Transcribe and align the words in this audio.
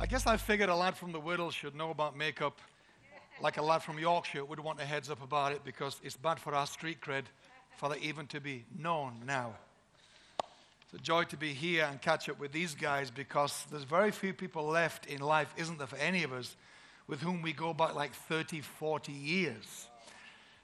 I 0.00 0.06
guess 0.06 0.26
I 0.26 0.38
figured 0.38 0.70
a 0.70 0.74
lad 0.74 0.96
from 0.96 1.12
the 1.12 1.20
Whittle 1.20 1.50
should 1.50 1.74
know 1.74 1.90
about 1.90 2.16
makeup 2.16 2.58
like 3.38 3.58
a 3.58 3.62
lad 3.62 3.82
from 3.82 3.98
Yorkshire 3.98 4.42
would 4.46 4.58
want 4.58 4.80
a 4.80 4.84
heads 4.86 5.10
up 5.10 5.22
about 5.22 5.52
it 5.52 5.62
because 5.62 6.00
it's 6.02 6.16
bad 6.16 6.40
for 6.40 6.54
our 6.54 6.66
street 6.66 7.02
cred 7.02 7.24
for 7.76 7.90
that 7.90 7.98
even 7.98 8.26
to 8.28 8.40
be 8.40 8.64
known 8.78 9.12
now. 9.26 9.52
It's 10.84 10.94
a 10.94 11.04
joy 11.04 11.24
to 11.24 11.36
be 11.36 11.52
here 11.52 11.86
and 11.90 12.00
catch 12.00 12.30
up 12.30 12.40
with 12.40 12.50
these 12.50 12.74
guys 12.74 13.10
because 13.10 13.66
there's 13.70 13.84
very 13.84 14.10
few 14.10 14.32
people 14.32 14.64
left 14.64 15.04
in 15.04 15.20
life, 15.20 15.52
isn't 15.58 15.76
there, 15.76 15.86
for 15.86 15.96
any 15.96 16.22
of 16.22 16.32
us, 16.32 16.56
with 17.06 17.20
whom 17.20 17.42
we 17.42 17.52
go 17.52 17.74
back 17.74 17.94
like 17.94 18.14
30, 18.14 18.62
40 18.62 19.12
years. 19.12 19.86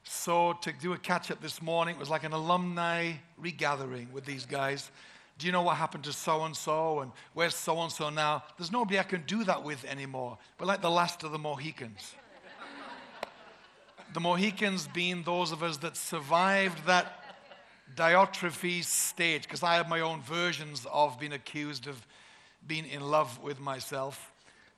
So 0.03 0.55
to 0.63 0.73
do 0.73 0.95
a 0.95 0.99
catch 0.99 1.31
up 1.31 1.43
this 1.43 1.61
morning 1.61 1.99
was 1.99 2.09
like 2.09 2.25
an 2.25 2.33
alumni 2.33 3.13
regathering 3.39 4.11
with 4.13 4.25
these 4.25 4.47
guys. 4.47 4.91
Do 5.39 5.47
you 5.47 5.53
know 5.53 5.63
what 5.63 5.77
happened 5.77 6.05
to 6.05 6.13
so 6.13 6.45
and 6.45 6.57
so 6.57 7.01
and 7.01 7.13
where's 7.35 7.55
so 7.55 7.79
and 7.83 7.93
so 7.93 8.09
now? 8.09 8.43
There's 8.57 8.73
nobody 8.73 8.99
I 8.99 9.03
can 9.03 9.23
do 9.27 9.45
that 9.45 9.63
with 9.63 9.85
anymore. 9.85 10.39
We're 10.59 10.67
like 10.67 10.81
the 10.81 10.91
last 10.91 11.23
of 11.25 11.33
the 11.33 11.39
Mohicans. 11.39 12.15
the 14.15 14.21
Mohicans 14.21 14.89
being 14.95 15.23
those 15.23 15.53
of 15.53 15.63
us 15.63 15.77
that 15.79 15.97
survived 15.97 16.87
that 16.87 17.23
Diotrephes 17.95 18.85
stage, 18.85 19.43
because 19.43 19.63
I 19.63 19.75
have 19.75 19.89
my 19.89 20.01
own 20.01 20.23
versions 20.23 20.87
of 20.93 21.19
being 21.19 21.33
accused 21.33 21.87
of 21.87 22.07
being 22.67 22.87
in 22.87 23.03
love 23.03 23.41
with 23.43 23.61
myself 23.61 24.33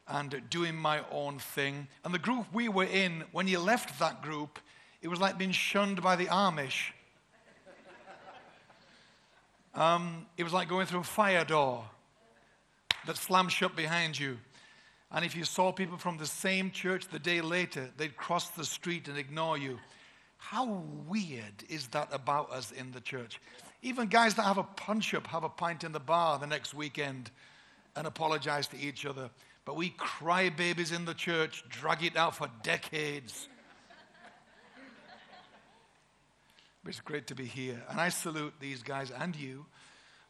and 0.06 0.42
doing 0.50 0.74
my 0.76 1.02
own 1.10 1.38
thing. 1.38 1.88
And 2.04 2.12
the 2.12 2.18
group 2.18 2.46
we 2.52 2.68
were 2.68 2.84
in, 2.84 3.24
when 3.32 3.48
you 3.48 3.58
left 3.60 3.98
that 3.98 4.22
group, 4.22 4.58
it 5.02 5.08
was 5.08 5.20
like 5.20 5.38
being 5.38 5.52
shunned 5.52 6.02
by 6.02 6.16
the 6.16 6.26
Amish. 6.26 6.92
Um, 9.78 10.26
it 10.36 10.42
was 10.42 10.52
like 10.52 10.68
going 10.68 10.86
through 10.86 11.00
a 11.00 11.04
fire 11.04 11.44
door 11.44 11.84
that 13.06 13.16
slammed 13.16 13.52
shut 13.52 13.76
behind 13.76 14.18
you. 14.18 14.36
And 15.12 15.24
if 15.24 15.36
you 15.36 15.44
saw 15.44 15.70
people 15.70 15.96
from 15.96 16.18
the 16.18 16.26
same 16.26 16.72
church 16.72 17.06
the 17.06 17.20
day 17.20 17.40
later, 17.40 17.88
they'd 17.96 18.16
cross 18.16 18.50
the 18.50 18.64
street 18.64 19.06
and 19.06 19.16
ignore 19.16 19.56
you. 19.56 19.78
How 20.36 20.82
weird 21.06 21.62
is 21.68 21.86
that 21.88 22.08
about 22.10 22.50
us 22.50 22.72
in 22.72 22.90
the 22.90 23.00
church? 23.00 23.40
Even 23.82 24.08
guys 24.08 24.34
that 24.34 24.42
have 24.42 24.58
a 24.58 24.64
punch 24.64 25.14
up 25.14 25.28
have 25.28 25.44
a 25.44 25.48
pint 25.48 25.84
in 25.84 25.92
the 25.92 26.00
bar 26.00 26.40
the 26.40 26.46
next 26.48 26.74
weekend 26.74 27.30
and 27.94 28.04
apologize 28.04 28.66
to 28.68 28.76
each 28.76 29.06
other. 29.06 29.30
But 29.64 29.76
we 29.76 29.90
cry 29.90 30.48
babies 30.48 30.90
in 30.90 31.04
the 31.04 31.14
church, 31.14 31.62
drag 31.68 32.02
it 32.02 32.16
out 32.16 32.34
for 32.34 32.48
decades. 32.64 33.46
but 36.77 36.77
it's 36.88 37.00
great 37.00 37.26
to 37.26 37.34
be 37.34 37.44
here. 37.44 37.82
And 37.90 38.00
I 38.00 38.08
salute 38.08 38.54
these 38.60 38.82
guys 38.82 39.10
and 39.10 39.36
you 39.36 39.66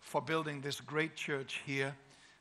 for 0.01 0.21
building 0.21 0.61
this 0.61 0.81
great 0.81 1.15
church 1.15 1.61
here. 1.65 1.95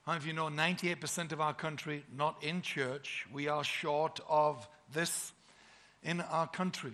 How 0.06 0.14
many 0.14 0.24
of 0.24 0.28
you 0.28 0.34
know 0.34 0.48
98% 0.48 1.32
of 1.32 1.40
our 1.40 1.54
country 1.54 2.04
not 2.16 2.44
in 2.44 2.64
church? 2.64 3.28
We 3.32 3.48
are 3.48 3.64
short 3.64 4.20
of 4.28 4.68
this 4.92 5.34
in 6.02 6.22
our 6.22 6.48
country. 6.48 6.94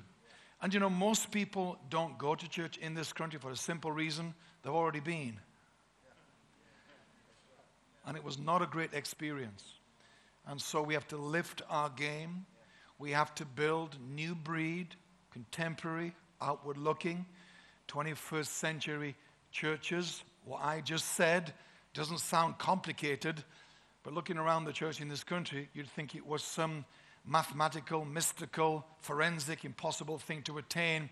And 0.62 0.74
you 0.74 0.82
know, 0.82 0.90
most 0.90 1.32
people 1.32 1.78
don't 1.90 2.18
go 2.18 2.36
to 2.36 2.50
church 2.50 2.78
in 2.78 2.94
this 2.94 3.14
country 3.14 3.40
for 3.40 3.52
a 3.52 3.56
simple 3.56 3.92
reason 3.92 4.34
they've 4.62 4.74
already 4.74 5.00
been. 5.00 5.40
And 8.06 8.18
it 8.18 8.24
was 8.24 8.38
not 8.38 8.62
a 8.62 8.66
great 8.66 8.94
experience. 8.94 9.64
And 10.46 10.60
so 10.60 10.82
we 10.82 10.94
have 10.94 11.08
to 11.08 11.18
lift 11.18 11.62
our 11.70 11.90
game. 11.90 12.46
We 13.00 13.12
have 13.12 13.34
to 13.36 13.46
build 13.46 13.98
new 14.14 14.36
breed, 14.36 14.96
contemporary, 15.32 16.14
outward 16.44 16.78
looking, 16.78 17.26
21st 17.88 18.48
century 18.48 19.16
churches. 19.52 20.24
What 20.46 20.62
I 20.62 20.82
just 20.82 21.14
said 21.14 21.54
doesn't 21.94 22.20
sound 22.20 22.58
complicated, 22.58 23.44
but 24.04 24.14
looking 24.14 24.38
around 24.38 24.66
the 24.66 24.74
church 24.74 25.00
in 25.00 25.08
this 25.08 25.24
country, 25.24 25.70
you'd 25.74 25.90
think 25.90 26.16
it 26.16 26.26
was 26.26 26.44
some 26.44 26.86
mathematical, 27.26 28.04
mystical, 28.04 28.86
forensic, 29.00 29.64
impossible 29.64 30.18
thing 30.18 30.42
to 30.44 30.58
attain. 30.58 31.10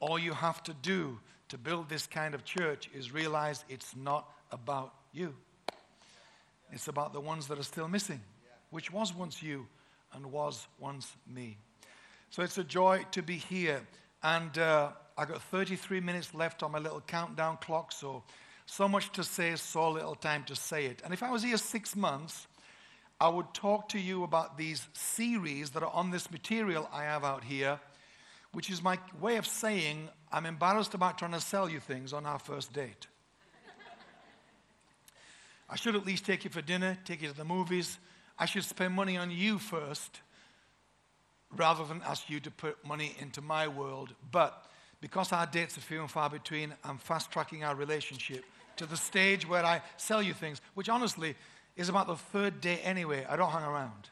All 0.00 0.18
you 0.18 0.32
have 0.32 0.62
to 0.64 0.72
do 0.74 1.18
to 1.48 1.58
build 1.58 1.88
this 1.88 2.06
kind 2.06 2.34
of 2.34 2.44
church 2.44 2.88
is 2.94 3.12
realize 3.12 3.64
it's 3.68 3.94
not 3.94 4.28
about 4.50 4.94
you. 5.12 5.34
It's 6.72 6.88
about 6.88 7.12
the 7.12 7.20
ones 7.20 7.48
that 7.48 7.58
are 7.58 7.64
still 7.64 7.88
missing, 7.88 8.20
which 8.70 8.90
was 8.90 9.14
once 9.14 9.42
you 9.42 9.66
and 10.14 10.24
was 10.32 10.66
once 10.78 11.14
me. 11.26 11.58
So 12.30 12.42
it's 12.42 12.56
a 12.56 12.64
joy 12.64 13.04
to 13.10 13.22
be 13.22 13.36
here. 13.36 13.82
And 14.22 14.56
uh, 14.58 14.90
I 15.18 15.24
got 15.24 15.42
33 15.42 16.00
minutes 16.00 16.34
left 16.34 16.62
on 16.62 16.72
my 16.72 16.78
little 16.78 17.00
countdown 17.00 17.58
clock, 17.58 17.92
so 17.92 18.22
so 18.66 18.88
much 18.88 19.10
to 19.12 19.24
say, 19.24 19.54
so 19.56 19.90
little 19.90 20.14
time 20.14 20.44
to 20.44 20.56
say 20.56 20.86
it. 20.86 21.02
And 21.04 21.12
if 21.12 21.22
I 21.22 21.30
was 21.30 21.42
here 21.42 21.56
six 21.56 21.96
months, 21.96 22.46
I 23.20 23.28
would 23.28 23.52
talk 23.54 23.88
to 23.90 23.98
you 23.98 24.24
about 24.24 24.56
these 24.56 24.86
series 24.92 25.70
that 25.70 25.82
are 25.82 25.92
on 25.92 26.10
this 26.10 26.30
material 26.30 26.88
I 26.92 27.02
have 27.04 27.24
out 27.24 27.44
here, 27.44 27.78
which 28.52 28.70
is 28.70 28.82
my 28.82 28.98
way 29.20 29.36
of 29.36 29.46
saying 29.46 30.08
I'm 30.32 30.46
embarrassed 30.46 30.94
about 30.94 31.18
trying 31.18 31.32
to 31.32 31.40
sell 31.40 31.68
you 31.68 31.80
things 31.80 32.12
on 32.12 32.24
our 32.24 32.38
first 32.38 32.72
date. 32.72 33.06
I 35.68 35.76
should 35.76 35.96
at 35.96 36.04
least 36.04 36.26
take 36.26 36.44
you 36.44 36.50
for 36.50 36.62
dinner, 36.62 36.98
take 37.04 37.22
you 37.22 37.28
to 37.28 37.36
the 37.36 37.44
movies. 37.44 37.98
I 38.38 38.46
should 38.46 38.64
spend 38.64 38.94
money 38.94 39.16
on 39.16 39.30
you 39.30 39.58
first 39.58 40.20
rather 41.56 41.84
than 41.84 42.02
ask 42.06 42.28
you 42.30 42.40
to 42.40 42.50
put 42.50 42.84
money 42.86 43.14
into 43.18 43.40
my 43.40 43.68
world. 43.68 44.14
But 44.30 44.66
because 45.00 45.32
our 45.32 45.46
dates 45.46 45.76
are 45.76 45.80
few 45.80 46.00
and 46.00 46.10
far 46.10 46.30
between, 46.30 46.74
I'm 46.84 46.98
fast 46.98 47.30
tracking 47.30 47.64
our 47.64 47.74
relationship 47.74 48.44
to 48.76 48.86
the 48.86 48.96
stage 48.96 49.48
where 49.48 49.64
I 49.64 49.82
sell 49.96 50.22
you 50.22 50.32
things, 50.32 50.60
which 50.74 50.88
honestly 50.88 51.34
is 51.76 51.88
about 51.88 52.06
the 52.06 52.16
third 52.16 52.60
day 52.60 52.78
anyway. 52.82 53.26
I 53.28 53.36
don't 53.36 53.50
hang 53.50 53.64
around. 53.64 54.08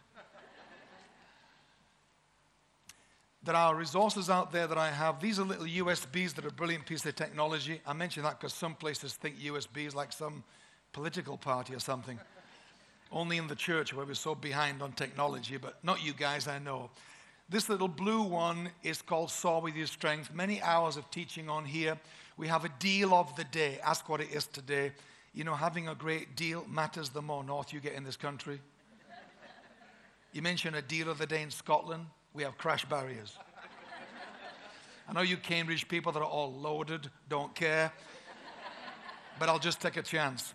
there 3.42 3.56
are 3.56 3.74
resources 3.74 4.28
out 4.28 4.52
there 4.52 4.66
that 4.66 4.76
I 4.76 4.90
have. 4.90 5.20
These 5.20 5.38
are 5.38 5.44
little 5.44 5.64
USBs 5.64 6.34
that 6.34 6.44
are 6.44 6.48
a 6.48 6.52
brilliant 6.52 6.86
piece 6.86 7.04
of 7.06 7.16
technology. 7.16 7.80
I 7.86 7.94
mention 7.94 8.22
that 8.24 8.38
because 8.38 8.52
some 8.52 8.74
places 8.74 9.14
think 9.14 9.38
USB 9.38 9.86
is 9.86 9.94
like 9.94 10.12
some 10.12 10.44
political 10.92 11.38
party 11.38 11.74
or 11.74 11.78
something. 11.78 12.18
Only 13.10 13.38
in 13.38 13.48
the 13.48 13.56
church 13.56 13.94
where 13.94 14.04
we're 14.04 14.14
so 14.14 14.34
behind 14.34 14.82
on 14.82 14.92
technology, 14.92 15.56
but 15.56 15.82
not 15.82 16.04
you 16.04 16.12
guys, 16.12 16.48
I 16.48 16.58
know. 16.58 16.90
This 17.50 17.68
little 17.68 17.88
blue 17.88 18.22
one 18.22 18.70
is 18.84 19.02
called 19.02 19.28
Soar 19.28 19.60
with 19.60 19.74
Your 19.74 19.88
Strength. 19.88 20.32
Many 20.32 20.62
hours 20.62 20.96
of 20.96 21.10
teaching 21.10 21.50
on 21.50 21.64
here. 21.64 21.98
We 22.36 22.46
have 22.46 22.64
a 22.64 22.68
deal 22.78 23.12
of 23.12 23.34
the 23.34 23.42
day. 23.42 23.80
Ask 23.82 24.08
what 24.08 24.20
it 24.20 24.30
is 24.30 24.46
today. 24.46 24.92
You 25.34 25.42
know, 25.42 25.56
having 25.56 25.88
a 25.88 25.96
great 25.96 26.36
deal 26.36 26.64
matters 26.70 27.08
the 27.08 27.20
more 27.20 27.42
north 27.42 27.72
you 27.72 27.80
get 27.80 27.94
in 27.94 28.04
this 28.04 28.16
country. 28.16 28.60
You 30.32 30.42
mentioned 30.42 30.76
a 30.76 30.82
deal 30.82 31.10
of 31.10 31.18
the 31.18 31.26
day 31.26 31.42
in 31.42 31.50
Scotland. 31.50 32.06
We 32.34 32.44
have 32.44 32.56
crash 32.56 32.84
barriers. 32.84 33.36
I 35.08 35.12
know 35.12 35.22
you 35.22 35.36
Cambridge 35.36 35.88
people 35.88 36.12
that 36.12 36.20
are 36.20 36.24
all 36.24 36.52
loaded, 36.52 37.10
don't 37.28 37.52
care, 37.52 37.90
but 39.40 39.48
I'll 39.48 39.58
just 39.58 39.80
take 39.80 39.96
a 39.96 40.02
chance. 40.02 40.54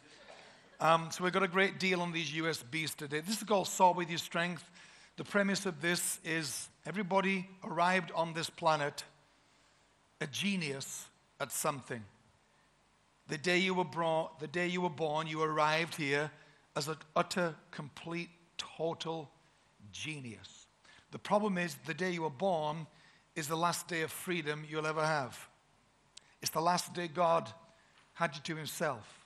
Um, 0.79 1.09
so 1.11 1.25
we've 1.25 1.33
got 1.33 1.43
a 1.43 1.49
great 1.49 1.77
deal 1.77 1.99
on 1.99 2.13
these 2.13 2.31
USBs 2.31 2.95
today. 2.95 3.19
This 3.19 3.35
is 3.35 3.43
called 3.43 3.67
Soar 3.67 3.93
with 3.93 4.09
Your 4.09 4.17
Strength. 4.17 4.63
The 5.17 5.25
premise 5.25 5.65
of 5.65 5.81
this 5.81 6.21
is 6.23 6.69
everybody 6.85 7.47
arrived 7.63 8.11
on 8.15 8.33
this 8.33 8.49
planet 8.49 9.03
a 10.21 10.27
genius 10.27 11.05
at 11.39 11.51
something. 11.51 12.03
The 13.27 13.37
day 13.37 13.57
you 13.57 13.73
were 13.73 13.83
brought, 13.83 14.39
the 14.39 14.47
day 14.47 14.67
you 14.67 14.81
were 14.81 14.89
born, 14.89 15.27
you 15.27 15.41
arrived 15.41 15.95
here 15.95 16.31
as 16.75 16.87
an 16.87 16.97
utter, 17.15 17.55
complete, 17.71 18.29
total 18.57 19.29
genius. 19.91 20.67
The 21.11 21.19
problem 21.19 21.57
is 21.57 21.75
the 21.85 21.93
day 21.93 22.11
you 22.11 22.23
were 22.23 22.29
born 22.29 22.87
is 23.35 23.47
the 23.47 23.57
last 23.57 23.87
day 23.87 24.01
of 24.01 24.11
freedom 24.11 24.65
you'll 24.69 24.87
ever 24.87 25.05
have. 25.05 25.37
It's 26.41 26.51
the 26.51 26.61
last 26.61 26.93
day 26.93 27.07
God 27.07 27.49
had 28.13 28.35
you 28.35 28.41
to 28.43 28.55
himself. 28.55 29.25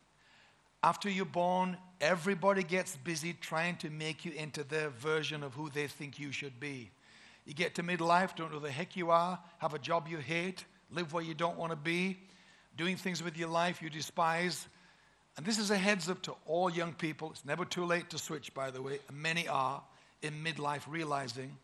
After 0.82 1.10
you're 1.10 1.26
born, 1.26 1.78
everybody 2.00 2.64
gets 2.64 2.96
busy 2.96 3.34
trying 3.34 3.76
to 3.78 3.90
make 3.90 4.24
you 4.24 4.32
into 4.32 4.64
their 4.64 4.90
version 4.90 5.44
of 5.44 5.54
who 5.54 5.70
they 5.70 5.88
think 5.88 6.20
you 6.20 6.32
should 6.32 6.60
be. 6.60 6.92
You 7.46 7.54
get 7.54 7.76
to 7.76 7.84
midlife, 7.84 8.36
don't 8.36 8.52
know 8.52 8.60
who 8.60 8.66
the 8.66 8.72
heck 8.72 8.96
you 8.96 9.12
are, 9.12 9.40
have 9.58 9.74
a 9.74 9.80
job 9.80 10.08
you 10.08 10.18
hate, 10.18 10.66
live 10.92 11.14
where 11.14 11.24
you 11.24 11.34
don't 11.34 11.58
want 11.58 11.72
to 11.72 11.76
be, 11.76 12.18
doing 12.78 12.96
things 12.96 13.24
with 13.24 13.38
your 13.38 13.50
life 13.50 13.82
you 13.82 13.90
despise. 13.90 14.68
And 15.38 15.46
this 15.46 15.58
is 15.58 15.72
a 15.72 15.78
heads 15.78 16.10
up 16.10 16.22
to 16.24 16.36
all 16.46 16.70
young 16.70 16.94
people. 16.94 17.32
It's 17.32 17.46
never 17.46 17.66
too 17.66 17.86
late 17.86 18.10
to 18.12 18.18
switch, 18.18 18.54
by 18.54 18.72
the 18.72 18.82
way, 18.82 19.00
and 19.08 19.18
many 19.18 19.48
are 19.48 19.82
in 20.22 20.44
midlife 20.44 20.82
realizing 20.88 21.58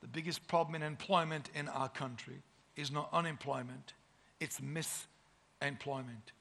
the 0.00 0.08
biggest 0.08 0.46
problem 0.48 0.74
in 0.74 0.82
employment 0.82 1.48
in 1.54 1.68
our 1.68 1.88
country 1.88 2.42
is 2.76 2.90
not 2.90 3.08
unemployment, 3.12 3.94
it's 4.40 4.60
misemployment. 4.60 6.32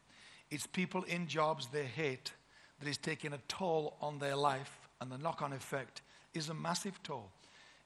It's 0.52 0.68
people 0.68 1.04
in 1.04 1.28
jobs 1.28 1.68
they 1.72 1.86
hate 1.86 2.34
that 2.80 2.90
is 2.90 2.98
taking 2.98 3.32
a 3.32 3.40
toll 3.48 3.96
on 4.02 4.20
their 4.20 4.36
life, 4.36 4.90
and 5.00 5.10
the 5.10 5.18
knock 5.18 5.42
on 5.42 5.54
effect 5.54 6.02
is 6.34 6.50
a 6.50 6.54
massive 6.54 7.02
toll 7.04 7.32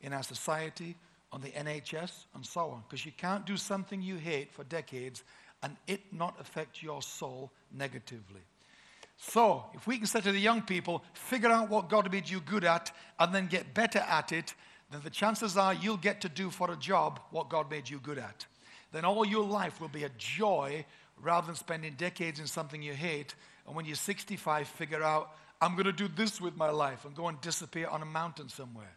in 0.01 0.13
our 0.13 0.23
society, 0.23 0.95
on 1.31 1.41
the 1.41 1.49
NHS, 1.49 2.25
and 2.35 2.45
so 2.45 2.69
on. 2.69 2.83
Because 2.87 3.05
you 3.05 3.11
can't 3.11 3.45
do 3.45 3.57
something 3.57 4.01
you 4.01 4.15
hate 4.15 4.51
for 4.51 4.63
decades 4.63 5.23
and 5.63 5.75
it 5.87 6.01
not 6.11 6.35
affect 6.39 6.83
your 6.83 7.01
soul 7.01 7.51
negatively. 7.75 8.41
So, 9.17 9.65
if 9.73 9.87
we 9.87 9.97
can 9.97 10.05
say 10.05 10.21
to 10.21 10.31
the 10.31 10.39
young 10.39 10.61
people, 10.61 11.03
figure 11.13 11.49
out 11.49 11.69
what 11.69 11.89
God 11.89 12.11
made 12.11 12.29
you 12.29 12.39
good 12.39 12.63
at 12.63 12.91
and 13.19 13.33
then 13.33 13.47
get 13.47 13.73
better 13.73 13.99
at 13.99 14.31
it, 14.31 14.53
then 14.91 15.01
the 15.03 15.09
chances 15.09 15.57
are 15.57 15.73
you'll 15.73 15.97
get 15.97 16.21
to 16.21 16.29
do 16.29 16.51
for 16.51 16.71
a 16.71 16.75
job 16.75 17.19
what 17.31 17.49
God 17.49 17.69
made 17.69 17.89
you 17.89 17.99
good 17.99 18.19
at. 18.19 18.45
Then 18.91 19.05
all 19.05 19.25
your 19.25 19.43
life 19.43 19.81
will 19.81 19.89
be 19.89 20.03
a 20.03 20.11
joy 20.17 20.85
rather 21.21 21.47
than 21.47 21.55
spending 21.55 21.95
decades 21.95 22.39
in 22.39 22.47
something 22.47 22.81
you 22.81 22.93
hate. 22.93 23.33
And 23.65 23.75
when 23.75 23.85
you're 23.85 23.95
65, 23.95 24.67
figure 24.67 25.03
out, 25.03 25.31
I'm 25.59 25.73
going 25.73 25.85
to 25.85 25.91
do 25.91 26.07
this 26.07 26.39
with 26.39 26.55
my 26.55 26.69
life 26.69 27.03
and 27.03 27.15
go 27.15 27.27
and 27.27 27.41
disappear 27.41 27.87
on 27.87 28.03
a 28.03 28.05
mountain 28.05 28.49
somewhere. 28.49 28.95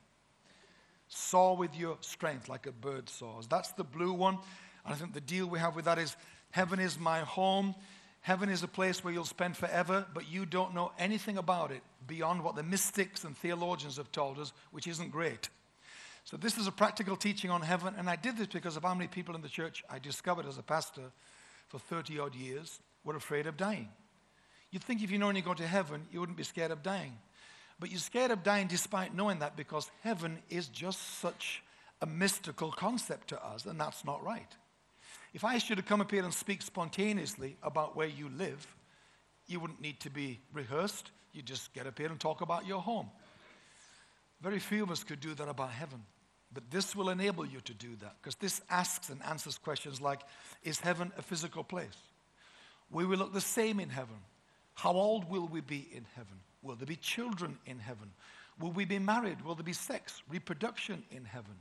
Soar 1.10 1.56
with 1.56 1.76
your 1.76 1.98
strength 2.00 2.48
like 2.48 2.66
a 2.66 2.72
bird 2.72 3.08
soars. 3.08 3.46
That's 3.46 3.72
the 3.72 3.84
blue 3.84 4.12
one. 4.12 4.38
And 4.84 4.94
I 4.94 4.96
think 4.96 5.12
the 5.12 5.20
deal 5.20 5.46
we 5.46 5.58
have 5.58 5.76
with 5.76 5.84
that 5.84 5.98
is 5.98 6.16
heaven 6.52 6.78
is 6.78 6.98
my 6.98 7.20
home. 7.20 7.74
Heaven 8.22 8.48
is 8.48 8.62
a 8.62 8.68
place 8.68 9.02
where 9.02 9.12
you'll 9.12 9.24
spend 9.24 9.56
forever, 9.56 10.06
but 10.14 10.30
you 10.30 10.46
don't 10.46 10.74
know 10.74 10.92
anything 10.98 11.36
about 11.36 11.72
it 11.72 11.82
beyond 12.06 12.44
what 12.44 12.54
the 12.54 12.62
mystics 12.62 13.24
and 13.24 13.36
theologians 13.36 13.96
have 13.96 14.12
told 14.12 14.38
us, 14.38 14.52
which 14.70 14.86
isn't 14.86 15.10
great. 15.10 15.48
So, 16.24 16.36
this 16.36 16.58
is 16.58 16.66
a 16.66 16.72
practical 16.72 17.16
teaching 17.16 17.50
on 17.50 17.62
heaven, 17.62 17.94
and 17.96 18.08
I 18.08 18.16
did 18.16 18.36
this 18.36 18.46
because 18.46 18.76
of 18.76 18.82
how 18.84 18.94
many 18.94 19.08
people 19.08 19.34
in 19.34 19.42
the 19.42 19.48
church 19.48 19.82
I 19.90 19.98
discovered 19.98 20.46
as 20.46 20.58
a 20.58 20.62
pastor 20.62 21.10
for 21.68 21.78
30 21.78 22.18
odd 22.18 22.34
years 22.34 22.78
were 23.04 23.16
afraid 23.16 23.46
of 23.46 23.56
dying. 23.56 23.88
You'd 24.70 24.84
think 24.84 25.02
if 25.02 25.10
you 25.10 25.18
know 25.18 25.26
when 25.26 25.36
you 25.36 25.42
go 25.42 25.54
to 25.54 25.66
heaven, 25.66 26.06
you 26.12 26.20
wouldn't 26.20 26.38
be 26.38 26.44
scared 26.44 26.70
of 26.70 26.82
dying. 26.82 27.16
But 27.80 27.90
you're 27.90 27.98
scared 27.98 28.30
of 28.30 28.42
dying 28.42 28.68
despite 28.68 29.14
knowing 29.14 29.38
that 29.38 29.56
because 29.56 29.90
heaven 30.02 30.38
is 30.50 30.68
just 30.68 31.18
such 31.18 31.62
a 32.02 32.06
mystical 32.06 32.70
concept 32.70 33.28
to 33.28 33.44
us, 33.44 33.64
and 33.64 33.80
that's 33.80 34.04
not 34.04 34.22
right. 34.22 34.54
If 35.32 35.44
I 35.44 35.58
should 35.58 35.78
have 35.78 35.86
come 35.86 36.02
up 36.02 36.10
here 36.10 36.24
and 36.24 36.34
speak 36.34 36.60
spontaneously 36.60 37.56
about 37.62 37.96
where 37.96 38.06
you 38.06 38.28
live, 38.36 38.66
you 39.46 39.60
wouldn't 39.60 39.80
need 39.80 39.98
to 40.00 40.10
be 40.10 40.40
rehearsed. 40.52 41.10
You 41.32 41.42
just 41.42 41.72
get 41.72 41.86
up 41.86 41.98
here 41.98 42.08
and 42.08 42.20
talk 42.20 42.42
about 42.42 42.66
your 42.66 42.80
home. 42.80 43.10
Very 44.42 44.58
few 44.58 44.82
of 44.82 44.90
us 44.90 45.02
could 45.02 45.20
do 45.20 45.34
that 45.34 45.48
about 45.48 45.70
heaven. 45.70 46.02
But 46.52 46.70
this 46.70 46.96
will 46.96 47.10
enable 47.10 47.46
you 47.46 47.60
to 47.60 47.74
do 47.74 47.94
that 48.00 48.16
because 48.20 48.34
this 48.34 48.60
asks 48.68 49.08
and 49.08 49.22
answers 49.22 49.56
questions 49.56 50.00
like 50.00 50.20
Is 50.64 50.80
heaven 50.80 51.12
a 51.16 51.22
physical 51.22 51.62
place? 51.62 51.96
We 52.90 53.06
will 53.06 53.18
look 53.18 53.32
the 53.32 53.40
same 53.40 53.78
in 53.78 53.88
heaven. 53.88 54.16
How 54.74 54.92
old 54.92 55.30
will 55.30 55.46
we 55.46 55.60
be 55.60 55.88
in 55.92 56.04
heaven? 56.16 56.40
Will 56.62 56.76
there 56.76 56.86
be 56.86 56.96
children 56.96 57.58
in 57.66 57.78
heaven? 57.78 58.10
Will 58.58 58.72
we 58.72 58.84
be 58.84 58.98
married? 58.98 59.42
Will 59.42 59.54
there 59.54 59.64
be 59.64 59.72
sex, 59.72 60.22
reproduction 60.28 61.02
in 61.10 61.24
heaven? 61.24 61.54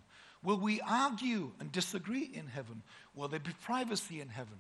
Will 0.44 0.58
we 0.58 0.82
argue 0.82 1.52
and 1.60 1.72
disagree 1.72 2.30
in 2.34 2.48
heaven? 2.48 2.82
Will 3.16 3.28
there 3.28 3.40
be 3.40 3.52
privacy 3.64 4.22
in 4.22 4.30
heaven? 4.30 4.58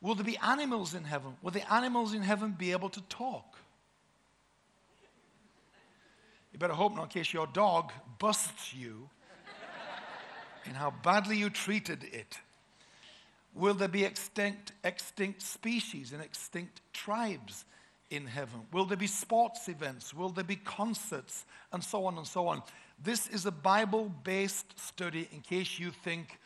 Will 0.00 0.14
there 0.14 0.24
be 0.24 0.38
animals 0.38 0.94
in 0.94 1.04
heaven? 1.04 1.36
Will 1.42 1.50
the 1.50 1.72
animals 1.72 2.14
in 2.14 2.22
heaven 2.22 2.54
be 2.56 2.72
able 2.72 2.90
to 2.90 3.00
talk? 3.02 3.58
You 6.52 6.58
better 6.58 6.74
hope 6.74 6.94
not, 6.94 7.04
in 7.04 7.08
case 7.08 7.32
your 7.32 7.46
dog 7.48 7.90
busts 8.18 8.72
you 8.72 9.08
in 10.66 10.72
how 10.72 10.92
badly 11.02 11.36
you 11.36 11.50
treated 11.50 12.04
it. 12.04 12.38
Will 13.54 13.74
there 13.74 13.88
be 13.88 14.04
extinct, 14.04 14.72
extinct 14.84 15.42
species 15.42 16.12
and 16.12 16.22
extinct 16.22 16.80
tribes 16.92 17.64
in 18.16 18.26
heaven? 18.26 18.60
Will 18.72 18.84
there 18.84 18.96
be 18.96 19.06
sports 19.06 19.68
events? 19.68 20.14
Will 20.14 20.28
there 20.28 20.44
be 20.44 20.56
concerts? 20.56 21.44
And 21.72 21.82
so 21.82 22.06
on 22.06 22.16
and 22.16 22.26
so 22.26 22.48
on. 22.48 22.62
This 23.02 23.28
is 23.28 23.46
a 23.46 23.50
Bible 23.50 24.12
based 24.22 24.78
study 24.78 25.28
in 25.32 25.40
case 25.40 25.78
you 25.78 25.90
think 25.90 26.38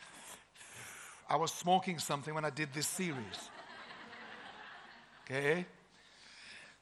I 1.29 1.35
was 1.35 1.51
smoking 1.51 1.99
something 1.99 2.33
when 2.33 2.45
I 2.45 2.49
did 2.49 2.69
this 2.73 2.87
series. 2.87 3.15
Okay? 5.31 5.67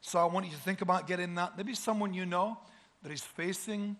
So 0.00 0.18
I 0.18 0.24
want 0.24 0.46
you 0.46 0.52
to 0.52 0.58
think 0.58 0.80
about 0.80 1.06
getting 1.06 1.34
that. 1.34 1.58
Maybe 1.58 1.74
someone 1.74 2.14
you 2.14 2.24
know 2.24 2.56
that 3.02 3.12
is 3.12 3.20
facing 3.20 3.96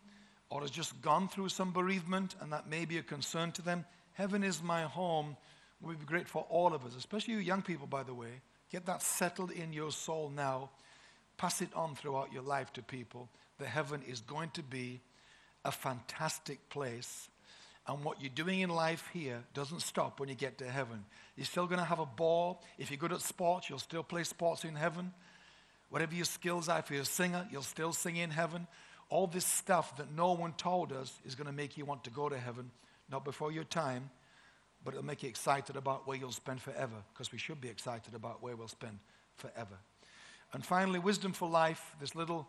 or 0.48 0.62
has 0.62 0.70
just 0.70 0.98
gone 1.02 1.28
through 1.28 1.50
some 1.50 1.70
bereavement 1.70 2.34
and 2.40 2.50
that 2.50 2.66
may 2.66 2.86
be 2.86 2.96
a 2.96 3.02
concern 3.02 3.52
to 3.52 3.62
them. 3.62 3.84
Heaven 4.14 4.42
is 4.42 4.62
my 4.62 4.84
home 4.84 5.36
would 5.80 5.98
be 6.00 6.06
great 6.06 6.26
for 6.26 6.46
all 6.48 6.74
of 6.74 6.84
us, 6.84 6.96
especially 6.96 7.34
you 7.34 7.40
young 7.40 7.62
people, 7.62 7.86
by 7.86 8.02
the 8.02 8.14
way. 8.14 8.40
Get 8.70 8.86
that 8.86 9.02
settled 9.02 9.50
in 9.50 9.72
your 9.72 9.90
soul 9.90 10.30
now. 10.34 10.70
Pass 11.36 11.62
it 11.62 11.72
on 11.74 11.94
throughout 11.94 12.32
your 12.32 12.42
life 12.42 12.72
to 12.74 12.82
people 12.82 13.28
The 13.58 13.66
heaven 13.66 14.02
is 14.02 14.20
going 14.20 14.50
to 14.50 14.62
be 14.62 15.00
a 15.64 15.72
fantastic 15.72 16.68
place. 16.68 17.28
And 17.86 18.04
what 18.04 18.20
you're 18.20 18.30
doing 18.34 18.60
in 18.60 18.70
life 18.70 19.08
here 19.12 19.42
doesn't 19.54 19.80
stop 19.80 20.20
when 20.20 20.28
you 20.28 20.34
get 20.34 20.58
to 20.58 20.68
heaven. 20.68 21.04
You're 21.36 21.46
still 21.46 21.66
going 21.66 21.78
to 21.78 21.84
have 21.84 22.00
a 22.00 22.06
ball. 22.06 22.62
If 22.76 22.90
you're 22.90 22.98
good 22.98 23.12
at 23.12 23.22
sports, 23.22 23.70
you'll 23.70 23.78
still 23.78 24.02
play 24.02 24.24
sports 24.24 24.64
in 24.64 24.74
heaven. 24.74 25.12
Whatever 25.88 26.14
your 26.14 26.26
skills 26.26 26.68
are, 26.68 26.80
if 26.80 26.90
you're 26.90 27.02
a 27.02 27.06
singer, 27.06 27.48
you'll 27.50 27.62
still 27.62 27.92
sing 27.92 28.16
in 28.16 28.30
heaven. 28.30 28.66
All 29.08 29.26
this 29.26 29.46
stuff 29.46 29.96
that 29.96 30.12
no 30.12 30.32
one 30.32 30.52
told 30.52 30.92
us 30.92 31.18
is 31.24 31.34
going 31.34 31.46
to 31.46 31.52
make 31.52 31.78
you 31.78 31.86
want 31.86 32.04
to 32.04 32.10
go 32.10 32.28
to 32.28 32.36
heaven, 32.36 32.70
not 33.10 33.24
before 33.24 33.50
your 33.50 33.64
time, 33.64 34.10
but 34.84 34.94
it'll 34.94 35.04
make 35.04 35.22
you 35.22 35.28
excited 35.28 35.76
about 35.76 36.06
where 36.06 36.16
you'll 36.16 36.32
spend 36.32 36.60
forever, 36.62 36.96
because 37.12 37.32
we 37.32 37.38
should 37.38 37.60
be 37.60 37.68
excited 37.68 38.14
about 38.14 38.42
where 38.42 38.56
we'll 38.56 38.68
spend 38.68 38.98
forever. 39.36 39.78
And 40.52 40.64
finally, 40.64 40.98
Wisdom 40.98 41.32
for 41.32 41.48
Life, 41.48 41.94
this 42.00 42.14
little 42.14 42.46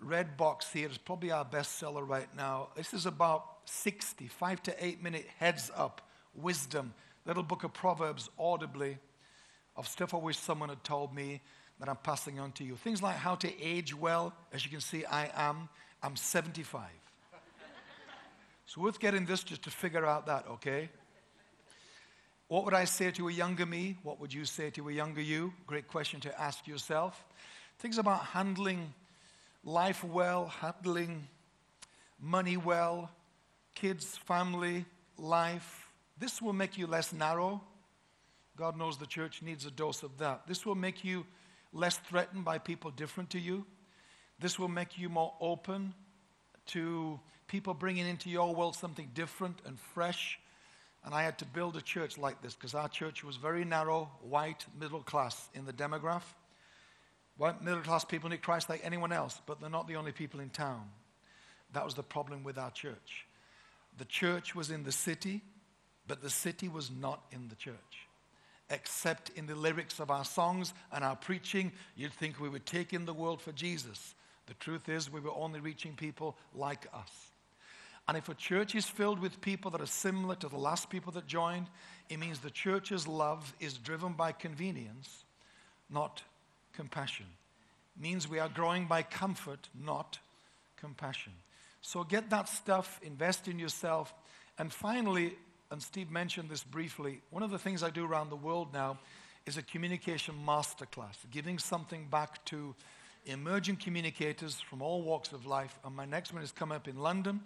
red 0.00 0.36
box 0.36 0.72
here 0.72 0.88
is 0.88 0.98
probably 0.98 1.30
our 1.30 1.44
bestseller 1.44 2.06
right 2.06 2.28
now. 2.36 2.68
This 2.74 2.94
is 2.94 3.06
about 3.06 3.44
60, 3.66 4.26
five 4.28 4.62
to 4.64 4.84
eight 4.84 5.02
minute 5.02 5.26
heads 5.38 5.70
up 5.76 6.00
wisdom, 6.34 6.94
little 7.26 7.42
book 7.42 7.64
of 7.64 7.72
Proverbs 7.72 8.28
audibly 8.38 8.98
of 9.76 9.86
stuff 9.86 10.14
I 10.14 10.18
wish 10.18 10.38
someone 10.38 10.68
had 10.68 10.82
told 10.84 11.14
me 11.14 11.40
that 11.78 11.88
I'm 11.88 11.96
passing 11.96 12.38
on 12.38 12.52
to 12.52 12.64
you. 12.64 12.76
Things 12.76 13.02
like 13.02 13.16
how 13.16 13.34
to 13.36 13.62
age 13.62 13.94
well. 13.94 14.34
As 14.52 14.64
you 14.64 14.70
can 14.70 14.80
see, 14.80 15.04
I 15.04 15.30
am. 15.34 15.68
I'm 16.02 16.16
75. 16.16 16.82
so 18.66 18.80
worth 18.80 18.98
getting 19.00 19.24
this 19.26 19.42
just 19.42 19.62
to 19.62 19.70
figure 19.70 20.04
out 20.04 20.26
that, 20.26 20.46
okay? 20.48 20.90
What 22.50 22.64
would 22.64 22.74
I 22.74 22.84
say 22.84 23.12
to 23.12 23.28
a 23.28 23.32
younger 23.32 23.64
me? 23.64 23.96
What 24.02 24.18
would 24.18 24.34
you 24.34 24.44
say 24.44 24.70
to 24.70 24.88
a 24.88 24.92
younger 24.92 25.20
you? 25.20 25.52
Great 25.68 25.86
question 25.86 26.18
to 26.22 26.40
ask 26.40 26.66
yourself. 26.66 27.24
Things 27.78 27.96
about 27.96 28.24
handling 28.24 28.92
life 29.62 30.02
well, 30.02 30.46
handling 30.46 31.28
money 32.20 32.56
well, 32.56 33.08
kids, 33.76 34.16
family, 34.26 34.84
life. 35.16 35.92
This 36.18 36.42
will 36.42 36.52
make 36.52 36.76
you 36.76 36.88
less 36.88 37.12
narrow. 37.12 37.62
God 38.56 38.76
knows 38.76 38.98
the 38.98 39.06
church 39.06 39.42
needs 39.42 39.64
a 39.64 39.70
dose 39.70 40.02
of 40.02 40.18
that. 40.18 40.48
This 40.48 40.66
will 40.66 40.74
make 40.74 41.04
you 41.04 41.26
less 41.72 41.98
threatened 41.98 42.44
by 42.44 42.58
people 42.58 42.90
different 42.90 43.30
to 43.30 43.38
you. 43.38 43.64
This 44.40 44.58
will 44.58 44.66
make 44.66 44.98
you 44.98 45.08
more 45.08 45.34
open 45.40 45.94
to 46.66 47.20
people 47.46 47.74
bringing 47.74 48.08
into 48.08 48.28
your 48.28 48.52
world 48.52 48.74
something 48.74 49.08
different 49.14 49.60
and 49.64 49.78
fresh. 49.94 50.40
And 51.04 51.14
I 51.14 51.22
had 51.22 51.38
to 51.38 51.46
build 51.46 51.76
a 51.76 51.80
church 51.80 52.18
like 52.18 52.42
this 52.42 52.54
because 52.54 52.74
our 52.74 52.88
church 52.88 53.24
was 53.24 53.36
very 53.36 53.64
narrow, 53.64 54.10
white, 54.22 54.66
middle 54.78 55.02
class 55.02 55.48
in 55.54 55.64
the 55.64 55.72
demographic. 55.72 56.22
White 57.38 57.62
middle 57.62 57.80
class 57.80 58.04
people 58.04 58.28
need 58.28 58.42
Christ 58.42 58.68
like 58.68 58.82
anyone 58.84 59.12
else, 59.12 59.40
but 59.46 59.60
they're 59.60 59.70
not 59.70 59.88
the 59.88 59.96
only 59.96 60.12
people 60.12 60.40
in 60.40 60.50
town. 60.50 60.90
That 61.72 61.84
was 61.86 61.94
the 61.94 62.02
problem 62.02 62.44
with 62.44 62.58
our 62.58 62.70
church. 62.70 63.26
The 63.96 64.04
church 64.04 64.54
was 64.54 64.70
in 64.70 64.84
the 64.84 64.92
city, 64.92 65.40
but 66.06 66.20
the 66.20 66.28
city 66.30 66.68
was 66.68 66.90
not 66.90 67.22
in 67.32 67.48
the 67.48 67.54
church. 67.54 67.76
Except 68.68 69.30
in 69.30 69.46
the 69.46 69.54
lyrics 69.54 70.00
of 70.00 70.10
our 70.10 70.24
songs 70.24 70.74
and 70.92 71.02
our 71.02 71.16
preaching, 71.16 71.72
you'd 71.96 72.12
think 72.12 72.38
we 72.38 72.48
were 72.48 72.58
taking 72.58 73.04
the 73.04 73.14
world 73.14 73.40
for 73.40 73.52
Jesus. 73.52 74.14
The 74.46 74.54
truth 74.54 74.88
is, 74.88 75.10
we 75.10 75.20
were 75.20 75.34
only 75.34 75.60
reaching 75.60 75.94
people 75.96 76.36
like 76.54 76.86
us. 76.92 77.29
And 78.10 78.16
if 78.16 78.28
a 78.28 78.34
church 78.34 78.74
is 78.74 78.86
filled 78.86 79.20
with 79.20 79.40
people 79.40 79.70
that 79.70 79.80
are 79.80 79.86
similar 79.86 80.34
to 80.34 80.48
the 80.48 80.56
last 80.56 80.90
people 80.90 81.12
that 81.12 81.28
joined, 81.28 81.68
it 82.08 82.18
means 82.18 82.40
the 82.40 82.50
church's 82.50 83.06
love 83.06 83.54
is 83.60 83.74
driven 83.74 84.14
by 84.14 84.32
convenience, 84.32 85.22
not 85.88 86.20
compassion. 86.72 87.26
It 87.94 88.02
means 88.02 88.28
we 88.28 88.40
are 88.40 88.48
growing 88.48 88.86
by 88.86 89.04
comfort, 89.04 89.68
not 89.80 90.18
compassion. 90.76 91.32
So 91.82 92.02
get 92.02 92.30
that 92.30 92.48
stuff, 92.48 92.98
invest 93.04 93.46
in 93.46 93.60
yourself. 93.60 94.12
And 94.58 94.72
finally, 94.72 95.36
and 95.70 95.80
Steve 95.80 96.10
mentioned 96.10 96.50
this 96.50 96.64
briefly, 96.64 97.20
one 97.30 97.44
of 97.44 97.52
the 97.52 97.60
things 97.60 97.80
I 97.80 97.90
do 97.90 98.04
around 98.04 98.30
the 98.30 98.34
world 98.34 98.72
now 98.72 98.98
is 99.46 99.56
a 99.56 99.62
communication 99.62 100.34
masterclass, 100.44 101.14
giving 101.30 101.60
something 101.60 102.08
back 102.10 102.44
to 102.46 102.74
emerging 103.26 103.76
communicators 103.76 104.60
from 104.60 104.82
all 104.82 105.00
walks 105.00 105.30
of 105.30 105.46
life. 105.46 105.78
And 105.84 105.94
my 105.94 106.06
next 106.06 106.34
one 106.34 106.42
is 106.42 106.50
coming 106.50 106.74
up 106.74 106.88
in 106.88 106.98
London 106.98 107.40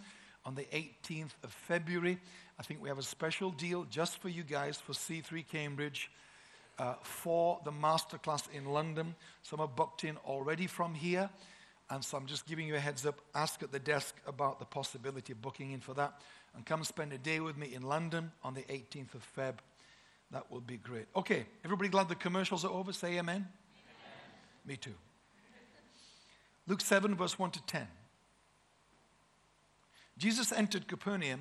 on 0.44 0.54
the 0.54 0.64
18th 0.72 1.32
of 1.42 1.52
February. 1.52 2.18
I 2.58 2.62
think 2.62 2.82
we 2.82 2.88
have 2.88 2.98
a 2.98 3.02
special 3.02 3.50
deal 3.50 3.84
just 3.84 4.18
for 4.18 4.28
you 4.28 4.42
guys 4.42 4.78
for 4.78 4.92
C3 4.92 5.46
Cambridge 5.48 6.10
uh, 6.78 6.94
for 7.02 7.60
the 7.64 7.72
masterclass 7.72 8.44
in 8.52 8.66
London. 8.66 9.14
Some 9.42 9.60
are 9.60 9.68
booked 9.68 10.04
in 10.04 10.16
already 10.26 10.66
from 10.66 10.94
here. 10.94 11.30
And 11.90 12.04
so 12.04 12.16
I'm 12.16 12.26
just 12.26 12.46
giving 12.46 12.66
you 12.66 12.76
a 12.76 12.80
heads 12.80 13.04
up. 13.04 13.20
Ask 13.34 13.62
at 13.62 13.72
the 13.72 13.78
desk 13.78 14.16
about 14.26 14.58
the 14.58 14.64
possibility 14.64 15.32
of 15.32 15.42
booking 15.42 15.72
in 15.72 15.80
for 15.80 15.94
that. 15.94 16.20
And 16.54 16.64
come 16.64 16.84
spend 16.84 17.12
a 17.12 17.18
day 17.18 17.40
with 17.40 17.56
me 17.56 17.74
in 17.74 17.82
London 17.82 18.30
on 18.42 18.54
the 18.54 18.62
18th 18.62 19.14
of 19.14 19.26
Feb. 19.36 19.54
That 20.30 20.50
will 20.50 20.60
be 20.60 20.78
great. 20.78 21.06
Okay, 21.14 21.46
everybody 21.64 21.88
glad 21.88 22.08
the 22.08 22.14
commercials 22.14 22.64
are 22.64 22.70
over? 22.70 22.92
Say 22.92 23.18
amen. 23.18 23.36
amen. 23.36 23.46
Me 24.64 24.76
too. 24.76 24.94
Luke 26.66 26.80
7, 26.80 27.14
verse 27.14 27.38
1 27.38 27.50
to 27.52 27.62
10. 27.66 27.86
Jesus 30.16 30.52
entered 30.52 30.88
Capernaum. 30.88 31.40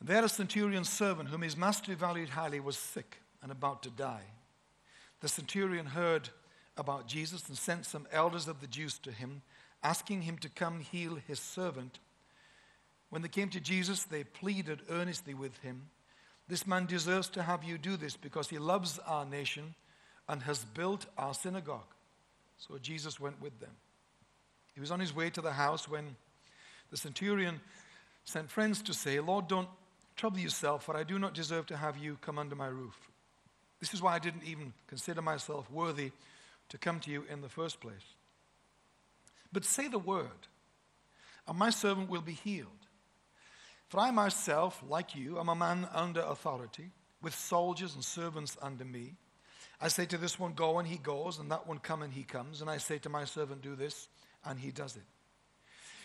There, 0.00 0.24
a 0.24 0.28
centurion's 0.28 0.88
servant, 0.88 1.28
whom 1.28 1.42
his 1.42 1.56
master 1.56 1.94
valued 1.94 2.30
highly, 2.30 2.60
was 2.60 2.76
sick 2.76 3.18
and 3.42 3.52
about 3.52 3.82
to 3.84 3.90
die. 3.90 4.24
The 5.20 5.28
centurion 5.28 5.86
heard 5.86 6.28
about 6.76 7.06
Jesus 7.06 7.48
and 7.48 7.56
sent 7.56 7.86
some 7.86 8.06
elders 8.10 8.48
of 8.48 8.60
the 8.60 8.66
Jews 8.66 8.98
to 8.98 9.12
him, 9.12 9.42
asking 9.82 10.22
him 10.22 10.38
to 10.38 10.48
come 10.48 10.80
heal 10.80 11.18
his 11.26 11.38
servant. 11.38 11.98
When 13.10 13.22
they 13.22 13.28
came 13.28 13.48
to 13.50 13.60
Jesus, 13.60 14.04
they 14.04 14.24
pleaded 14.24 14.80
earnestly 14.88 15.34
with 15.34 15.56
him 15.58 15.90
This 16.48 16.66
man 16.66 16.86
deserves 16.86 17.28
to 17.30 17.42
have 17.42 17.64
you 17.64 17.78
do 17.78 17.96
this 17.96 18.16
because 18.16 18.48
he 18.48 18.58
loves 18.58 18.98
our 19.06 19.24
nation 19.24 19.74
and 20.28 20.42
has 20.42 20.64
built 20.64 21.06
our 21.16 21.34
synagogue. 21.34 21.94
So 22.58 22.78
Jesus 22.78 23.20
went 23.20 23.40
with 23.40 23.58
them. 23.60 23.70
He 24.74 24.80
was 24.80 24.90
on 24.90 25.00
his 25.00 25.14
way 25.14 25.30
to 25.30 25.40
the 25.40 25.52
house 25.52 25.88
when 25.88 26.16
the 26.92 26.98
centurion 26.98 27.58
sent 28.24 28.50
friends 28.50 28.82
to 28.82 28.92
say, 28.92 29.18
Lord, 29.18 29.48
don't 29.48 29.68
trouble 30.14 30.38
yourself, 30.38 30.84
for 30.84 30.96
I 30.96 31.02
do 31.02 31.18
not 31.18 31.34
deserve 31.34 31.66
to 31.66 31.76
have 31.76 31.96
you 31.96 32.18
come 32.20 32.38
under 32.38 32.54
my 32.54 32.68
roof. 32.68 32.94
This 33.80 33.94
is 33.94 34.02
why 34.02 34.14
I 34.14 34.18
didn't 34.18 34.44
even 34.44 34.74
consider 34.86 35.22
myself 35.22 35.68
worthy 35.70 36.12
to 36.68 36.78
come 36.78 37.00
to 37.00 37.10
you 37.10 37.24
in 37.30 37.40
the 37.40 37.48
first 37.48 37.80
place. 37.80 38.14
But 39.52 39.64
say 39.64 39.88
the 39.88 39.98
word, 39.98 40.28
and 41.48 41.58
my 41.58 41.70
servant 41.70 42.10
will 42.10 42.20
be 42.20 42.32
healed. 42.32 42.68
For 43.88 43.98
I 43.98 44.10
myself, 44.10 44.82
like 44.86 45.16
you, 45.16 45.40
am 45.40 45.48
a 45.48 45.54
man 45.54 45.88
under 45.94 46.20
authority, 46.20 46.90
with 47.22 47.34
soldiers 47.34 47.94
and 47.94 48.04
servants 48.04 48.56
under 48.60 48.84
me. 48.84 49.14
I 49.80 49.88
say 49.88 50.04
to 50.06 50.18
this 50.18 50.38
one, 50.38 50.52
Go, 50.52 50.78
and 50.78 50.86
he 50.86 50.98
goes, 50.98 51.38
and 51.38 51.50
that 51.50 51.66
one, 51.66 51.78
Come, 51.78 52.02
and 52.02 52.12
he 52.12 52.22
comes. 52.22 52.60
And 52.60 52.68
I 52.68 52.76
say 52.76 52.98
to 52.98 53.08
my 53.08 53.24
servant, 53.24 53.62
Do 53.62 53.76
this, 53.76 54.08
and 54.44 54.60
he 54.60 54.70
does 54.70 54.96
it. 54.96 55.02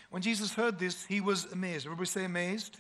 When 0.09 0.21
Jesus 0.21 0.53
heard 0.53 0.79
this, 0.79 1.05
he 1.05 1.21
was 1.21 1.45
amazed. 1.51 1.85
Everybody 1.85 2.07
say 2.07 2.23
amazed? 2.23 2.77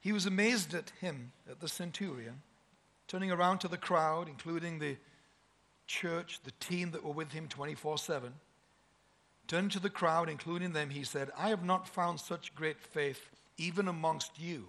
He 0.00 0.12
was 0.12 0.26
amazed 0.26 0.74
at 0.74 0.90
him, 1.00 1.32
at 1.50 1.60
the 1.60 1.68
centurion, 1.68 2.42
turning 3.08 3.30
around 3.30 3.58
to 3.58 3.68
the 3.68 3.76
crowd, 3.76 4.28
including 4.28 4.78
the 4.78 4.96
church, 5.86 6.40
the 6.44 6.52
team 6.60 6.92
that 6.92 7.04
were 7.04 7.12
with 7.12 7.32
him 7.32 7.48
24 7.48 7.98
7. 7.98 8.32
Turning 9.48 9.70
to 9.70 9.80
the 9.80 9.90
crowd, 9.90 10.28
including 10.28 10.72
them, 10.72 10.90
he 10.90 11.04
said, 11.04 11.30
I 11.36 11.48
have 11.48 11.64
not 11.64 11.88
found 11.88 12.20
such 12.20 12.54
great 12.54 12.80
faith 12.80 13.30
even 13.56 13.88
amongst 13.88 14.38
you, 14.38 14.68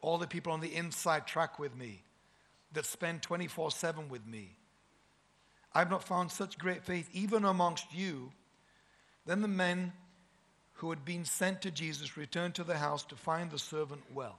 all 0.00 0.16
the 0.16 0.26
people 0.26 0.52
on 0.52 0.60
the 0.60 0.74
inside 0.74 1.26
track 1.26 1.58
with 1.58 1.76
me, 1.76 2.02
that 2.72 2.86
spend 2.86 3.22
24 3.22 3.70
7 3.72 4.08
with 4.08 4.26
me. 4.26 4.56
I've 5.74 5.90
not 5.90 6.04
found 6.04 6.30
such 6.30 6.58
great 6.58 6.84
faith 6.84 7.08
even 7.12 7.44
amongst 7.44 7.92
you. 7.92 8.30
Then 9.26 9.42
the 9.42 9.48
men 9.48 9.92
who 10.74 10.90
had 10.90 11.04
been 11.04 11.24
sent 11.24 11.62
to 11.62 11.70
Jesus 11.70 12.16
returned 12.16 12.54
to 12.56 12.64
the 12.64 12.76
house 12.76 13.04
to 13.04 13.16
find 13.16 13.50
the 13.50 13.58
servant 13.58 14.02
well. 14.12 14.38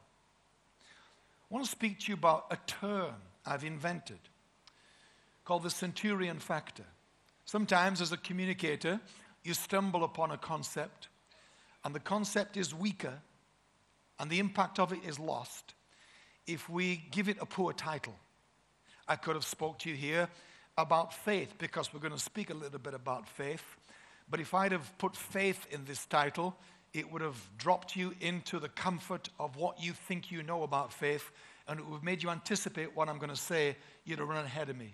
I 1.50 1.54
want 1.54 1.66
to 1.66 1.72
speak 1.72 2.00
to 2.02 2.08
you 2.10 2.14
about 2.14 2.46
a 2.52 2.58
term 2.68 3.16
I've 3.46 3.64
invented 3.64 4.20
called 5.44 5.64
the 5.64 5.70
centurion 5.70 6.40
factor. 6.40 6.86
Sometimes, 7.46 8.02
as 8.02 8.12
a 8.12 8.18
communicator, 8.18 9.00
you 9.44 9.54
stumble 9.54 10.04
upon 10.04 10.32
a 10.32 10.38
concept, 10.38 11.08
and 11.84 11.94
the 11.94 12.00
concept 12.00 12.58
is 12.58 12.74
weaker, 12.74 13.14
and 14.20 14.30
the 14.30 14.40
impact 14.40 14.80
of 14.80 14.92
it 14.92 15.00
is 15.06 15.20
lost 15.20 15.76
if 16.48 16.68
we 16.68 17.04
give 17.12 17.30
it 17.30 17.38
a 17.40 17.46
poor 17.46 17.74
title. 17.74 18.16
I 19.08 19.16
could 19.16 19.36
have 19.36 19.46
spoke 19.46 19.78
to 19.80 19.90
you 19.90 19.96
here 19.96 20.30
about 20.78 21.14
faith 21.14 21.54
because 21.58 21.94
we're 21.94 22.02
going 22.02 22.14
to 22.14 22.20
speak 22.20 22.50
a 22.50 22.54
little 22.54 22.80
bit 22.80 22.94
about 22.94 23.28
faith. 23.28 23.64
But 24.30 24.40
if 24.40 24.54
I'd 24.54 24.72
have 24.72 24.98
put 24.98 25.16
faith 25.16 25.66
in 25.72 25.86
this 25.86 26.06
title, 26.06 26.56
it 26.94 27.12
would 27.12 27.22
have 27.22 27.40
dropped 27.58 27.96
you 27.96 28.14
into 28.20 28.60
the 28.60 28.70
comfort 28.70 29.30
of 29.40 29.56
what 29.56 29.82
you 29.82 29.94
think 29.94 30.32
you 30.32 30.44
know 30.44 30.64
about 30.64 30.92
faith, 30.92 31.32
and 31.68 31.80
it 31.80 31.86
would 31.86 31.96
have 31.96 32.04
made 32.04 32.24
you 32.24 32.30
anticipate 32.30 32.96
what 32.96 33.08
I'm 33.08 33.18
going 33.18 33.30
to 33.30 33.36
say. 33.36 33.76
You'd 34.04 34.20
have 34.20 34.28
run 34.28 34.44
ahead 34.44 34.70
of 34.70 34.78
me. 34.78 34.94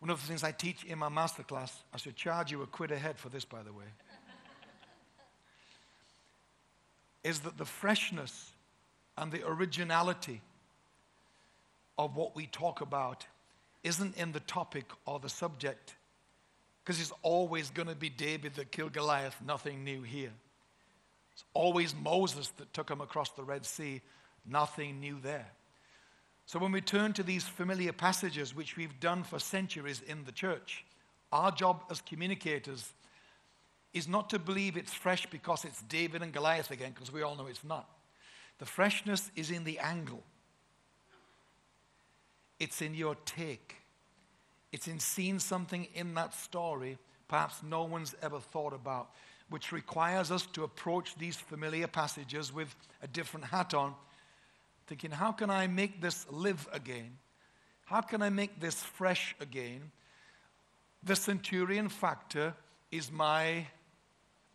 One 0.00 0.10
of 0.10 0.20
the 0.20 0.26
things 0.26 0.44
I 0.44 0.52
teach 0.52 0.84
in 0.84 0.98
my 0.98 1.08
masterclass, 1.08 1.72
I 1.92 1.96
should 1.96 2.16
charge 2.16 2.50
you 2.50 2.62
a 2.62 2.66
quid 2.66 2.90
a 2.90 2.98
head 2.98 3.18
for 3.18 3.30
this, 3.30 3.44
by 3.44 3.62
the 3.62 3.72
way, 3.72 3.84
is 7.24 7.40
that 7.40 7.56
the 7.56 7.64
freshness 7.64 8.50
and 9.16 9.32
the 9.32 9.46
originality 9.46 10.42
of 11.96 12.16
what 12.16 12.36
we 12.36 12.46
talk 12.46 12.80
about 12.80 13.26
isn't 13.84 14.16
in 14.16 14.32
the 14.32 14.40
topic 14.40 14.86
or 15.06 15.20
the 15.20 15.28
subject, 15.28 15.94
because 16.82 17.00
it's 17.00 17.12
always 17.22 17.70
going 17.70 17.88
to 17.88 17.94
be 17.94 18.08
David 18.08 18.54
that 18.54 18.72
killed 18.72 18.92
Goliath, 18.92 19.36
nothing 19.46 19.84
new 19.84 20.02
here. 20.02 20.32
It's 21.32 21.44
always 21.54 21.94
Moses 21.94 22.48
that 22.56 22.72
took 22.72 22.90
him 22.90 23.00
across 23.00 23.30
the 23.30 23.44
Red 23.44 23.64
Sea, 23.64 24.00
nothing 24.46 25.00
new 25.00 25.18
there. 25.22 25.46
So 26.46 26.58
when 26.58 26.72
we 26.72 26.80
turn 26.80 27.12
to 27.14 27.22
these 27.22 27.44
familiar 27.44 27.92
passages, 27.92 28.54
which 28.54 28.76
we've 28.76 29.00
done 29.00 29.22
for 29.22 29.38
centuries 29.38 30.02
in 30.06 30.24
the 30.24 30.32
church, 30.32 30.84
our 31.32 31.50
job 31.50 31.82
as 31.90 32.00
communicators 32.02 32.92
is 33.92 34.08
not 34.08 34.30
to 34.30 34.38
believe 34.38 34.76
it's 34.76 34.92
fresh 34.92 35.26
because 35.26 35.64
it's 35.64 35.80
David 35.82 36.22
and 36.22 36.32
Goliath 36.32 36.70
again, 36.70 36.92
because 36.92 37.12
we 37.12 37.22
all 37.22 37.36
know 37.36 37.46
it's 37.46 37.64
not. 37.64 37.88
The 38.58 38.66
freshness 38.66 39.30
is 39.36 39.50
in 39.50 39.64
the 39.64 39.78
angle. 39.78 40.22
It's 42.64 42.80
in 42.80 42.94
your 42.94 43.14
take. 43.26 43.76
It's 44.72 44.88
in 44.88 44.98
seeing 44.98 45.38
something 45.38 45.86
in 45.94 46.14
that 46.14 46.32
story 46.32 46.96
perhaps 47.28 47.62
no 47.62 47.84
one's 47.84 48.14
ever 48.22 48.40
thought 48.40 48.72
about, 48.72 49.10
which 49.50 49.70
requires 49.70 50.30
us 50.30 50.46
to 50.46 50.64
approach 50.64 51.14
these 51.16 51.36
familiar 51.36 51.86
passages 51.86 52.54
with 52.54 52.74
a 53.02 53.06
different 53.06 53.44
hat 53.44 53.74
on, 53.74 53.94
thinking, 54.86 55.10
how 55.10 55.30
can 55.30 55.50
I 55.50 55.66
make 55.66 56.00
this 56.00 56.26
live 56.30 56.66
again? 56.72 57.18
How 57.84 58.00
can 58.00 58.22
I 58.22 58.30
make 58.30 58.60
this 58.60 58.82
fresh 58.82 59.36
again? 59.40 59.90
The 61.02 61.16
centurion 61.16 61.90
factor 61.90 62.54
is 62.90 63.12
my 63.12 63.66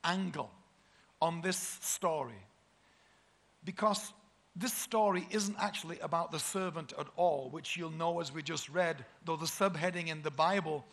angle 0.04 0.50
on 1.22 1.42
this 1.42 1.58
story. 1.82 2.42
Because 3.64 4.14
this 4.60 4.74
story 4.74 5.26
isn't 5.32 5.56
actually 5.58 6.00
about 6.00 6.32
the 6.32 6.40
servant 6.40 6.94
at 7.00 7.08
all, 7.16 7.50
which 7.50 7.78
you'll 7.78 7.92
know 7.92 8.20
as 8.20 8.34
we 8.34 8.44
just 8.44 8.68
read, 8.70 9.06
though 9.24 9.38
the 9.38 9.46
subheading 9.46 10.08
in 10.08 10.22
the 10.22 10.32
Bible 10.32 10.86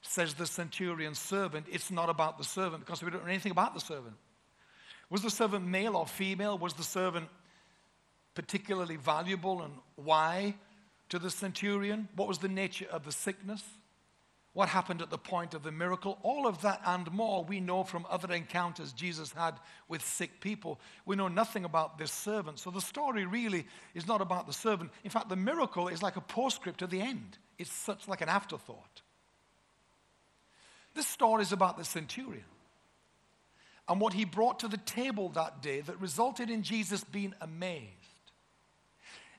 says 0.00 0.34
the 0.34 0.46
centurion's 0.46 1.18
servant, 1.18 1.66
it's 1.70 1.90
not 1.90 2.08
about 2.08 2.38
the 2.38 2.44
servant 2.44 2.84
because 2.84 3.02
we 3.02 3.10
don't 3.10 3.22
know 3.22 3.28
anything 3.28 3.52
about 3.52 3.74
the 3.74 3.80
servant. 3.80 4.14
Was 5.10 5.22
the 5.22 5.30
servant 5.30 5.66
male 5.66 5.94
or 5.96 6.06
female? 6.06 6.56
Was 6.56 6.72
the 6.72 6.82
servant 6.82 7.28
particularly 8.34 8.96
valuable 8.96 9.60
and 9.60 9.74
why 9.96 10.54
to 11.10 11.18
the 11.18 11.30
centurion? 11.30 12.08
What 12.16 12.28
was 12.28 12.38
the 12.38 12.48
nature 12.48 12.86
of 12.90 13.04
the 13.04 13.12
sickness? 13.12 13.62
What 14.54 14.68
happened 14.68 15.00
at 15.00 15.08
the 15.08 15.18
point 15.18 15.54
of 15.54 15.62
the 15.62 15.72
miracle, 15.72 16.18
all 16.22 16.46
of 16.46 16.60
that 16.62 16.80
and 16.84 17.10
more 17.10 17.42
we 17.42 17.58
know 17.58 17.84
from 17.84 18.06
other 18.10 18.32
encounters 18.34 18.92
Jesus 18.92 19.32
had 19.32 19.58
with 19.88 20.04
sick 20.04 20.40
people. 20.40 20.78
We 21.06 21.16
know 21.16 21.28
nothing 21.28 21.64
about 21.64 21.96
this 21.96 22.12
servant. 22.12 22.58
So 22.58 22.70
the 22.70 22.80
story 22.80 23.24
really 23.24 23.66
is 23.94 24.06
not 24.06 24.20
about 24.20 24.46
the 24.46 24.52
servant. 24.52 24.90
In 25.04 25.10
fact, 25.10 25.30
the 25.30 25.36
miracle 25.36 25.88
is 25.88 26.02
like 26.02 26.16
a 26.16 26.20
postscript 26.20 26.82
at 26.82 26.90
the 26.90 27.00
end, 27.00 27.38
it's 27.58 27.72
such 27.72 28.08
like 28.08 28.20
an 28.20 28.28
afterthought. 28.28 29.02
This 30.94 31.06
story 31.06 31.42
is 31.42 31.52
about 31.52 31.78
the 31.78 31.84
centurion 31.84 32.44
and 33.88 33.98
what 34.00 34.12
he 34.12 34.26
brought 34.26 34.60
to 34.60 34.68
the 34.68 34.76
table 34.76 35.30
that 35.30 35.62
day 35.62 35.80
that 35.80 35.98
resulted 35.98 36.50
in 36.50 36.62
Jesus 36.62 37.02
being 37.04 37.34
amazed. 37.40 37.88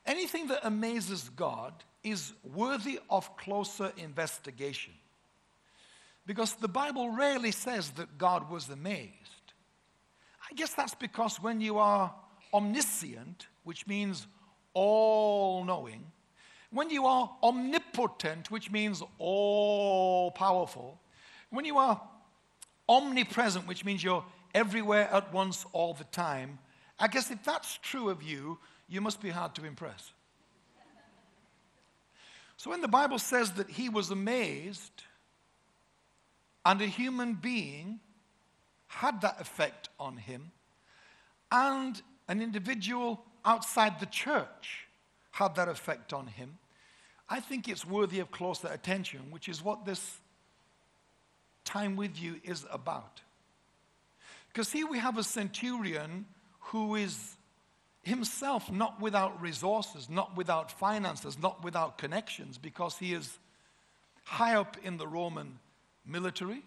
Anything 0.06 0.48
that 0.48 0.66
amazes 0.66 1.30
God 1.30 1.74
is 2.04 2.34
worthy 2.44 3.00
of 3.10 3.38
closer 3.38 3.94
investigation. 3.98 4.94
Because 6.26 6.54
the 6.54 6.68
Bible 6.68 7.10
rarely 7.10 7.52
says 7.52 7.92
that 7.92 8.18
God 8.18 8.50
was 8.50 8.70
amazed. 8.70 9.12
I 10.50 10.54
guess 10.56 10.74
that's 10.74 10.96
because 10.96 11.42
when 11.42 11.60
you 11.60 11.78
are 11.78 12.14
omniscient, 12.54 13.48
which 13.64 13.88
means 13.88 14.28
all 14.74 15.64
knowing, 15.64 16.06
when 16.72 16.90
you 16.90 17.06
are 17.06 17.30
omnipotent, 17.44 18.50
which 18.50 18.72
means 18.72 19.04
all 19.20 20.32
powerful, 20.32 21.00
when 21.50 21.66
you 21.66 21.78
are 21.78 22.02
omnipresent, 22.90 23.68
which 23.68 23.86
means 23.86 24.04
you're 24.04 24.26
everywhere 24.56 25.10
at 25.12 25.32
once 25.34 25.66
all 25.72 25.94
the 25.94 26.04
time, 26.06 26.60
I 27.00 27.08
guess 27.08 27.32
if 27.32 27.44
that's 27.44 27.78
true 27.82 28.10
of 28.10 28.24
you, 28.24 28.60
you 28.88 29.02
must 29.02 29.22
be 29.22 29.30
hard 29.30 29.56
to 29.56 29.66
impress. 29.66 30.14
So 32.58 32.70
when 32.70 32.82
the 32.82 32.88
Bible 32.88 33.20
says 33.20 33.52
that 33.54 33.70
he 33.70 33.90
was 33.90 34.10
amazed, 34.10 35.04
and 36.66 36.82
a 36.82 36.86
human 36.86 37.34
being 37.34 38.00
had 38.88 39.22
that 39.22 39.42
effect 39.42 39.90
on 40.00 40.18
him, 40.18 40.52
and 41.52 42.02
an 42.28 42.42
individual 42.42 43.24
outside 43.46 44.00
the 44.00 44.06
church 44.06 44.88
had 45.32 45.56
that 45.56 45.68
effect 45.68 46.14
on 46.14 46.28
him. 46.28 46.58
I 47.28 47.40
think 47.40 47.68
it's 47.68 47.86
worthy 47.86 48.20
of 48.20 48.32
closer 48.32 48.68
attention, 48.68 49.32
which 49.32 49.50
is 49.50 49.64
what 49.64 49.86
this 49.86 50.20
time 51.66 51.96
with 51.96 52.22
you 52.22 52.40
is 52.44 52.66
about. 52.72 53.22
Because 54.50 54.72
here 54.72 54.88
we 54.88 55.00
have 55.00 55.18
a 55.18 55.24
centurion 55.24 56.26
who 56.60 56.96
is 56.96 57.36
himself 58.04 58.72
not 58.72 59.02
without 59.02 59.42
resources, 59.42 60.10
not 60.10 60.38
without 60.38 60.72
finances, 60.72 61.38
not 61.42 61.64
without 61.64 61.98
connections, 61.98 62.58
because 62.58 62.98
he 62.98 63.14
is 63.14 63.40
high 64.26 64.56
up 64.56 64.78
in 64.84 64.98
the 64.98 65.08
Roman 65.08 65.60
military. 66.06 66.64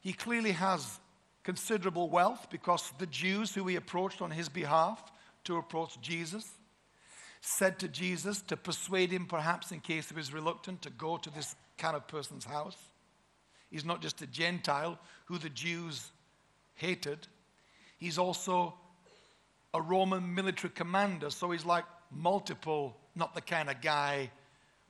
He 0.00 0.12
clearly 0.12 0.52
has 0.52 1.00
considerable 1.42 2.08
wealth 2.08 2.48
because 2.50 2.92
the 2.98 3.06
Jews 3.06 3.54
who 3.54 3.66
he 3.66 3.76
approached 3.76 4.20
on 4.20 4.30
his 4.30 4.48
behalf 4.48 5.02
to 5.44 5.56
approach 5.56 6.00
Jesus 6.00 6.48
said 7.40 7.78
to 7.78 7.88
Jesus 7.88 8.40
to 8.42 8.56
persuade 8.56 9.10
him, 9.10 9.26
perhaps 9.26 9.72
in 9.72 9.80
case 9.80 10.08
he 10.08 10.14
was 10.14 10.32
reluctant, 10.32 10.82
to 10.82 10.90
go 10.90 11.16
to 11.16 11.30
this 11.30 11.54
kind 11.76 11.96
of 11.96 12.06
person's 12.08 12.44
house. 12.44 12.76
He's 13.70 13.84
not 13.84 14.02
just 14.02 14.22
a 14.22 14.26
Gentile 14.26 14.98
who 15.26 15.38
the 15.38 15.50
Jews 15.50 16.10
hated, 16.74 17.26
he's 17.96 18.18
also 18.18 18.74
a 19.74 19.80
Roman 19.82 20.34
military 20.34 20.72
commander, 20.72 21.30
so 21.30 21.50
he's 21.50 21.64
like 21.64 21.84
multiple, 22.10 22.96
not 23.14 23.34
the 23.34 23.40
kind 23.40 23.68
of 23.68 23.80
guy 23.80 24.30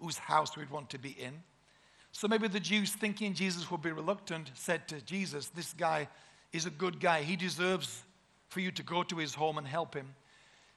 whose 0.00 0.18
house 0.18 0.56
we'd 0.56 0.70
want 0.70 0.90
to 0.90 0.98
be 0.98 1.10
in. 1.10 1.42
So 2.12 2.26
maybe 2.28 2.48
the 2.48 2.60
Jews, 2.60 2.92
thinking 2.92 3.34
Jesus 3.34 3.70
would 3.70 3.82
be 3.82 3.92
reluctant, 3.92 4.50
said 4.54 4.88
to 4.88 5.00
Jesus, 5.02 5.48
This 5.48 5.72
guy 5.72 6.08
is 6.52 6.66
a 6.66 6.70
good 6.70 7.00
guy. 7.00 7.22
He 7.22 7.36
deserves 7.36 8.02
for 8.48 8.60
you 8.60 8.70
to 8.72 8.82
go 8.82 9.02
to 9.02 9.16
his 9.16 9.34
home 9.34 9.58
and 9.58 9.66
help 9.66 9.94
him 9.94 10.14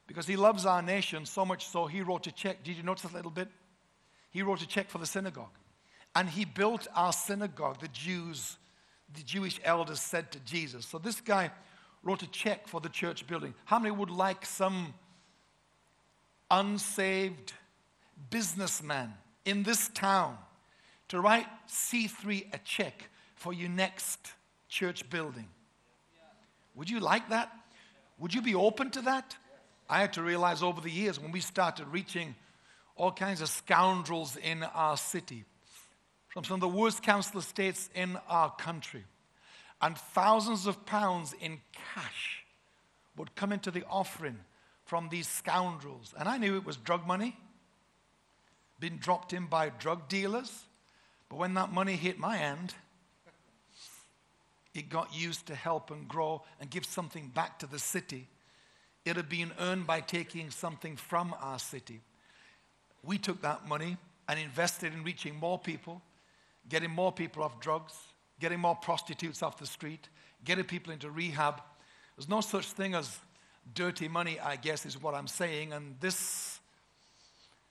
because 0.07 0.27
he 0.27 0.35
loves 0.35 0.65
our 0.65 0.81
nation 0.81 1.25
so 1.25 1.45
much 1.45 1.67
so 1.67 1.85
he 1.87 2.01
wrote 2.01 2.27
a 2.27 2.31
check. 2.31 2.63
Did 2.63 2.75
you 2.75 2.83
notice 2.83 3.05
a 3.05 3.15
little 3.15 3.31
bit? 3.31 3.47
He 4.29 4.41
wrote 4.41 4.61
a 4.61 4.67
check 4.67 4.89
for 4.89 4.97
the 4.97 5.05
synagogue. 5.05 5.57
And 6.15 6.27
he 6.27 6.43
built 6.43 6.87
our 6.93 7.13
synagogue, 7.13 7.79
the 7.79 7.87
Jews, 7.87 8.57
the 9.13 9.23
Jewish 9.23 9.59
elders 9.63 10.01
said 10.01 10.31
to 10.31 10.39
Jesus. 10.39 10.85
So 10.85 10.97
this 10.97 11.21
guy 11.21 11.51
wrote 12.03 12.23
a 12.23 12.27
check 12.27 12.67
for 12.67 12.81
the 12.81 12.89
church 12.89 13.25
building. 13.27 13.53
How 13.65 13.79
many 13.79 13.91
would 13.91 14.09
like 14.09 14.45
some 14.45 14.93
unsaved 16.49 17.53
businessman 18.29 19.13
in 19.45 19.63
this 19.63 19.89
town 19.89 20.37
to 21.11 21.19
write 21.19 21.45
C3 21.67 22.53
a 22.53 22.57
check 22.59 23.09
for 23.35 23.51
your 23.51 23.69
next 23.69 24.31
church 24.69 25.09
building? 25.09 25.47
Would 26.75 26.89
you 26.89 27.01
like 27.01 27.27
that? 27.29 27.51
Would 28.17 28.33
you 28.33 28.41
be 28.41 28.55
open 28.55 28.91
to 28.91 29.01
that? 29.01 29.35
I 29.89 29.99
had 29.99 30.13
to 30.13 30.21
realize 30.21 30.63
over 30.63 30.79
the 30.79 30.89
years 30.89 31.19
when 31.19 31.33
we 31.33 31.41
started 31.41 31.85
reaching 31.89 32.33
all 32.95 33.11
kinds 33.11 33.41
of 33.41 33.49
scoundrels 33.49 34.37
in 34.37 34.63
our 34.63 34.95
city, 34.95 35.43
from 36.29 36.45
some 36.45 36.55
of 36.55 36.61
the 36.61 36.69
worst 36.69 37.03
council 37.03 37.41
estates 37.41 37.89
in 37.93 38.17
our 38.29 38.49
country, 38.51 39.03
and 39.81 39.97
thousands 39.97 40.65
of 40.65 40.85
pounds 40.85 41.35
in 41.41 41.59
cash 41.93 42.45
would 43.17 43.35
come 43.35 43.51
into 43.51 43.69
the 43.69 43.83
offering 43.89 44.37
from 44.85 45.09
these 45.09 45.27
scoundrels. 45.27 46.13
And 46.17 46.29
I 46.29 46.37
knew 46.37 46.55
it 46.55 46.65
was 46.65 46.77
drug 46.77 47.05
money, 47.05 47.35
being 48.79 48.95
dropped 48.95 49.33
in 49.33 49.47
by 49.47 49.71
drug 49.71 50.07
dealers. 50.07 50.67
But 51.31 51.39
when 51.39 51.53
that 51.53 51.71
money 51.71 51.95
hit 51.95 52.19
my 52.19 52.35
hand, 52.35 52.73
it 54.73 54.89
got 54.89 55.15
used 55.15 55.45
to 55.45 55.55
help 55.55 55.89
and 55.89 56.05
grow 56.05 56.43
and 56.59 56.69
give 56.69 56.83
something 56.83 57.29
back 57.29 57.57
to 57.59 57.67
the 57.67 57.79
city. 57.79 58.27
It 59.05 59.15
had 59.15 59.29
been 59.29 59.53
earned 59.57 59.87
by 59.87 60.01
taking 60.01 60.49
something 60.49 60.97
from 60.97 61.33
our 61.39 61.57
city. 61.57 62.01
We 63.01 63.17
took 63.17 63.41
that 63.43 63.65
money 63.65 63.95
and 64.27 64.37
invested 64.41 64.91
in 64.91 65.05
reaching 65.05 65.37
more 65.37 65.57
people, 65.57 66.01
getting 66.67 66.91
more 66.91 67.13
people 67.13 67.43
off 67.43 67.61
drugs, 67.61 67.93
getting 68.41 68.59
more 68.59 68.75
prostitutes 68.75 69.41
off 69.41 69.57
the 69.57 69.65
street, 69.65 70.09
getting 70.43 70.65
people 70.65 70.91
into 70.91 71.09
rehab. 71.09 71.61
There's 72.17 72.27
no 72.27 72.41
such 72.41 72.65
thing 72.65 72.93
as 72.93 73.19
dirty 73.73 74.09
money, 74.09 74.37
I 74.37 74.57
guess, 74.57 74.85
is 74.85 75.01
what 75.01 75.15
I'm 75.15 75.29
saying. 75.29 75.71
And 75.71 75.95
this 76.01 76.59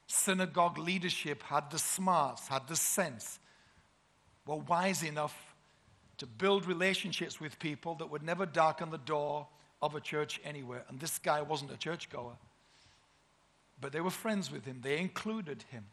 synagogue 0.06 0.78
leadership 0.78 1.42
had 1.42 1.70
the 1.70 1.78
smarts, 1.78 2.48
had 2.48 2.66
the 2.66 2.76
sense, 2.76 3.38
were 4.50 4.56
wise 4.56 5.04
enough 5.04 5.54
to 6.18 6.26
build 6.26 6.66
relationships 6.66 7.40
with 7.40 7.58
people 7.60 7.94
that 7.94 8.10
would 8.10 8.24
never 8.24 8.44
darken 8.44 8.90
the 8.90 8.98
door 8.98 9.46
of 9.80 9.94
a 9.94 10.00
church 10.00 10.40
anywhere. 10.44 10.84
And 10.88 10.98
this 10.98 11.18
guy 11.18 11.40
wasn't 11.40 11.70
a 11.70 11.76
churchgoer, 11.76 12.36
but 13.80 13.92
they 13.92 14.00
were 14.00 14.10
friends 14.10 14.50
with 14.50 14.64
him, 14.64 14.80
they 14.82 14.98
included 14.98 15.64
him. 15.70 15.84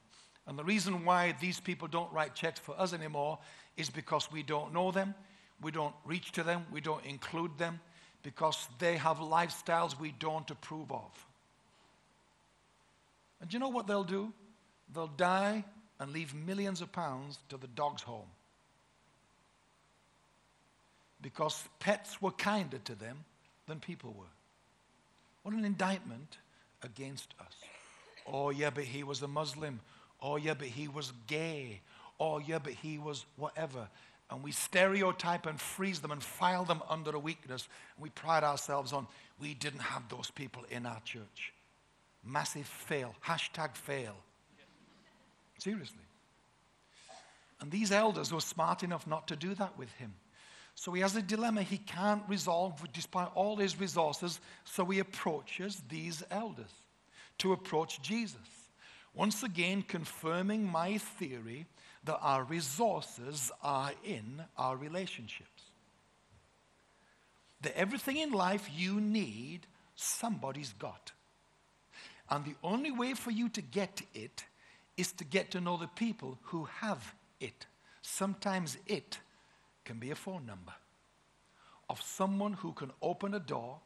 And 0.47 0.57
the 0.57 0.63
reason 0.63 1.05
why 1.05 1.35
these 1.39 1.59
people 1.59 1.87
don't 1.87 2.11
write 2.11 2.33
checks 2.33 2.59
for 2.59 2.77
us 2.79 2.93
anymore 2.93 3.37
is 3.75 3.91
because 3.91 4.31
we 4.31 4.41
don't 4.41 4.73
know 4.73 4.91
them, 4.91 5.13
we 5.61 5.71
don't 5.71 5.93
reach 6.03 6.31
to 6.31 6.43
them, 6.43 6.65
we 6.71 6.81
don't 6.81 7.05
include 7.05 7.55
them, 7.59 7.79
because 8.23 8.67
they 8.79 8.97
have 8.97 9.17
lifestyles 9.19 9.99
we 9.99 10.13
don't 10.17 10.49
approve 10.49 10.91
of. 10.91 11.27
And 13.39 13.53
you 13.53 13.59
know 13.59 13.69
what 13.69 13.85
they'll 13.85 14.03
do? 14.03 14.33
They'll 14.93 15.07
die 15.07 15.63
and 15.99 16.11
leave 16.11 16.33
millions 16.33 16.81
of 16.81 16.91
pounds 16.91 17.37
to 17.49 17.57
the 17.57 17.67
dog's 17.67 18.01
home 18.01 18.27
because 21.21 21.63
pets 21.79 22.21
were 22.21 22.31
kinder 22.31 22.77
to 22.79 22.95
them 22.95 23.17
than 23.67 23.79
people 23.79 24.13
were. 24.17 24.25
What 25.43 25.53
an 25.53 25.65
indictment 25.65 26.37
against 26.83 27.33
us. 27.39 27.55
Oh, 28.25 28.49
yeah, 28.49 28.69
but 28.69 28.83
he 28.83 29.03
was 29.03 29.21
a 29.21 29.27
Muslim. 29.27 29.79
Oh, 30.21 30.35
yeah, 30.35 30.53
but 30.53 30.67
he 30.67 30.87
was 30.87 31.13
gay. 31.27 31.81
Oh, 32.19 32.39
yeah, 32.39 32.59
but 32.59 32.73
he 32.73 32.97
was 32.97 33.25
whatever. 33.37 33.87
And 34.29 34.43
we 34.43 34.51
stereotype 34.51 35.45
and 35.45 35.59
freeze 35.59 35.99
them 35.99 36.11
and 36.11 36.21
file 36.21 36.65
them 36.65 36.81
under 36.89 37.11
a 37.11 37.19
weakness. 37.19 37.67
And 37.95 38.03
we 38.03 38.09
pride 38.09 38.43
ourselves 38.43 38.91
on 38.91 39.07
we 39.39 39.53
didn't 39.53 39.79
have 39.79 40.09
those 40.09 40.31
people 40.31 40.63
in 40.69 40.85
our 40.85 40.99
church. 41.01 41.53
Massive 42.25 42.65
fail. 42.65 43.15
Hashtag 43.25 43.75
fail. 43.75 44.15
Seriously. 45.59 45.97
And 47.61 47.71
these 47.71 47.91
elders 47.91 48.31
were 48.31 48.41
smart 48.41 48.83
enough 48.83 49.07
not 49.07 49.27
to 49.29 49.35
do 49.35 49.53
that 49.55 49.77
with 49.77 49.91
him. 49.93 50.13
So 50.77 50.91
he 50.91 51.01
has 51.01 51.15
a 51.15 51.23
dilemma 51.23 51.63
he 51.63 51.79
can't 51.79 52.21
resolve 52.27 52.83
despite 52.93 53.29
all 53.33 53.55
his 53.55 53.79
resources. 53.79 54.39
So 54.63 54.85
he 54.85 54.99
approaches 54.99 55.81
these 55.89 56.21
elders 56.29 56.71
to 57.39 57.51
approach 57.53 57.99
Jesus. 58.03 58.69
Once 59.15 59.41
again, 59.41 59.81
confirming 59.81 60.63
my 60.63 60.99
theory 60.99 61.65
that 62.03 62.19
our 62.21 62.43
resources 62.43 63.51
are 63.63 63.91
in 64.05 64.43
our 64.55 64.77
relationships. 64.77 65.63
That 67.61 67.75
everything 67.75 68.17
in 68.17 68.31
life 68.31 68.69
you 68.71 69.01
need, 69.01 69.65
somebody's 69.95 70.73
got. 70.73 71.11
And 72.29 72.45
the 72.45 72.55
only 72.63 72.91
way 72.91 73.15
for 73.15 73.31
you 73.31 73.49
to 73.49 73.63
get 73.63 74.03
it 74.13 74.43
is 74.95 75.11
to 75.13 75.23
get 75.23 75.49
to 75.51 75.59
know 75.59 75.77
the 75.77 75.87
people 75.87 76.37
who 76.43 76.65
have 76.65 77.15
it. 77.39 77.65
Sometimes 78.03 78.77
it 78.85 79.17
can 79.87 79.99
be 79.99 80.11
a 80.11 80.15
phone 80.15 80.45
number 80.45 80.73
of 81.89 82.01
someone 82.01 82.51
who 82.51 82.73
can 82.73 82.91
open 83.01 83.33
a 83.33 83.39
door, 83.39 83.79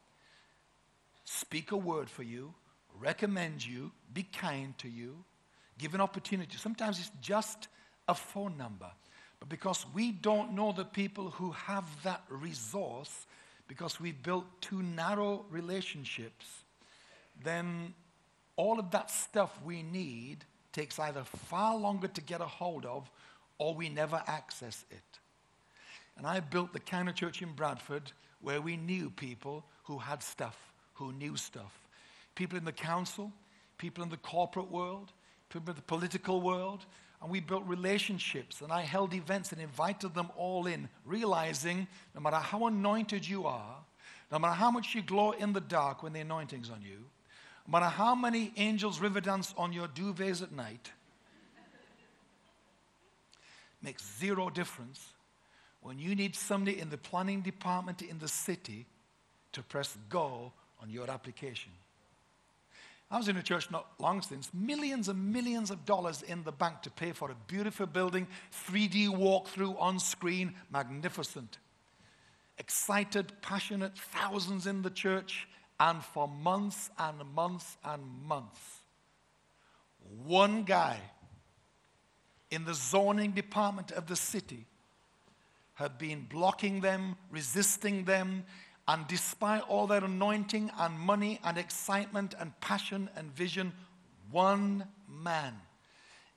speak 1.25 1.71
a 1.71 1.77
word 1.77 2.09
for 2.09 2.23
you, 2.23 2.55
recommend 2.99 3.63
you, 3.63 3.91
be 4.11 4.23
kind 4.23 4.75
to 4.79 4.89
you, 4.89 5.23
give 5.77 5.93
an 5.93 6.01
opportunity. 6.01 6.57
Sometimes 6.57 6.97
it's 6.97 7.11
just 7.21 7.67
a 8.07 8.15
phone 8.15 8.57
number. 8.57 8.89
But 9.39 9.49
because 9.49 9.85
we 9.93 10.11
don't 10.11 10.53
know 10.53 10.71
the 10.71 10.85
people 10.85 11.29
who 11.29 11.51
have 11.51 11.85
that 12.03 12.23
resource, 12.29 13.27
because 13.67 13.99
we've 13.99 14.23
built 14.23 14.45
too 14.59 14.81
narrow 14.81 15.45
relationships, 15.51 16.63
then 17.43 17.93
all 18.55 18.79
of 18.79 18.89
that 18.89 19.11
stuff 19.11 19.55
we 19.63 19.83
need 19.83 20.45
takes 20.73 20.97
either 20.97 21.23
far 21.23 21.77
longer 21.77 22.07
to 22.07 22.21
get 22.21 22.41
a 22.41 22.45
hold 22.45 22.87
of 22.87 23.11
or 23.59 23.75
we 23.75 23.87
never 23.87 24.23
access 24.25 24.83
it. 24.89 25.20
And 26.17 26.28
I 26.28 26.39
built 26.39 26.74
the 26.74 26.80
of 27.08 27.15
church 27.15 27.41
in 27.41 27.54
Bradford 27.54 28.12
where 28.41 28.62
we 28.62 28.78
knew 28.78 29.10
people 29.10 29.65
who 29.84 29.97
had 29.97 30.21
stuff, 30.24 30.58
who 30.93 31.12
knew 31.13 31.36
stuff. 31.36 31.80
People 32.36 32.58
in 32.58 32.65
the 32.65 32.71
council, 32.71 33.32
people 33.78 34.04
in 34.04 34.10
the 34.10 34.17
corporate 34.17 34.71
world, 34.71 35.12
people 35.50 35.69
in 35.69 35.76
the 35.76 35.82
political 35.82 36.41
world. 36.41 36.86
And 37.21 37.30
we 37.30 37.39
built 37.39 37.63
relationships. 37.65 38.62
And 38.62 38.71
I 38.71 38.82
held 38.82 39.13
events 39.13 39.52
and 39.52 39.62
invited 39.62 40.13
them 40.15 40.30
all 40.36 40.65
in, 40.65 40.89
realizing 41.06 41.88
no 42.15 42.21
matter 42.21 42.38
how 42.38 42.67
anointed 42.67 43.28
you 43.28 43.45
are, 43.45 43.78
no 44.32 44.39
matter 44.39 44.54
how 44.54 44.71
much 44.71 44.95
you 44.95 45.02
glow 45.02 45.32
in 45.32 45.54
the 45.54 45.62
dark 45.62 46.04
when 46.04 46.13
the 46.13 46.21
anointing's 46.21 46.69
on 46.69 46.82
you, 46.82 47.06
no 47.67 47.71
matter 47.71 47.86
how 47.86 48.15
many 48.15 48.52
angels 48.58 49.00
river 49.00 49.21
dance 49.21 49.54
on 49.58 49.71
your 49.71 49.88
duvets 49.88 50.41
at 50.41 50.52
night, 50.52 50.91
makes 53.84 54.04
zero 54.19 54.50
difference 54.50 55.13
when 55.82 56.00
you 56.00 56.15
need 56.15 56.36
somebody 56.36 56.80
in 56.80 56.89
the 56.89 56.98
planning 56.98 57.41
department 57.41 58.02
in 58.02 58.20
the 58.20 58.28
city 58.28 58.86
to 59.52 59.63
press 59.63 59.98
go 60.10 60.54
on 60.82 60.89
your 60.89 61.10
application. 61.10 61.72
I 63.10 63.17
was 63.17 63.28
in 63.28 63.36
a 63.36 63.44
church 63.44 63.70
not 63.70 63.88
long 64.00 64.22
since, 64.22 64.50
millions 64.54 65.10
and 65.10 65.34
millions 65.34 65.70
of 65.70 65.86
dollars 65.86 66.22
in 66.22 66.44
the 66.44 66.52
bank 66.52 66.82
to 66.84 66.89
pay 66.89 67.12
for 67.12 67.30
a 67.30 67.36
beautiful 67.48 67.86
building, 67.86 68.26
3D 68.70 69.10
walkthrough 69.10 69.76
on 69.82 70.00
screen, 70.00 70.54
magnificent. 70.72 71.58
Excited, 72.58 73.34
passionate, 73.41 73.98
thousands 73.98 74.65
in 74.65 74.82
the 74.82 74.89
church, 74.89 75.48
and 75.78 76.02
for 76.02 76.28
months 76.28 76.89
and 76.98 77.17
months 77.36 77.76
and 77.84 78.02
months, 78.26 78.62
one 80.24 80.63
guy 80.63 80.98
in 82.50 82.63
the 82.63 82.74
zoning 82.74 83.32
department 83.32 83.91
of 83.91 84.08
the 84.08 84.15
city 84.15 84.67
had 85.75 85.97
been 85.97 86.27
blocking 86.29 86.81
them, 86.81 87.15
resisting 87.29 88.05
them, 88.05 88.43
and 88.88 89.07
despite 89.07 89.62
all 89.63 89.88
their 89.88 90.03
anointing 90.03 90.71
and 90.77 90.99
money 90.99 91.39
and 91.43 91.57
excitement 91.57 92.34
and 92.39 92.60
passion 92.60 93.10
and 93.15 93.34
vision, 93.36 93.71
one 94.31 94.86
man 95.07 95.53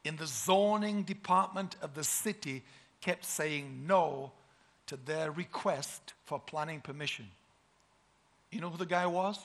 in 0.05 0.17
the 0.17 0.27
zoning 0.27 1.03
department 1.03 1.77
of 1.83 1.95
the 1.95 2.05
city 2.05 2.63
kept 3.01 3.25
saying 3.25 3.87
no 3.87 4.33
to 4.87 4.97
their 4.97 5.31
request 5.31 6.13
for 6.25 6.39
planning 6.39 6.81
permission. 6.81 7.27
You 8.51 8.61
know 8.61 8.71
who 8.71 8.79
the 8.79 8.87
guy 8.87 9.07
was? 9.07 9.39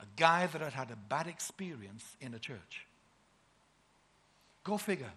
A 0.00 0.06
guy 0.16 0.46
that 0.46 0.60
had 0.60 0.72
had 0.72 0.90
a 0.90 0.96
bad 0.96 1.26
experience 1.26 2.16
in 2.20 2.34
a 2.34 2.38
church. 2.38 2.86
Go 4.64 4.78
figure. 4.78 5.12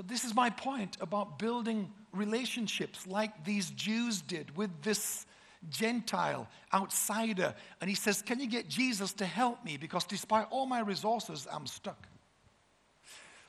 So, 0.00 0.04
this 0.08 0.24
is 0.24 0.34
my 0.34 0.48
point 0.48 0.96
about 1.02 1.38
building 1.38 1.92
relationships 2.14 3.06
like 3.06 3.44
these 3.44 3.68
Jews 3.68 4.22
did 4.22 4.56
with 4.56 4.70
this 4.80 5.26
Gentile, 5.68 6.48
outsider. 6.72 7.54
And 7.82 7.90
he 7.90 7.94
says, 7.94 8.22
Can 8.22 8.40
you 8.40 8.46
get 8.46 8.66
Jesus 8.66 9.12
to 9.12 9.26
help 9.26 9.62
me? 9.62 9.76
Because 9.76 10.04
despite 10.04 10.46
all 10.48 10.64
my 10.64 10.80
resources, 10.80 11.46
I'm 11.52 11.66
stuck. 11.66 12.08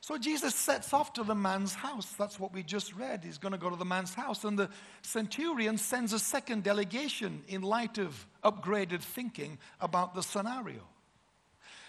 So 0.02 0.18
Jesus 0.18 0.54
sets 0.54 0.94
off 0.94 1.14
to 1.14 1.24
the 1.24 1.34
man's 1.34 1.74
house. 1.74 2.12
That's 2.20 2.38
what 2.38 2.54
we 2.54 2.64
just 2.64 2.94
read. 2.96 3.24
He's 3.24 3.38
going 3.38 3.54
to 3.54 3.58
go 3.58 3.70
to 3.70 3.78
the 3.78 3.86
man's 3.86 4.14
house. 4.14 4.44
And 4.44 4.60
the 4.60 4.70
centurion 5.04 5.78
sends 5.78 6.12
a 6.12 6.20
second 6.20 6.66
delegation 6.66 7.44
in 7.48 7.62
light 7.62 7.98
of 7.98 8.28
upgraded 8.44 9.00
thinking 9.00 9.58
about 9.80 10.16
the 10.16 10.22
scenario. 10.22 10.82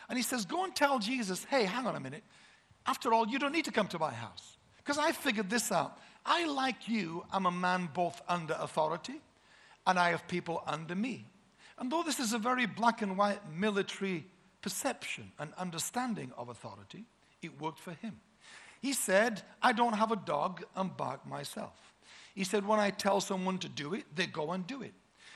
And 0.08 0.16
he 0.16 0.22
says, 0.22 0.44
Go 0.44 0.62
and 0.62 0.72
tell 0.72 1.00
Jesus, 1.00 1.42
hey, 1.46 1.64
hang 1.64 1.88
on 1.88 1.96
a 1.96 2.00
minute. 2.00 2.22
After 2.86 3.12
all, 3.12 3.28
you 3.28 3.38
don't 3.38 3.52
need 3.52 3.64
to 3.66 3.72
come 3.72 3.88
to 3.88 3.98
my 3.98 4.12
house. 4.12 4.56
Because 4.78 4.98
I 4.98 5.12
figured 5.12 5.48
this 5.48 5.70
out. 5.70 5.98
I, 6.24 6.46
like 6.46 6.88
you, 6.88 7.24
am 7.32 7.46
a 7.46 7.50
man 7.50 7.88
both 7.92 8.20
under 8.28 8.56
authority 8.58 9.20
and 9.86 9.98
I 9.98 10.10
have 10.10 10.28
people 10.28 10.62
under 10.66 10.94
me. 10.94 11.26
And 11.78 11.90
though 11.90 12.02
this 12.02 12.20
is 12.20 12.32
a 12.32 12.38
very 12.38 12.66
black 12.66 13.02
and 13.02 13.16
white 13.16 13.40
military 13.52 14.26
perception 14.60 15.32
and 15.38 15.52
understanding 15.58 16.32
of 16.36 16.48
authority, 16.48 17.04
it 17.40 17.60
worked 17.60 17.80
for 17.80 17.92
him. 17.92 18.20
He 18.80 18.92
said, 18.92 19.42
I 19.62 19.72
don't 19.72 19.94
have 19.94 20.12
a 20.12 20.16
dog 20.16 20.64
and 20.76 20.96
bark 20.96 21.26
myself. 21.26 21.94
He 22.34 22.44
said, 22.44 22.66
when 22.66 22.80
I 22.80 22.90
tell 22.90 23.20
someone 23.20 23.58
to 23.58 23.68
do 23.68 23.94
it, 23.94 24.04
they 24.14 24.26
go 24.26 24.52
and 24.52 24.66
do 24.66 24.82
it. 24.82 24.94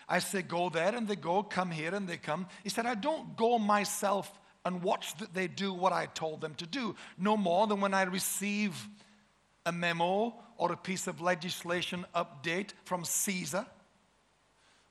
I 0.09 0.21
say, 0.21 0.43
go 0.43 0.69
there 0.71 0.95
and 0.95 1.07
they 1.09 1.17
go, 1.17 1.43
come 1.43 1.71
here 1.71 1.95
and 1.95 2.09
they 2.09 2.17
come. 2.17 2.47
He 2.63 2.69
said, 2.69 2.87
I 2.87 2.95
don't 2.95 3.37
go 3.37 3.59
myself 3.59 4.33
and 4.67 4.83
watch 4.83 5.17
that 5.19 5.33
they 5.33 5.47
do 5.47 5.73
what 5.73 5.93
I 5.93 6.07
told 6.07 6.41
them 6.41 6.55
to 6.57 6.67
do, 6.67 6.97
no 7.17 7.37
more 7.37 7.69
than 7.69 7.81
when 7.81 7.95
I 7.95 8.03
receive 8.03 8.89
a 9.65 9.71
memo 9.71 10.35
or 10.59 10.73
a 10.73 10.77
piece 10.77 11.07
of 11.07 11.21
legislation 11.21 12.05
update 12.17 12.71
from 12.85 13.05
Caesar 13.05 13.65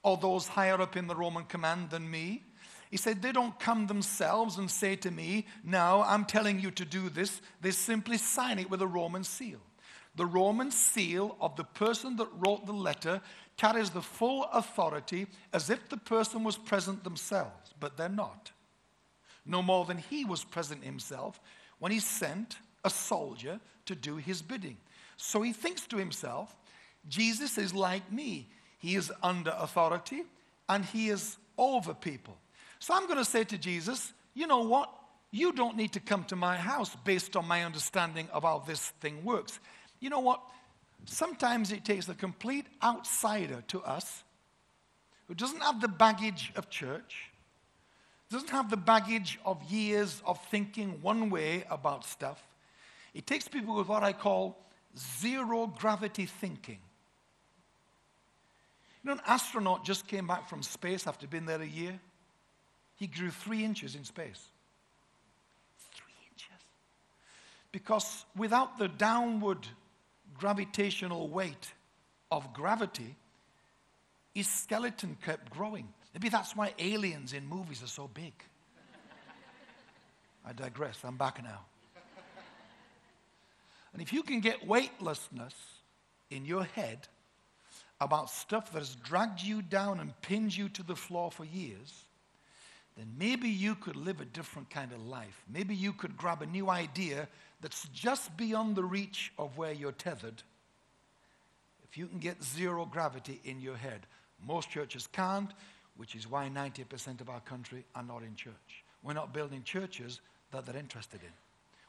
or 0.02 0.16
those 0.16 0.48
higher 0.48 0.82
up 0.82 0.96
in 0.96 1.08
the 1.08 1.16
Roman 1.16 1.44
command 1.44 1.90
than 1.90 2.10
me. 2.10 2.42
He 2.90 2.96
said, 2.96 3.22
They 3.22 3.34
don't 3.34 3.60
come 3.60 3.88
themselves 3.88 4.58
and 4.58 4.72
say 4.72 4.96
to 4.96 5.12
me, 5.12 5.46
Now 5.62 6.04
I'm 6.04 6.24
telling 6.24 6.62
you 6.62 6.72
to 6.72 6.86
do 6.86 7.10
this. 7.10 7.42
They 7.60 7.72
simply 7.72 8.18
sign 8.18 8.60
it 8.60 8.70
with 8.70 8.82
a 8.82 8.88
Roman 8.88 9.26
seal. 9.26 9.60
The 10.16 10.26
Roman 10.26 10.72
seal 10.72 11.36
of 11.42 11.58
the 11.58 11.66
person 11.66 12.16
that 12.16 12.30
wrote 12.38 12.66
the 12.66 12.72
letter 12.72 13.20
carries 13.58 13.90
the 13.90 14.02
full 14.02 14.46
authority 14.54 15.28
as 15.52 15.70
if 15.70 15.90
the 15.90 15.98
person 15.98 16.46
was 16.46 16.58
present 16.58 17.04
themselves, 17.04 17.74
but 17.78 17.98
they're 17.98 18.08
not. 18.08 18.52
No 19.46 19.62
more 19.62 19.86
than 19.86 19.98
he 19.98 20.26
was 20.26 20.44
present 20.44 20.84
himself 20.84 21.40
when 21.80 21.92
he 21.92 22.00
sent 22.00 22.58
a 22.84 22.90
soldier 22.90 23.60
to 23.86 23.96
do 23.96 24.18
his 24.18 24.42
bidding. 24.42 24.78
So 25.18 25.42
he 25.42 25.54
thinks 25.54 25.88
to 25.88 25.98
himself, 25.98 26.56
Jesus 27.08 27.58
is 27.58 27.74
like 27.74 28.12
me. 28.12 28.48
He 28.80 28.96
is 28.96 29.12
under 29.24 29.54
authority 29.58 30.24
and 30.68 30.84
he 30.86 31.10
is 31.10 31.38
over 31.58 31.94
people. 31.94 32.38
So 32.80 32.94
I'm 32.94 33.06
going 33.06 33.20
to 33.20 33.26
say 33.26 33.44
to 33.46 33.58
Jesus, 33.58 34.14
you 34.34 34.48
know 34.48 34.62
what? 34.62 34.92
You 35.32 35.52
don't 35.52 35.76
need 35.76 35.94
to 35.94 36.00
come 36.00 36.24
to 36.26 36.36
my 36.36 36.56
house 36.56 36.96
based 37.04 37.36
on 37.36 37.48
my 37.48 37.64
understanding 37.64 38.28
of 38.32 38.44
how 38.44 38.64
this 38.66 38.90
thing 39.02 39.24
works. 39.24 39.60
You 40.00 40.10
know 40.10 40.20
what? 40.20 40.42
Sometimes 41.06 41.72
it 41.72 41.86
takes 41.86 42.08
a 42.08 42.14
complete 42.14 42.66
outsider 42.84 43.64
to 43.68 43.82
us 43.82 44.24
who 45.28 45.34
doesn't 45.34 45.62
have 45.62 45.82
the 45.82 45.88
baggage 45.88 46.52
of 46.56 46.70
church, 46.70 47.32
doesn't 48.32 48.50
have 48.50 48.70
the 48.70 48.78
baggage 48.78 49.40
of 49.46 49.64
years 49.72 50.22
of 50.26 50.44
thinking 50.46 51.00
one 51.02 51.30
way 51.30 51.64
about 51.70 52.06
stuff. 52.06 52.42
It 53.14 53.28
takes 53.28 53.48
people 53.48 53.76
with 53.76 53.88
what 53.88 54.04
I 54.04 54.14
call 54.14 54.58
zero 54.98 55.68
gravity 55.68 56.26
thinking. 56.26 56.80
You 59.04 59.10
know, 59.10 59.14
an 59.14 59.22
astronaut 59.28 59.86
just 59.86 60.08
came 60.08 60.26
back 60.26 60.50
from 60.50 60.64
space 60.64 61.06
after 61.06 61.28
being 61.28 61.46
there 61.46 61.62
a 61.62 61.66
year. 61.66 62.00
He 62.98 63.08
grew 63.08 63.30
three 63.30 63.64
inches 63.64 63.96
in 63.96 64.04
space. 64.04 64.48
Three 65.94 66.14
inches. 66.32 66.66
Because 67.72 68.26
without 68.36 68.80
the 68.80 68.88
downward 68.88 69.68
gravitational 70.40 71.28
weight 71.28 71.74
of 72.32 72.52
gravity, 72.54 73.16
his 74.34 74.48
skeleton 74.48 75.18
kept 75.24 75.52
growing. 75.52 75.88
Maybe 76.16 76.30
that's 76.30 76.56
why 76.56 76.74
aliens 76.80 77.34
in 77.34 77.46
movies 77.46 77.84
are 77.84 77.88
so 77.88 78.10
big. 78.12 78.34
I 80.46 80.54
digress. 80.54 80.98
I'm 81.04 81.18
back 81.18 81.44
now. 81.44 81.66
And 83.94 84.02
if 84.02 84.12
you 84.12 84.24
can 84.24 84.40
get 84.40 84.66
weightlessness 84.66 85.54
in 86.32 86.46
your 86.46 86.64
head, 86.64 87.08
about 88.02 88.30
stuff 88.30 88.72
that 88.74 88.80
has 88.80 88.96
dragged 88.96 89.42
you 89.42 89.62
down 89.62 90.00
and 90.00 90.20
pinned 90.22 90.56
you 90.56 90.70
to 90.70 90.84
the 90.84 90.96
floor 90.96 91.32
for 91.32 91.46
years, 91.46 92.06
then 92.98 93.08
maybe 93.18 93.50
you 93.50 93.76
could 93.76 93.96
live 93.96 94.22
a 94.22 94.26
different 94.26 94.70
kind 94.70 94.92
of 94.92 95.06
life. 95.06 95.44
Maybe 95.52 95.76
you 95.76 95.94
could 95.94 96.18
grab 96.18 96.42
a 96.42 96.46
new 96.46 96.70
idea 96.70 97.28
that's 97.62 97.88
just 97.94 98.36
beyond 98.38 98.76
the 98.76 98.84
reach 98.84 99.32
of 99.38 99.58
where 99.58 99.72
you're 99.72 99.92
tethered. 99.92 100.44
If 101.84 101.98
you 101.98 102.08
can 102.08 102.20
get 102.20 102.44
zero 102.44 102.86
gravity 102.86 103.42
in 103.44 103.60
your 103.62 103.78
head, 103.78 104.08
most 104.46 104.70
churches 104.70 105.08
can't, 105.08 105.52
which 105.98 106.16
is 106.16 106.30
why 106.30 106.50
90% 106.50 107.22
of 107.22 107.30
our 107.30 107.40
country 107.42 107.86
are 107.96 108.04
not 108.04 108.24
in 108.24 108.36
church. 108.36 108.84
We're 109.04 109.14
not 109.14 109.34
building 109.34 109.64
churches 109.64 110.20
that 110.52 110.66
they're 110.66 110.78
interested 110.78 111.22
in. 111.22 111.32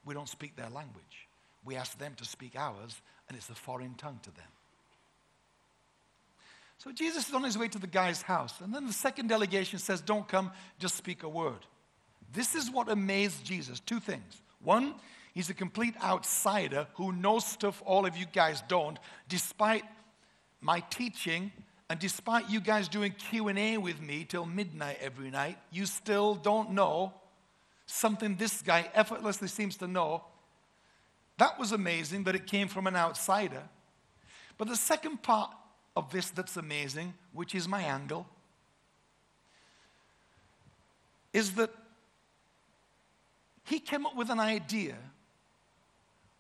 We 0.04 0.14
don't 0.14 0.28
speak 0.28 0.56
their 0.56 0.70
language. 0.70 1.28
We 1.64 1.76
ask 1.76 1.98
them 1.98 2.14
to 2.16 2.24
speak 2.24 2.54
ours, 2.56 3.00
and 3.28 3.36
it's 3.36 3.48
a 3.50 3.54
foreign 3.54 3.94
tongue 3.94 4.20
to 4.22 4.30
them. 4.30 4.46
So 6.78 6.92
Jesus 6.92 7.28
is 7.28 7.34
on 7.34 7.42
his 7.42 7.56
way 7.56 7.68
to 7.68 7.78
the 7.78 7.86
guy's 7.86 8.22
house. 8.22 8.60
And 8.60 8.72
then 8.72 8.86
the 8.86 8.92
second 8.92 9.28
delegation 9.28 9.78
says, 9.78 10.00
Don't 10.00 10.28
come, 10.28 10.52
just 10.78 10.94
speak 10.94 11.22
a 11.22 11.28
word. 11.28 11.66
This 12.32 12.54
is 12.54 12.70
what 12.70 12.90
amazed 12.90 13.44
Jesus. 13.44 13.80
Two 13.80 13.98
things. 13.98 14.42
One, 14.62 14.94
he's 15.32 15.48
a 15.50 15.54
complete 15.54 15.94
outsider 16.02 16.86
who 16.94 17.12
knows 17.12 17.46
stuff 17.46 17.82
all 17.86 18.04
of 18.04 18.16
you 18.16 18.26
guys 18.32 18.62
don't, 18.68 18.98
despite 19.28 19.84
my 20.60 20.80
teaching 20.90 21.50
and 21.88 22.00
despite 22.00 22.50
you 22.50 22.60
guys 22.60 22.88
doing 22.88 23.12
Q&A 23.12 23.78
with 23.78 24.00
me 24.00 24.24
till 24.24 24.44
midnight 24.44 24.98
every 25.00 25.30
night, 25.30 25.56
you 25.70 25.86
still 25.86 26.34
don't 26.34 26.72
know 26.72 27.12
something 27.86 28.34
this 28.34 28.60
guy 28.62 28.90
effortlessly 28.92 29.46
seems 29.46 29.76
to 29.76 29.86
know. 29.86 30.24
That 31.38 31.58
was 31.58 31.70
amazing 31.70 32.24
that 32.24 32.34
it 32.34 32.46
came 32.46 32.66
from 32.66 32.88
an 32.88 32.96
outsider. 32.96 33.62
But 34.58 34.68
the 34.68 34.76
second 34.76 35.22
part 35.22 35.50
of 35.94 36.10
this 36.10 36.30
that's 36.30 36.56
amazing, 36.56 37.14
which 37.32 37.54
is 37.54 37.68
my 37.68 37.82
angle, 37.82 38.26
is 41.32 41.52
that 41.52 41.70
he 43.64 43.78
came 43.78 44.06
up 44.06 44.16
with 44.16 44.30
an 44.30 44.40
idea 44.40 44.96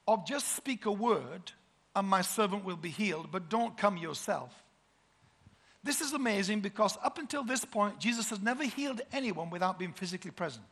of 0.08 0.26
just 0.26 0.56
speak 0.56 0.86
a 0.86 0.92
word 0.92 1.52
and 1.94 2.08
my 2.08 2.22
servant 2.22 2.64
will 2.64 2.76
be 2.76 2.90
healed, 2.90 3.28
but 3.30 3.48
don't 3.48 3.76
come 3.76 3.96
yourself. 3.96 4.65
This 5.86 6.02
is 6.02 6.12
amazing 6.12 6.60
because 6.60 6.98
up 7.02 7.18
until 7.18 7.44
this 7.44 7.64
point, 7.64 7.98
Jesus 7.98 8.28
has 8.30 8.42
never 8.42 8.64
healed 8.64 9.00
anyone 9.12 9.48
without 9.48 9.78
being 9.78 9.92
physically 9.92 10.30
present. 10.30 10.66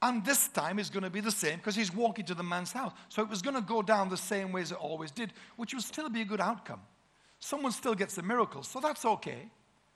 And 0.00 0.24
this 0.24 0.48
time 0.48 0.78
is 0.78 0.90
going 0.90 1.04
to 1.04 1.10
be 1.10 1.20
the 1.20 1.30
same 1.30 1.58
because 1.58 1.74
he's 1.74 1.94
walking 1.94 2.24
to 2.26 2.34
the 2.34 2.42
man's 2.42 2.72
house. 2.72 2.92
So 3.08 3.22
it 3.22 3.28
was 3.28 3.42
going 3.42 3.56
to 3.56 3.62
go 3.62 3.82
down 3.82 4.08
the 4.08 4.16
same 4.16 4.52
way 4.52 4.62
as 4.62 4.72
it 4.72 4.78
always 4.78 5.10
did, 5.10 5.32
which 5.56 5.74
would 5.74 5.82
still 5.82 6.08
be 6.08 6.20
a 6.20 6.24
good 6.24 6.40
outcome 6.40 6.80
someone 7.42 7.72
still 7.72 7.94
gets 7.94 8.16
a 8.18 8.22
miracle. 8.22 8.62
So 8.62 8.80
that's 8.80 9.04
okay. 9.04 9.50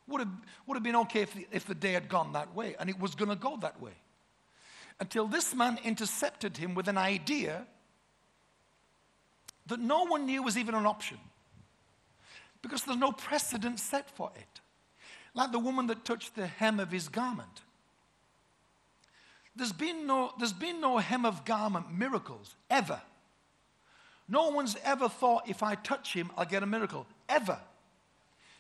Would 0.09 0.21
have, 0.21 0.31
would 0.67 0.75
have 0.75 0.83
been 0.83 0.97
okay 0.97 1.23
if 1.23 1.33
the, 1.33 1.47
if 1.53 1.67
the 1.67 1.75
day 1.75 1.93
had 1.93 2.09
gone 2.09 2.33
that 2.33 2.55
way, 2.55 2.77
and 2.79 2.91
it 2.91 2.99
was 2.99 3.15
going 3.15 3.31
to 3.31 3.37
go 3.37 3.57
that 3.59 3.81
way. 3.81 3.93
until 4.99 5.27
this 5.27 5.55
man 5.55 5.79
intercepted 5.85 6.57
him 6.57 6.75
with 6.75 6.89
an 6.89 6.99
idea 6.99 7.67
that 9.67 9.79
no 9.81 10.05
one 10.05 10.27
knew 10.27 10.43
was 10.43 10.57
even 10.57 10.75
an 10.75 10.87
option 10.87 11.19
because 12.67 12.83
there's 12.83 12.99
no 12.99 13.13
precedent 13.13 13.79
set 13.79 14.11
for 14.11 14.31
it. 14.37 14.61
Like 15.35 15.53
the 15.53 15.59
woman 15.59 15.87
that 15.87 16.05
touched 16.05 16.35
the 16.35 16.47
hem 16.47 16.81
of 16.81 16.91
his 16.91 17.09
garment. 17.09 17.63
There's 19.55 19.73
been 19.73 20.07
no, 20.07 20.33
there's 20.39 20.53
been 20.53 20.81
no 20.81 20.99
hem 20.99 21.25
of 21.25 21.45
garment 21.45 21.97
miracles 21.97 22.55
ever. 22.69 23.01
No 24.29 24.49
one's 24.49 24.77
ever 24.85 25.09
thought 25.09 25.49
if 25.49 25.63
I 25.63 25.77
touch 25.77 26.13
him, 26.13 26.31
I'll 26.37 26.47
get 26.47 26.63
a 26.63 26.67
miracle. 26.67 27.07
Ever. 27.29 27.59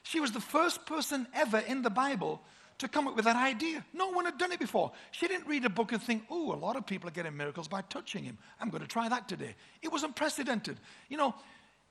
She 0.04 0.20
was 0.20 0.30
the 0.30 0.40
first 0.40 0.86
person 0.86 1.26
ever 1.34 1.58
in 1.58 1.82
the 1.82 1.90
Bible 1.90 2.40
to 2.78 2.88
come 2.88 3.08
up 3.08 3.16
with 3.16 3.24
that 3.24 3.36
idea. 3.36 3.84
No 3.92 4.10
one 4.10 4.26
had 4.26 4.38
done 4.38 4.52
it 4.52 4.60
before. 4.60 4.92
She 5.10 5.26
didn't 5.26 5.48
read 5.48 5.64
a 5.64 5.70
book 5.70 5.92
and 5.92 6.00
think, 6.00 6.24
oh, 6.30 6.54
a 6.54 6.56
lot 6.56 6.76
of 6.76 6.86
people 6.86 7.08
are 7.08 7.12
getting 7.12 7.36
miracles 7.36 7.68
by 7.68 7.80
touching 7.82 8.22
him. 8.22 8.38
I'm 8.60 8.70
going 8.70 8.82
to 8.82 8.88
try 8.88 9.08
that 9.08 9.28
today. 9.28 9.56
It 9.82 9.90
was 9.90 10.04
unprecedented. 10.04 10.78
You 11.08 11.16
know, 11.16 11.34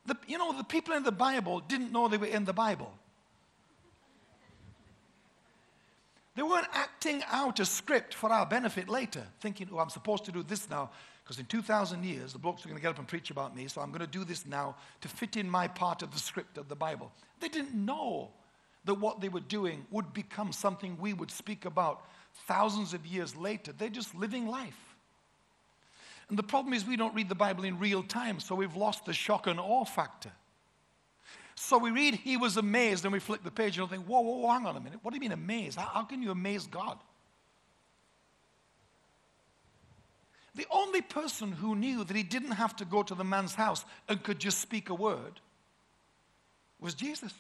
the, 0.06 0.18
you 0.28 0.38
know, 0.38 0.56
the 0.56 0.64
people 0.64 0.94
in 0.94 1.04
the 1.04 1.12
Bible 1.12 1.60
didn't 1.62 1.92
know 1.92 2.08
they 2.08 2.18
were 2.18 2.26
in 2.26 2.46
the 2.46 2.54
Bible. 2.54 2.92
They 6.36 6.44
weren't 6.44 6.68
acting 6.74 7.24
out 7.32 7.60
a 7.60 7.66
script 7.66 8.14
for 8.14 8.32
our 8.32 8.46
benefit 8.46 8.90
later, 8.90 9.24
thinking, 9.40 9.70
oh, 9.72 9.80
I'm 9.80 9.90
supposed 9.90 10.26
to 10.26 10.32
do 10.32 10.44
this 10.44 10.70
now, 10.70 10.92
because 11.24 11.40
in 11.40 11.46
2,000 11.46 12.04
years, 12.04 12.34
the 12.34 12.40
blokes 12.40 12.66
are 12.66 12.68
going 12.68 12.78
to 12.78 12.82
get 12.82 12.90
up 12.90 13.00
and 13.00 13.08
preach 13.08 13.32
about 13.32 13.56
me, 13.56 13.68
so 13.68 13.80
I'm 13.80 13.90
going 13.90 14.02
to 14.02 14.08
do 14.08 14.26
this 14.26 14.46
now 14.46 14.76
to 15.02 15.08
fit 15.08 15.38
in 15.38 15.50
my 15.50 15.68
part 15.68 16.02
of 16.02 16.12
the 16.12 16.20
script 16.20 16.58
of 16.58 16.68
the 16.68 16.76
Bible. 16.76 17.12
They 17.40 17.48
didn't 17.48 17.74
know 17.74 18.32
that 18.84 18.96
what 18.96 19.22
they 19.22 19.30
were 19.30 19.40
doing 19.40 19.86
would 19.92 20.14
become 20.14 20.52
something 20.52 20.98
we 21.00 21.14
would 21.14 21.32
speak 21.32 21.66
about 21.66 22.06
thousands 22.48 22.94
of 22.94 23.06
years 23.06 23.36
later. 23.36 23.72
They're 23.72 23.90
just 23.90 24.14
living 24.14 24.46
life. 24.46 24.78
And 26.30 26.38
the 26.38 26.44
problem 26.44 26.74
is, 26.74 26.86
we 26.86 26.98
don't 26.98 27.14
read 27.14 27.30
the 27.30 27.36
Bible 27.36 27.66
in 27.66 27.78
real 27.78 28.02
time, 28.02 28.40
so 28.40 28.56
we've 28.56 28.76
lost 28.76 29.06
the 29.06 29.14
shock 29.14 29.48
and 29.48 29.60
awe 29.60 29.86
factor. 29.86 30.32
So 31.56 31.78
we 31.78 31.92
read, 31.92 32.16
He 32.16 32.36
was 32.36 32.58
amazed, 32.58 33.06
and 33.06 33.14
we 33.14 33.20
flick 33.20 33.44
the 33.44 33.52
page 33.52 33.78
and 33.78 33.90
think, 33.90 34.06
whoa, 34.06 34.22
whoa, 34.22 34.38
whoa, 34.38 34.52
hang 34.52 34.66
on 34.66 34.76
a 34.76 34.80
minute. 34.80 35.00
What 35.04 35.12
do 35.12 35.18
you 35.18 35.22
mean 35.22 35.32
amazed? 35.32 35.78
How, 35.78 35.86
how 35.86 36.04
can 36.04 36.22
you 36.22 36.32
amaze 36.32 36.68
God? 36.68 36.98
The 40.56 40.66
only 40.72 41.02
person 41.02 41.52
who 41.52 41.76
knew 41.76 42.04
that 42.06 42.16
he 42.16 42.24
didn't 42.24 42.52
have 42.52 42.76
to 42.78 42.86
go 42.86 43.04
to 43.04 43.14
the 43.14 43.26
man's 43.26 43.54
house 43.54 43.84
and 44.08 44.24
could 44.24 44.40
just 44.40 44.60
speak 44.60 44.90
a 44.90 44.96
word 44.96 45.42
was 46.80 46.94
Jesus. 46.94 47.34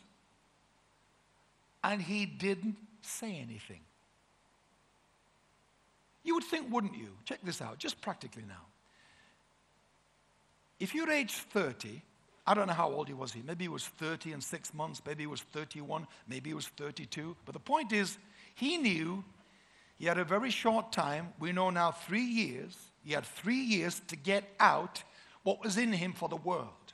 And 1.83 2.01
he 2.01 2.25
didn't 2.25 2.75
say 3.01 3.37
anything. 3.37 3.81
You 6.23 6.33
would 6.35 6.43
think, 6.43 6.71
wouldn't 6.71 6.97
you? 6.97 7.09
Check 7.23 7.39
this 7.43 7.61
out, 7.61 7.77
just 7.77 8.01
practically 8.01 8.43
now. 8.47 8.65
If 10.79 10.93
you're 10.93 11.09
age 11.09 11.33
30, 11.33 12.01
I 12.47 12.53
don't 12.53 12.67
know 12.67 12.73
how 12.73 12.91
old 12.91 13.07
he 13.07 13.13
was. 13.13 13.33
Maybe 13.35 13.65
he 13.65 13.69
was 13.69 13.85
30 13.85 14.33
and 14.33 14.43
six 14.43 14.73
months, 14.73 15.01
maybe 15.05 15.23
he 15.23 15.27
was 15.27 15.41
31, 15.41 16.07
maybe 16.27 16.49
he 16.49 16.53
was 16.53 16.67
32. 16.67 17.35
But 17.45 17.53
the 17.53 17.59
point 17.59 17.91
is, 17.91 18.17
he 18.55 18.77
knew 18.77 19.23
he 19.97 20.05
had 20.05 20.17
a 20.17 20.25
very 20.25 20.49
short 20.49 20.91
time. 20.91 21.29
We 21.39 21.51
know 21.51 21.69
now 21.69 21.91
three 21.91 22.23
years. 22.23 22.75
He 23.03 23.13
had 23.13 23.25
three 23.25 23.61
years 23.61 24.01
to 24.07 24.15
get 24.15 24.43
out 24.59 25.03
what 25.43 25.63
was 25.63 25.77
in 25.77 25.93
him 25.93 26.13
for 26.13 26.27
the 26.27 26.35
world. 26.35 26.93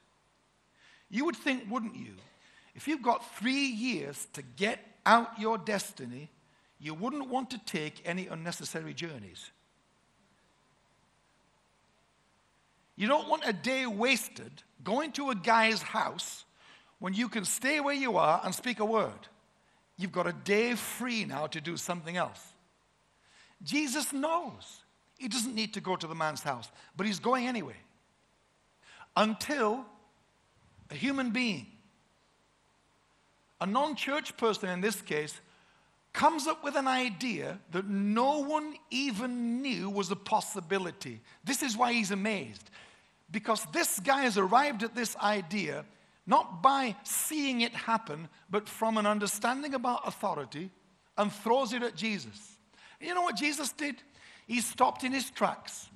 You 1.09 1.25
would 1.25 1.35
think, 1.35 1.69
wouldn't 1.69 1.95
you? 1.95 2.13
If 2.75 2.87
you've 2.87 3.01
got 3.01 3.37
three 3.37 3.67
years 3.67 4.27
to 4.33 4.41
get 4.41 4.79
out 5.05 5.39
your 5.39 5.57
destiny, 5.57 6.29
you 6.79 6.93
wouldn't 6.93 7.29
want 7.29 7.49
to 7.51 7.57
take 7.65 8.01
any 8.05 8.27
unnecessary 8.27 8.93
journeys. 8.93 9.51
You 13.01 13.07
don't 13.07 13.27
want 13.27 13.41
a 13.47 13.51
day 13.51 13.87
wasted 13.87 14.51
going 14.83 15.11
to 15.13 15.31
a 15.31 15.35
guy's 15.35 15.81
house 15.81 16.45
when 16.99 17.15
you 17.15 17.29
can 17.29 17.45
stay 17.45 17.79
where 17.79 17.95
you 17.95 18.17
are 18.17 18.39
and 18.43 18.53
speak 18.53 18.79
a 18.79 18.85
word. 18.85 19.27
You've 19.97 20.11
got 20.11 20.27
a 20.27 20.33
day 20.33 20.75
free 20.75 21.25
now 21.25 21.47
to 21.47 21.59
do 21.59 21.77
something 21.77 22.15
else. 22.15 22.53
Jesus 23.63 24.13
knows 24.13 24.83
he 25.17 25.27
doesn't 25.27 25.55
need 25.55 25.73
to 25.73 25.81
go 25.81 25.95
to 25.95 26.05
the 26.05 26.13
man's 26.13 26.43
house, 26.43 26.69
but 26.95 27.07
he's 27.07 27.17
going 27.17 27.47
anyway. 27.47 27.77
Until 29.17 29.83
a 30.91 30.93
human 30.93 31.31
being, 31.31 31.65
a 33.59 33.65
non 33.65 33.95
church 33.95 34.37
person 34.37 34.69
in 34.69 34.79
this 34.79 35.01
case, 35.01 35.41
comes 36.13 36.45
up 36.45 36.63
with 36.63 36.75
an 36.75 36.87
idea 36.87 37.57
that 37.71 37.87
no 37.87 38.41
one 38.43 38.75
even 38.91 39.63
knew 39.63 39.89
was 39.89 40.11
a 40.11 40.15
possibility. 40.15 41.19
This 41.43 41.63
is 41.63 41.75
why 41.75 41.93
he's 41.93 42.11
amazed. 42.11 42.69
Because 43.31 43.65
this 43.71 43.99
guy 43.99 44.23
has 44.23 44.37
arrived 44.37 44.83
at 44.83 44.95
this 44.95 45.15
idea 45.17 45.85
not 46.27 46.61
by 46.61 46.95
seeing 47.03 47.61
it 47.61 47.73
happen, 47.73 48.29
but 48.49 48.69
from 48.69 48.97
an 48.97 49.05
understanding 49.05 49.73
about 49.73 50.07
authority 50.07 50.69
and 51.17 51.31
throws 51.31 51.73
it 51.73 51.83
at 51.83 51.95
Jesus. 51.95 52.57
You 52.99 53.15
know 53.15 53.23
what 53.23 53.35
Jesus 53.35 53.71
did? 53.71 53.95
He 54.47 54.61
stopped 54.61 55.03
in 55.03 55.11
his 55.11 55.29
tracks 55.29 55.89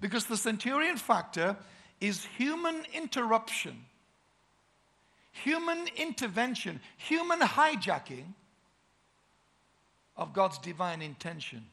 because 0.00 0.26
the 0.26 0.36
centurion 0.36 0.96
factor 0.96 1.56
is 2.00 2.24
human 2.24 2.84
interruption, 2.92 3.84
human 5.30 5.86
intervention, 5.96 6.80
human 6.96 7.40
hijacking 7.40 8.34
of 10.16 10.32
God's 10.32 10.58
divine 10.58 11.00
intention. 11.00 11.64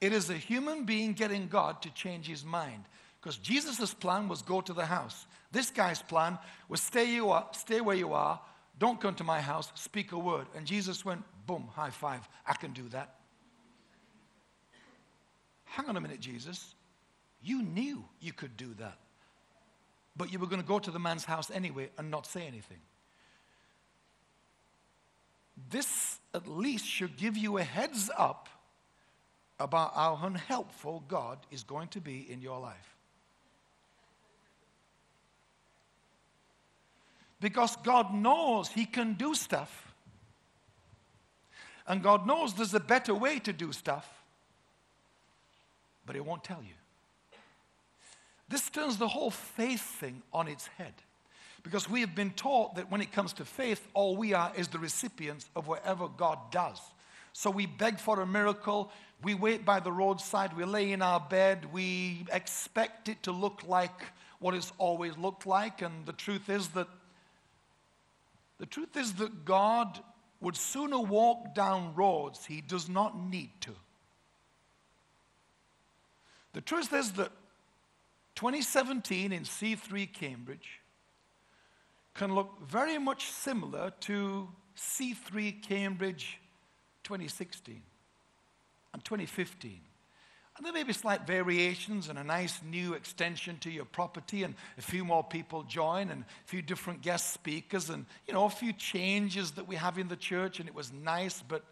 It 0.00 0.12
is 0.12 0.28
a 0.28 0.34
human 0.34 0.84
being 0.84 1.12
getting 1.12 1.46
God 1.46 1.82
to 1.82 1.90
change 1.94 2.26
his 2.26 2.44
mind. 2.44 2.84
Because 3.20 3.36
Jesus' 3.36 3.92
plan 3.92 4.28
was 4.28 4.42
go 4.42 4.60
to 4.60 4.72
the 4.72 4.86
house. 4.86 5.26
This 5.52 5.70
guy's 5.70 6.00
plan 6.00 6.38
was 6.68 6.80
stay, 6.80 7.12
you 7.12 7.30
are, 7.30 7.46
stay 7.52 7.80
where 7.80 7.96
you 7.96 8.14
are, 8.14 8.40
don't 8.78 9.00
come 9.00 9.14
to 9.16 9.24
my 9.24 9.40
house, 9.40 9.70
speak 9.74 10.12
a 10.12 10.18
word. 10.18 10.46
And 10.56 10.66
Jesus 10.66 11.04
went, 11.04 11.22
boom, 11.46 11.68
high 11.74 11.90
five, 11.90 12.26
I 12.46 12.54
can 12.54 12.72
do 12.72 12.88
that. 12.90 13.16
Hang 15.64 15.86
on 15.86 15.96
a 15.96 16.00
minute, 16.00 16.20
Jesus. 16.20 16.74
You 17.42 17.62
knew 17.62 18.04
you 18.20 18.32
could 18.32 18.56
do 18.56 18.74
that. 18.78 18.98
But 20.16 20.32
you 20.32 20.38
were 20.38 20.46
going 20.46 20.62
to 20.62 20.66
go 20.66 20.78
to 20.78 20.90
the 20.90 20.98
man's 20.98 21.24
house 21.24 21.50
anyway 21.50 21.90
and 21.98 22.10
not 22.10 22.26
say 22.26 22.46
anything. 22.46 22.80
This 25.70 26.18
at 26.34 26.48
least 26.48 26.86
should 26.86 27.16
give 27.16 27.36
you 27.36 27.58
a 27.58 27.62
heads 27.62 28.10
up 28.16 28.48
about 29.58 29.94
how 29.94 30.18
unhelpful 30.22 31.04
God 31.06 31.38
is 31.50 31.62
going 31.62 31.88
to 31.88 32.00
be 32.00 32.26
in 32.30 32.40
your 32.40 32.58
life. 32.58 32.96
Because 37.40 37.76
God 37.76 38.12
knows 38.14 38.68
He 38.68 38.84
can 38.84 39.14
do 39.14 39.34
stuff. 39.34 39.94
And 41.86 42.02
God 42.02 42.26
knows 42.26 42.54
there's 42.54 42.74
a 42.74 42.80
better 42.80 43.14
way 43.14 43.38
to 43.40 43.52
do 43.52 43.72
stuff, 43.72 44.08
but 46.06 46.14
He 46.14 46.20
won't 46.20 46.44
tell 46.44 46.62
you. 46.62 46.74
This 48.48 48.68
turns 48.68 48.96
the 48.96 49.08
whole 49.08 49.30
faith 49.30 49.80
thing 49.80 50.22
on 50.32 50.48
its 50.48 50.66
head. 50.78 50.92
Because 51.62 51.90
we 51.90 52.00
have 52.00 52.14
been 52.14 52.30
taught 52.30 52.74
that 52.76 52.90
when 52.90 53.00
it 53.00 53.12
comes 53.12 53.32
to 53.34 53.44
faith, 53.44 53.86
all 53.92 54.16
we 54.16 54.32
are 54.34 54.52
is 54.56 54.68
the 54.68 54.78
recipients 54.78 55.48
of 55.54 55.66
whatever 55.66 56.08
God 56.08 56.38
does. 56.50 56.80
So 57.32 57.50
we 57.50 57.66
beg 57.66 57.98
for 57.98 58.20
a 58.20 58.26
miracle, 58.26 58.90
we 59.22 59.34
wait 59.34 59.64
by 59.64 59.80
the 59.80 59.92
roadside, 59.92 60.56
we 60.56 60.64
lay 60.64 60.92
in 60.92 61.02
our 61.02 61.20
bed, 61.20 61.66
we 61.72 62.26
expect 62.32 63.08
it 63.08 63.22
to 63.24 63.32
look 63.32 63.62
like 63.66 64.06
what 64.40 64.54
it's 64.54 64.72
always 64.78 65.16
looked 65.16 65.46
like. 65.46 65.82
And 65.82 66.06
the 66.06 66.12
truth 66.12 66.48
is 66.48 66.68
that 66.68 66.88
the 68.60 68.66
truth 68.66 68.94
is 68.94 69.14
that 69.14 69.46
God 69.46 70.00
would 70.42 70.54
sooner 70.54 70.98
walk 70.98 71.54
down 71.54 71.94
roads 71.94 72.44
he 72.44 72.60
does 72.60 72.90
not 72.90 73.18
need 73.18 73.50
to. 73.62 73.74
The 76.52 76.60
truth 76.60 76.92
is 76.92 77.12
that 77.12 77.32
2017 78.34 79.32
in 79.32 79.44
C3 79.44 80.12
Cambridge 80.12 80.80
can 82.12 82.34
look 82.34 82.60
very 82.62 82.98
much 82.98 83.30
similar 83.30 83.92
to 84.00 84.48
C3 84.76 85.62
Cambridge 85.62 86.38
2016 87.04 87.82
and 88.92 89.04
2015. 89.04 89.80
And 90.60 90.66
there 90.66 90.74
may 90.74 90.82
be 90.82 90.92
slight 90.92 91.26
variations 91.26 92.10
and 92.10 92.18
a 92.18 92.22
nice 92.22 92.60
new 92.62 92.92
extension 92.92 93.56
to 93.60 93.70
your 93.70 93.86
property, 93.86 94.42
and 94.42 94.54
a 94.76 94.82
few 94.82 95.06
more 95.06 95.24
people 95.24 95.62
join, 95.62 96.10
and 96.10 96.22
a 96.22 96.48
few 96.48 96.60
different 96.60 97.00
guest 97.00 97.32
speakers, 97.32 97.88
and 97.88 98.04
you 98.28 98.34
know, 98.34 98.44
a 98.44 98.50
few 98.50 98.74
changes 98.74 99.52
that 99.52 99.66
we 99.66 99.76
have 99.76 99.96
in 99.96 100.08
the 100.08 100.16
church, 100.16 100.60
and 100.60 100.68
it 100.68 100.74
was 100.74 100.92
nice, 100.92 101.40
but 101.40 101.64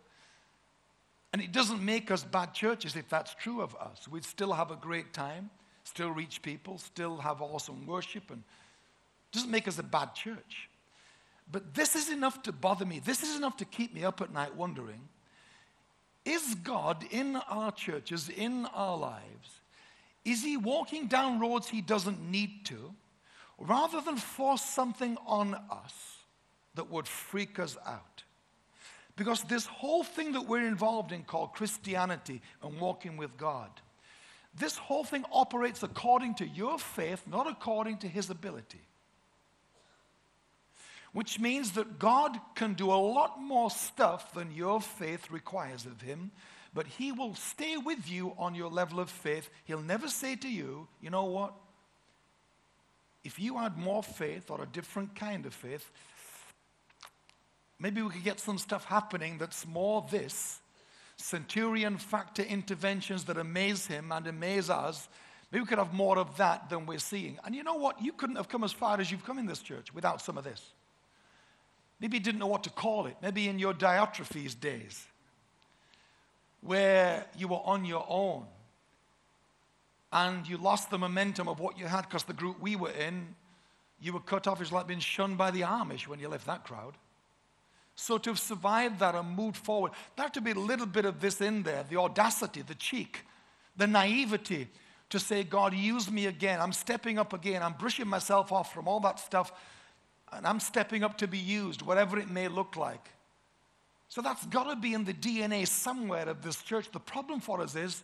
and 1.34 1.42
it 1.42 1.52
doesn't 1.52 1.84
make 1.84 2.10
us 2.10 2.24
bad 2.24 2.54
churches 2.54 2.96
if 2.96 3.06
that's 3.10 3.34
true 3.34 3.60
of 3.60 3.76
us. 3.76 4.08
We'd 4.08 4.24
still 4.24 4.54
have 4.54 4.70
a 4.70 4.76
great 4.76 5.12
time, 5.12 5.50
still 5.84 6.08
reach 6.08 6.40
people, 6.40 6.78
still 6.78 7.18
have 7.18 7.42
awesome 7.42 7.86
worship, 7.86 8.30
and 8.30 8.42
doesn't 9.32 9.50
make 9.50 9.68
us 9.68 9.78
a 9.78 9.82
bad 9.82 10.14
church. 10.14 10.70
But 11.52 11.74
this 11.74 11.94
is 11.94 12.08
enough 12.08 12.42
to 12.44 12.52
bother 12.52 12.86
me. 12.86 13.02
This 13.04 13.22
is 13.22 13.36
enough 13.36 13.58
to 13.58 13.66
keep 13.66 13.92
me 13.92 14.02
up 14.02 14.22
at 14.22 14.32
night 14.32 14.56
wondering 14.56 15.10
is 16.28 16.54
God 16.56 17.04
in 17.10 17.36
our 17.36 17.72
churches, 17.72 18.28
in 18.28 18.66
our 18.66 18.96
lives, 18.96 19.60
is 20.24 20.42
he 20.42 20.56
walking 20.56 21.06
down 21.06 21.40
roads 21.40 21.68
he 21.68 21.80
doesn't 21.80 22.20
need 22.30 22.66
to, 22.66 22.94
rather 23.58 24.00
than 24.00 24.16
force 24.16 24.62
something 24.62 25.16
on 25.26 25.54
us 25.54 26.18
that 26.74 26.90
would 26.90 27.08
freak 27.08 27.58
us 27.58 27.76
out? 27.86 28.22
Because 29.16 29.42
this 29.44 29.66
whole 29.66 30.04
thing 30.04 30.32
that 30.32 30.46
we're 30.46 30.68
involved 30.68 31.12
in 31.12 31.22
called 31.24 31.52
Christianity 31.52 32.40
and 32.62 32.78
walking 32.78 33.16
with 33.16 33.36
God, 33.36 33.70
this 34.54 34.76
whole 34.76 35.04
thing 35.04 35.24
operates 35.32 35.82
according 35.82 36.34
to 36.36 36.46
your 36.46 36.78
faith, 36.78 37.22
not 37.26 37.48
according 37.48 37.98
to 37.98 38.08
his 38.08 38.30
ability. 38.30 38.80
Which 41.12 41.40
means 41.40 41.72
that 41.72 41.98
God 41.98 42.38
can 42.54 42.74
do 42.74 42.90
a 42.90 42.94
lot 42.94 43.40
more 43.40 43.70
stuff 43.70 44.32
than 44.34 44.52
your 44.52 44.80
faith 44.80 45.30
requires 45.30 45.86
of 45.86 46.02
him, 46.02 46.30
but 46.74 46.86
he 46.86 47.12
will 47.12 47.34
stay 47.34 47.76
with 47.76 48.10
you 48.10 48.34
on 48.38 48.54
your 48.54 48.70
level 48.70 49.00
of 49.00 49.10
faith. 49.10 49.48
He'll 49.64 49.80
never 49.80 50.08
say 50.08 50.36
to 50.36 50.48
you, 50.48 50.86
you 51.00 51.10
know 51.10 51.24
what? 51.24 51.54
If 53.24 53.38
you 53.38 53.58
had 53.58 53.76
more 53.76 54.02
faith 54.02 54.50
or 54.50 54.62
a 54.62 54.66
different 54.66 55.14
kind 55.16 55.44
of 55.46 55.54
faith, 55.54 55.90
maybe 57.78 58.02
we 58.02 58.10
could 58.10 58.24
get 58.24 58.38
some 58.40 58.58
stuff 58.58 58.84
happening 58.84 59.38
that's 59.38 59.66
more 59.66 60.06
this 60.10 60.60
centurion 61.16 61.98
factor 61.98 62.42
interventions 62.42 63.24
that 63.24 63.36
amaze 63.36 63.86
him 63.86 64.12
and 64.12 64.26
amaze 64.26 64.70
us. 64.70 65.08
Maybe 65.50 65.62
we 65.62 65.66
could 65.66 65.78
have 65.78 65.92
more 65.92 66.18
of 66.18 66.36
that 66.36 66.70
than 66.70 66.86
we're 66.86 66.98
seeing. 66.98 67.38
And 67.44 67.54
you 67.54 67.64
know 67.64 67.74
what? 67.74 68.00
You 68.00 68.12
couldn't 68.12 68.36
have 68.36 68.48
come 68.48 68.62
as 68.62 68.72
far 68.72 69.00
as 69.00 69.10
you've 69.10 69.24
come 69.24 69.38
in 69.38 69.46
this 69.46 69.60
church 69.60 69.92
without 69.92 70.22
some 70.22 70.38
of 70.38 70.44
this. 70.44 70.62
Maybe 72.00 72.16
you 72.18 72.22
didn't 72.22 72.38
know 72.38 72.46
what 72.46 72.64
to 72.64 72.70
call 72.70 73.06
it. 73.06 73.16
Maybe 73.20 73.48
in 73.48 73.58
your 73.58 73.74
Diotrephes 73.74 74.58
days, 74.58 75.06
where 76.60 77.26
you 77.36 77.48
were 77.48 77.60
on 77.64 77.84
your 77.84 78.04
own 78.08 78.46
and 80.12 80.48
you 80.48 80.56
lost 80.56 80.90
the 80.90 80.98
momentum 80.98 81.48
of 81.48 81.60
what 81.60 81.78
you 81.78 81.86
had 81.86 82.02
because 82.02 82.24
the 82.24 82.32
group 82.32 82.60
we 82.60 82.76
were 82.76 82.90
in, 82.90 83.34
you 84.00 84.12
were 84.12 84.20
cut 84.20 84.46
off. 84.46 84.60
It's 84.60 84.72
like 84.72 84.86
being 84.86 85.00
shunned 85.00 85.36
by 85.36 85.50
the 85.50 85.62
Amish 85.62 86.06
when 86.06 86.18
you 86.18 86.28
left 86.28 86.46
that 86.46 86.64
crowd. 86.64 86.94
So 87.94 88.16
to 88.16 88.30
have 88.30 88.38
survived 88.38 89.00
that 89.00 89.16
and 89.16 89.28
moved 89.28 89.56
forward, 89.56 89.92
there 90.16 90.24
had 90.24 90.34
to 90.34 90.40
be 90.40 90.52
a 90.52 90.54
little 90.54 90.86
bit 90.86 91.04
of 91.04 91.20
this 91.20 91.40
in 91.40 91.64
there 91.64 91.84
the 91.88 91.96
audacity, 91.96 92.62
the 92.62 92.76
cheek, 92.76 93.24
the 93.76 93.88
naivety 93.88 94.68
to 95.10 95.18
say, 95.18 95.42
God, 95.42 95.74
use 95.74 96.10
me 96.10 96.26
again. 96.26 96.60
I'm 96.60 96.72
stepping 96.72 97.18
up 97.18 97.32
again. 97.32 97.62
I'm 97.62 97.72
brushing 97.72 98.06
myself 98.06 98.52
off 98.52 98.72
from 98.72 98.86
all 98.86 99.00
that 99.00 99.18
stuff, 99.18 99.52
and 100.32 100.46
I'm 100.46 100.60
stepping 100.60 101.02
up 101.02 101.18
to 101.18 101.26
be 101.26 101.38
used, 101.38 101.82
whatever 101.82 102.18
it 102.18 102.30
may 102.30 102.48
look 102.48 102.76
like. 102.76 103.10
So 104.08 104.22
that's 104.22 104.44
got 104.46 104.64
to 104.64 104.76
be 104.76 104.94
in 104.94 105.04
the 105.04 105.12
DNA 105.12 105.66
somewhere 105.66 106.28
of 106.28 106.42
this 106.42 106.62
church. 106.62 106.90
The 106.90 107.00
problem 107.00 107.40
for 107.40 107.60
us 107.60 107.74
is 107.76 108.02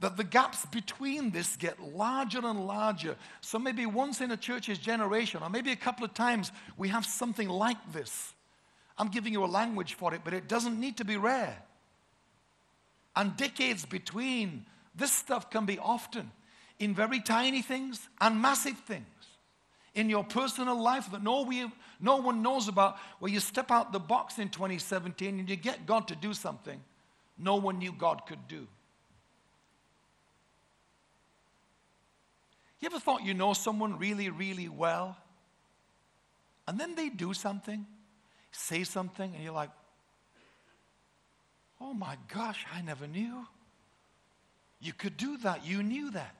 that 0.00 0.16
the 0.16 0.24
gaps 0.24 0.66
between 0.66 1.30
this 1.30 1.56
get 1.56 1.80
larger 1.80 2.40
and 2.44 2.66
larger. 2.66 3.16
So 3.40 3.58
maybe 3.58 3.86
once 3.86 4.20
in 4.20 4.30
a 4.30 4.36
church's 4.36 4.78
generation, 4.78 5.42
or 5.42 5.50
maybe 5.50 5.72
a 5.72 5.76
couple 5.76 6.04
of 6.04 6.14
times, 6.14 6.52
we 6.76 6.88
have 6.88 7.06
something 7.06 7.48
like 7.48 7.92
this. 7.92 8.32
I'm 8.98 9.08
giving 9.08 9.32
you 9.32 9.44
a 9.44 9.46
language 9.46 9.94
for 9.94 10.14
it, 10.14 10.22
but 10.24 10.34
it 10.34 10.48
doesn't 10.48 10.78
need 10.78 10.98
to 10.98 11.04
be 11.04 11.16
rare. 11.16 11.56
And 13.16 13.36
decades 13.36 13.86
between, 13.86 14.66
this 14.94 15.12
stuff 15.12 15.50
can 15.50 15.64
be 15.66 15.78
often 15.78 16.30
in 16.78 16.94
very 16.94 17.20
tiny 17.20 17.62
things 17.62 18.08
and 18.20 18.40
massive 18.40 18.78
things 18.78 19.06
in 19.94 20.08
your 20.08 20.24
personal 20.24 20.80
life 20.80 21.10
that 21.12 21.22
no, 21.22 21.42
we, 21.42 21.66
no 22.00 22.16
one 22.16 22.42
knows 22.42 22.68
about, 22.68 22.96
where 23.18 23.30
you 23.30 23.40
step 23.40 23.70
out 23.70 23.92
the 23.92 23.98
box 23.98 24.38
in 24.38 24.48
2017 24.48 25.40
and 25.40 25.48
you 25.48 25.56
get 25.56 25.86
God 25.86 26.08
to 26.08 26.16
do 26.16 26.32
something 26.32 26.80
no 27.42 27.56
one 27.56 27.78
knew 27.78 27.90
God 27.90 28.26
could 28.26 28.46
do. 28.48 28.66
You 32.80 32.86
ever 32.86 33.00
thought 33.00 33.24
you 33.24 33.32
know 33.32 33.54
someone 33.54 33.98
really, 33.98 34.28
really 34.28 34.68
well? 34.68 35.16
And 36.68 36.78
then 36.78 36.94
they 36.94 37.08
do 37.08 37.32
something 37.32 37.86
say 38.52 38.84
something 38.84 39.32
and 39.34 39.42
you're 39.42 39.52
like, 39.52 39.70
oh 41.80 41.94
my 41.94 42.16
gosh, 42.32 42.66
I 42.74 42.82
never 42.82 43.06
knew. 43.06 43.46
You 44.80 44.92
could 44.92 45.16
do 45.16 45.38
that. 45.38 45.64
You 45.64 45.82
knew 45.82 46.10
that. 46.12 46.34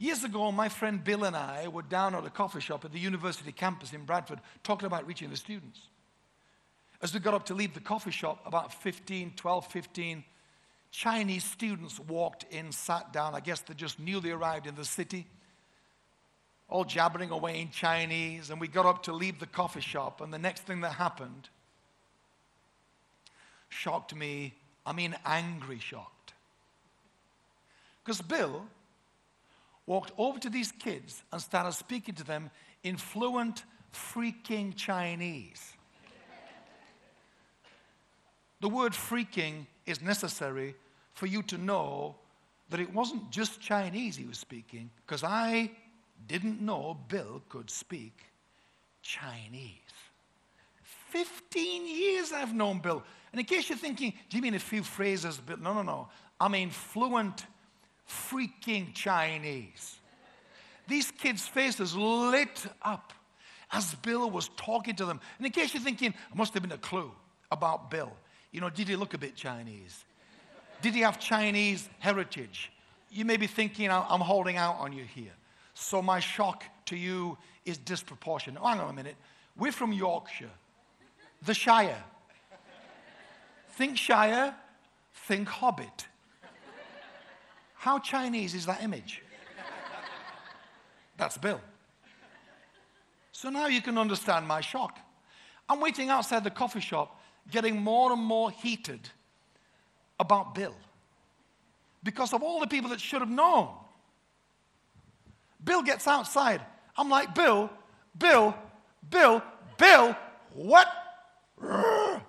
Years 0.00 0.24
ago, 0.24 0.50
my 0.50 0.70
friend 0.70 1.04
Bill 1.04 1.24
and 1.24 1.36
I 1.36 1.68
were 1.68 1.82
down 1.82 2.14
at 2.14 2.24
a 2.24 2.30
coffee 2.30 2.60
shop 2.60 2.86
at 2.86 2.92
the 2.92 2.98
university 2.98 3.52
campus 3.52 3.92
in 3.92 4.04
Bradford 4.04 4.40
talking 4.64 4.86
about 4.86 5.06
reaching 5.06 5.28
the 5.28 5.36
students. 5.36 5.78
As 7.02 7.12
we 7.12 7.20
got 7.20 7.34
up 7.34 7.44
to 7.46 7.54
leave 7.54 7.74
the 7.74 7.80
coffee 7.80 8.10
shop, 8.10 8.40
about 8.46 8.72
15, 8.72 9.34
12, 9.36 9.66
15 9.66 10.24
Chinese 10.90 11.44
students 11.44 12.00
walked 12.00 12.46
in, 12.50 12.72
sat 12.72 13.12
down. 13.12 13.34
I 13.34 13.40
guess 13.40 13.60
they 13.60 13.74
just 13.74 14.00
newly 14.00 14.30
arrived 14.30 14.66
in 14.66 14.74
the 14.74 14.86
city 14.86 15.26
all 16.70 16.84
jabbering 16.84 17.30
away 17.30 17.60
in 17.60 17.70
Chinese, 17.70 18.50
and 18.50 18.60
we 18.60 18.68
got 18.68 18.86
up 18.86 19.02
to 19.02 19.12
leave 19.12 19.38
the 19.38 19.46
coffee 19.46 19.80
shop, 19.80 20.20
and 20.20 20.32
the 20.32 20.38
next 20.38 20.62
thing 20.62 20.80
that 20.80 20.92
happened 20.92 21.48
shocked 23.68 24.14
me. 24.14 24.54
I 24.86 24.92
mean, 24.92 25.14
angry 25.26 25.78
shocked. 25.78 26.32
Because 28.02 28.22
Bill 28.22 28.66
walked 29.90 30.12
over 30.18 30.38
to 30.38 30.48
these 30.48 30.70
kids 30.70 31.24
and 31.32 31.42
started 31.42 31.72
speaking 31.72 32.14
to 32.14 32.22
them 32.22 32.48
in 32.84 32.96
fluent, 32.96 33.64
freaking 33.92 34.72
Chinese. 34.76 35.72
the 38.60 38.68
word 38.68 38.92
freaking 38.92 39.66
is 39.86 40.00
necessary 40.00 40.76
for 41.12 41.26
you 41.26 41.42
to 41.42 41.58
know 41.58 42.14
that 42.68 42.78
it 42.78 42.94
wasn't 42.94 43.32
just 43.32 43.60
Chinese 43.60 44.14
he 44.14 44.24
was 44.24 44.38
speaking, 44.38 44.90
because 45.04 45.24
I 45.24 45.72
didn't 46.28 46.60
know 46.60 46.96
Bill 47.08 47.42
could 47.48 47.68
speak 47.68 48.16
Chinese. 49.02 49.72
15 51.08 51.88
years 51.88 52.30
I've 52.32 52.54
known 52.54 52.78
Bill. 52.78 53.02
And 53.32 53.40
in 53.40 53.44
case 53.44 53.68
you're 53.68 53.76
thinking, 53.76 54.12
do 54.28 54.36
you 54.36 54.42
mean 54.44 54.54
a 54.54 54.60
few 54.60 54.84
phrases? 54.84 55.38
Bill? 55.38 55.56
No, 55.56 55.74
no, 55.74 55.82
no. 55.82 56.08
I 56.38 56.46
mean 56.46 56.70
fluent, 56.70 57.44
freaking 58.10 58.92
Chinese. 58.94 59.96
These 60.88 61.10
kids' 61.12 61.46
faces 61.46 61.94
lit 61.94 62.66
up 62.82 63.12
as 63.72 63.94
Bill 63.96 64.28
was 64.30 64.50
talking 64.56 64.96
to 64.96 65.04
them. 65.04 65.20
And 65.38 65.46
in 65.46 65.52
case 65.52 65.72
you're 65.72 65.82
thinking, 65.82 66.08
it 66.08 66.36
must 66.36 66.52
have 66.54 66.62
been 66.62 66.72
a 66.72 66.78
clue 66.78 67.12
about 67.50 67.90
Bill. 67.90 68.12
You 68.50 68.60
know, 68.60 68.70
did 68.70 68.88
he 68.88 68.96
look 68.96 69.14
a 69.14 69.18
bit 69.18 69.36
Chinese? 69.36 70.04
Did 70.82 70.94
he 70.94 71.00
have 71.02 71.20
Chinese 71.20 71.88
heritage? 72.00 72.72
You 73.10 73.24
may 73.24 73.36
be 73.36 73.46
thinking, 73.46 73.90
I'm 73.90 74.20
holding 74.20 74.56
out 74.56 74.76
on 74.78 74.92
you 74.92 75.04
here. 75.04 75.32
So 75.74 76.02
my 76.02 76.20
shock 76.20 76.64
to 76.86 76.96
you 76.96 77.38
is 77.64 77.78
disproportionate. 77.78 78.62
Hang 78.62 78.80
on 78.80 78.90
a 78.90 78.92
minute. 78.92 79.16
We're 79.56 79.72
from 79.72 79.92
Yorkshire, 79.92 80.50
the 81.44 81.54
Shire. 81.54 82.02
Think 83.70 83.96
Shire, 83.96 84.54
think 85.14 85.48
Hobbit. 85.48 86.06
How 87.80 87.98
Chinese 87.98 88.54
is 88.54 88.66
that 88.66 88.82
image? 88.82 89.22
That's 91.16 91.38
Bill. 91.38 91.62
So 93.32 93.48
now 93.48 93.68
you 93.68 93.80
can 93.80 93.96
understand 93.96 94.46
my 94.46 94.60
shock. 94.60 94.98
I'm 95.66 95.80
waiting 95.80 96.10
outside 96.10 96.44
the 96.44 96.50
coffee 96.50 96.80
shop, 96.80 97.18
getting 97.50 97.80
more 97.80 98.12
and 98.12 98.20
more 98.20 98.50
heated 98.50 99.08
about 100.18 100.54
Bill 100.54 100.74
because 102.02 102.34
of 102.34 102.42
all 102.42 102.60
the 102.60 102.66
people 102.66 102.90
that 102.90 103.00
should 103.00 103.22
have 103.22 103.30
known. 103.30 103.70
Bill 105.64 105.82
gets 105.82 106.06
outside. 106.06 106.60
I'm 106.98 107.08
like, 107.08 107.34
Bill, 107.34 107.70
Bill, 108.18 108.54
Bill, 109.08 109.42
Bill, 109.78 110.14
what? 110.52 110.86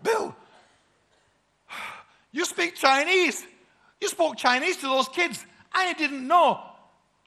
Bill, 0.01 0.33
you 2.31 2.45
speak 2.45 2.75
Chinese. 2.75 3.45
You 4.01 4.07
spoke 4.07 4.35
Chinese 4.35 4.77
to 4.77 4.87
those 4.87 5.07
kids. 5.07 5.45
I 5.71 5.93
didn't 5.93 6.27
know. 6.27 6.59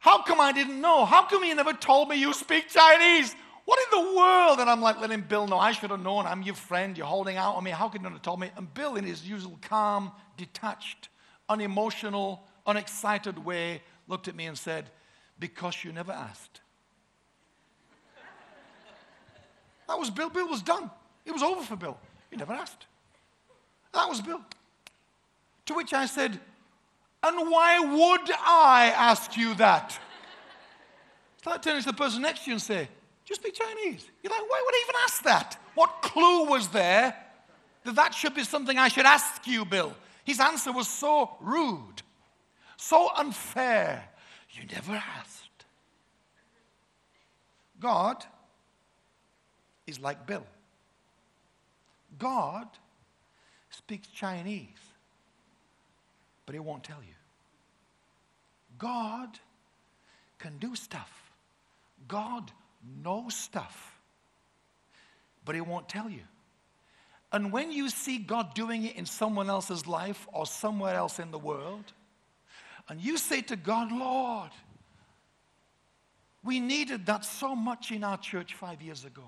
How 0.01 0.23
come 0.23 0.41
I 0.41 0.53
didn't 0.53 0.81
know? 0.81 1.05
How 1.05 1.25
come 1.25 1.45
you 1.45 1.55
never 1.55 1.73
told 1.73 2.09
me 2.09 2.17
you 2.17 2.35
speak 2.35 2.69
Chinese? 2.69 3.35
What 3.65 3.79
in 3.79 4.05
the 4.05 4.17
world? 4.17 4.59
And 4.61 4.69
I'm 4.69 4.83
like 4.83 5.01
letting 5.01 5.23
Bill 5.23 5.47
know. 5.47 5.59
I 5.59 5.73
should 5.73 5.91
have 5.91 6.03
known. 6.03 6.27
I'm 6.27 6.43
your 6.43 6.55
friend. 6.55 6.99
You're 6.99 7.07
holding 7.07 7.37
out 7.37 7.55
on 7.55 7.65
me. 7.65 7.71
How 7.71 7.89
could 7.89 8.03
you 8.03 8.03
not 8.03 8.13
have 8.13 8.23
told 8.23 8.41
me? 8.41 8.51
And 8.57 8.73
Bill, 8.75 8.97
in 8.97 9.05
his 9.05 9.27
usual 9.27 9.59
calm, 9.63 10.13
detached, 10.37 11.09
unemotional, 11.49 12.43
unexcited 12.67 13.43
way, 13.43 13.81
looked 14.07 14.29
at 14.29 14.35
me 14.35 14.47
and 14.47 14.59
said, 14.59 14.91
because 15.39 15.83
you 15.85 15.93
never 15.93 16.13
asked. 16.13 16.61
That 19.89 19.99
was 19.99 20.11
Bill. 20.11 20.29
Bill 20.29 20.49
was 20.49 20.63
done. 20.63 20.91
It 21.25 21.33
was 21.33 21.43
over 21.43 21.63
for 21.63 21.77
Bill. 21.77 21.99
He 22.31 22.37
never 22.37 22.53
asked. 22.53 22.87
That 23.93 24.09
was 24.09 24.21
Bill. 24.21 24.41
To 25.67 25.75
which 25.75 25.95
I 25.95 26.07
said, 26.07 26.41
And 27.25 27.51
why 27.51 27.79
would 27.81 28.31
I 28.31 28.93
ask 28.95 29.37
you 29.37 29.55
that? 29.55 29.99
Start 31.39 31.63
turning 31.63 31.83
to 31.83 31.89
the 31.89 31.95
person 31.95 32.23
next 32.23 32.45
to 32.45 32.51
you 32.51 32.55
and 32.55 32.63
say, 32.63 32.89
you 33.27 33.35
speak 33.35 33.55
Chinese? 33.55 34.07
You're 34.23 34.31
like, 34.31 34.49
Why 34.49 34.63
would 34.65 34.75
I 34.75 34.83
even 34.85 34.95
ask 35.05 35.23
that? 35.25 35.59
What 35.75 36.03
clue 36.03 36.45
was 36.47 36.69
there 36.69 37.17
that 37.85 37.95
that 37.97 38.15
should 38.15 38.35
be 38.35 38.45
something 38.45 38.79
I 38.79 38.89
should 38.89 39.07
ask 39.07 39.47
you, 39.47 39.65
Bill. 39.65 39.95
His 40.25 40.41
answer 40.41 40.73
was 40.73 40.89
so 40.89 41.37
rude, 41.41 42.03
so 42.77 43.11
unfair. 43.17 44.09
You 44.53 44.63
never 44.73 44.93
asked. 44.93 45.65
God 47.81 48.25
is 49.87 50.01
like 50.01 50.27
Bill. 50.27 50.47
God 52.19 52.69
speaks 53.71 54.09
Chinese, 54.09 54.69
but 56.47 56.55
it 56.55 56.63
won't 56.63 56.85
tell 56.85 57.03
you. 57.03 57.15
God 58.79 59.39
can 60.39 60.59
do 60.59 60.75
stuff. 60.75 61.33
God 62.09 62.51
knows 63.03 63.35
stuff, 63.35 63.99
but 65.45 65.55
it 65.55 65.67
won't 65.67 65.89
tell 65.89 66.11
you. 66.11 66.23
And 67.33 67.51
when 67.51 67.73
you 67.73 67.89
see 67.89 68.19
God 68.19 68.55
doing 68.55 68.85
it 68.85 68.97
in 68.97 69.07
someone 69.07 69.51
else's 69.51 69.87
life 69.87 70.29
or 70.33 70.47
somewhere 70.47 70.95
else 70.95 71.19
in 71.19 71.31
the 71.31 71.39
world, 71.39 71.93
and 72.89 73.01
you 73.01 73.17
say 73.17 73.41
to 73.43 73.57
God, 73.57 73.91
Lord, 73.91 74.51
we 76.45 76.61
needed 76.61 77.07
that 77.07 77.25
so 77.25 77.57
much 77.57 77.91
in 77.91 78.05
our 78.05 78.19
church 78.19 78.55
five 78.55 78.83
years 78.83 79.05
ago. 79.05 79.25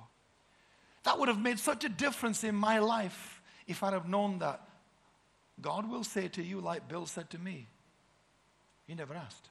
That 1.04 1.18
would 1.18 1.28
have 1.28 1.40
made 1.40 1.58
such 1.58 1.84
a 1.84 1.88
difference 1.88 2.44
in 2.44 2.54
my 2.54 2.78
life 2.78 3.40
if 3.66 3.82
I'd 3.82 3.94
have 3.94 4.08
known 4.08 4.38
that. 4.40 4.60
God 5.60 5.90
will 5.90 6.04
say 6.04 6.28
to 6.28 6.42
you, 6.42 6.60
like 6.60 6.88
Bill 6.88 7.06
said 7.06 7.30
to 7.30 7.38
me, 7.38 7.66
You 8.86 8.94
never 8.94 9.14
asked. 9.14 9.48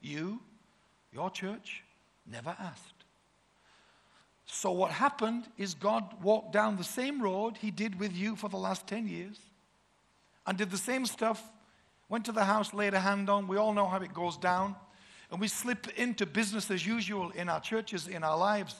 You, 0.00 0.40
your 1.12 1.30
church, 1.30 1.82
never 2.26 2.56
asked. 2.58 2.94
So, 4.46 4.72
what 4.72 4.90
happened 4.90 5.44
is 5.58 5.74
God 5.74 6.22
walked 6.22 6.52
down 6.52 6.76
the 6.76 6.84
same 6.84 7.22
road 7.22 7.58
He 7.58 7.70
did 7.70 8.00
with 8.00 8.14
you 8.14 8.34
for 8.34 8.48
the 8.48 8.56
last 8.56 8.86
10 8.86 9.06
years 9.06 9.38
and 10.46 10.56
did 10.56 10.70
the 10.70 10.78
same 10.78 11.04
stuff, 11.04 11.42
went 12.08 12.24
to 12.24 12.32
the 12.32 12.44
house, 12.44 12.72
laid 12.72 12.94
a 12.94 13.00
hand 13.00 13.28
on. 13.28 13.46
We 13.46 13.58
all 13.58 13.74
know 13.74 13.86
how 13.86 13.98
it 13.98 14.14
goes 14.14 14.38
down. 14.38 14.74
And 15.30 15.38
we 15.38 15.48
slip 15.48 15.88
into 15.98 16.24
business 16.24 16.70
as 16.70 16.86
usual 16.86 17.30
in 17.32 17.50
our 17.50 17.60
churches, 17.60 18.08
in 18.08 18.24
our 18.24 18.38
lives. 18.38 18.74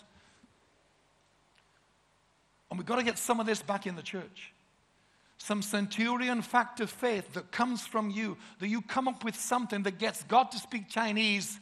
And 2.71 2.79
we've 2.79 2.87
got 2.87 2.97
to 2.97 3.03
get 3.03 3.19
some 3.19 3.39
of 3.39 3.45
this 3.45 3.61
back 3.61 3.87
in 3.87 3.97
the 3.97 4.03
church. 4.03 4.53
Some 5.39 5.63
centurion 5.63 6.43
fact 6.43 6.81
of 6.81 6.91
faith 6.91 7.33
that 7.35 7.53
comes 7.53 7.87
from 7.87 8.11
you, 8.11 8.37
that 8.59 8.69
you 8.69 8.83
come 8.83 9.09
up 9.09 9.25
with 9.25 9.39
something 9.39 9.83
that 9.85 9.99
gets 9.99 10.25
God 10.25 10.51
to 10.51 10.59
speak 10.59 10.89
Chinese. 10.89 11.59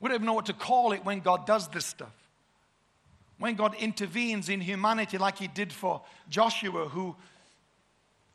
We 0.00 0.08
don't 0.08 0.16
even 0.16 0.26
know 0.26 0.34
what 0.34 0.46
to 0.46 0.52
call 0.52 0.92
it 0.92 1.04
when 1.04 1.20
God 1.20 1.46
does 1.46 1.68
this 1.68 1.86
stuff 1.86 2.12
when 3.40 3.54
God 3.54 3.74
intervenes 3.76 4.50
in 4.50 4.60
humanity, 4.60 5.16
like 5.16 5.38
He 5.38 5.48
did 5.48 5.72
for 5.72 6.02
Joshua, 6.28 6.88
who 6.88 7.16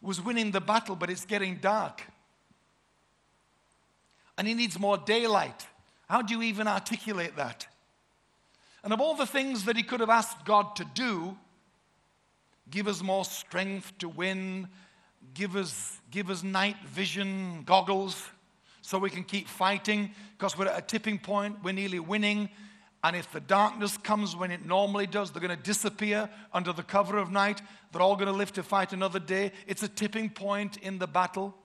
was 0.02 0.20
winning 0.20 0.50
the 0.50 0.60
battle, 0.60 0.96
but 0.96 1.12
it's 1.12 1.26
getting 1.26 1.58
dark. 1.58 2.02
And 4.38 4.48
he 4.48 4.54
needs 4.54 4.78
more 4.78 4.98
daylight. 4.98 5.68
How 6.10 6.22
do 6.22 6.34
you 6.34 6.42
even 6.42 6.68
articulate 6.68 7.36
that? 7.38 7.68
And 8.84 8.92
of 8.92 9.00
all 9.00 9.16
the 9.16 9.26
things 9.26 9.66
that 9.66 9.78
he 9.78 9.84
could 9.84 10.00
have 10.00 10.10
asked 10.10 10.44
God 10.44 10.76
to 10.76 10.86
do, 10.94 11.38
give 12.70 12.88
us 12.88 13.02
more 13.02 13.26
strength 13.26 13.98
to 14.00 14.10
win, 14.10 14.68
give 15.34 15.56
us, 15.56 16.02
give 16.12 16.30
us 16.30 16.44
night 16.44 16.78
vision 16.86 17.64
goggles 17.66 18.30
so 18.82 19.00
we 19.00 19.10
can 19.10 19.24
keep 19.24 19.48
fighting 19.48 20.12
because 20.38 20.58
we're 20.58 20.68
at 20.68 20.78
a 20.78 20.82
tipping 20.82 21.18
point, 21.18 21.58
we're 21.64 21.74
nearly 21.74 22.00
winning. 22.00 22.50
And 23.04 23.16
if 23.16 23.32
the 23.32 23.40
darkness 23.40 23.98
comes 23.98 24.36
when 24.36 24.52
it 24.52 24.66
normally 24.66 25.06
does, 25.06 25.32
they're 25.32 25.42
going 25.42 25.56
to 25.56 25.64
disappear 25.64 26.30
under 26.54 26.74
the 26.74 26.84
cover 26.84 27.18
of 27.18 27.32
night. 27.32 27.62
They're 27.92 28.02
all 28.02 28.16
going 28.16 28.28
to 28.28 28.32
live 28.32 28.52
to 28.54 28.64
fight 28.64 28.94
another 28.94 29.20
day. 29.20 29.52
It's 29.68 29.84
a 29.84 29.88
tipping 29.88 30.30
point 30.32 30.78
in 30.78 30.98
the 30.98 31.08
battle. 31.08 31.56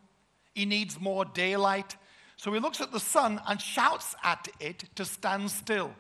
He 0.55 0.66
needs 0.66 1.01
more 1.01 1.24
daylight. 1.24 1.96
So 2.36 2.53
he 2.53 2.61
looks 2.61 2.80
at 2.80 2.92
the 2.92 3.01
sun 3.01 3.40
and 3.46 3.61
shouts 3.61 4.14
at 4.22 4.48
it 4.61 4.84
to 4.96 5.05
stand 5.05 5.51
still. 5.51 5.92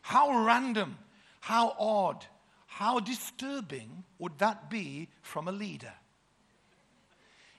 How 0.00 0.44
random, 0.44 0.98
how 1.40 1.74
odd, 1.78 2.24
how 2.78 3.00
disturbing 3.00 4.04
would 4.18 4.36
that 4.36 4.68
be 4.68 5.08
from 5.22 5.48
a 5.48 5.52
leader? 5.52 5.94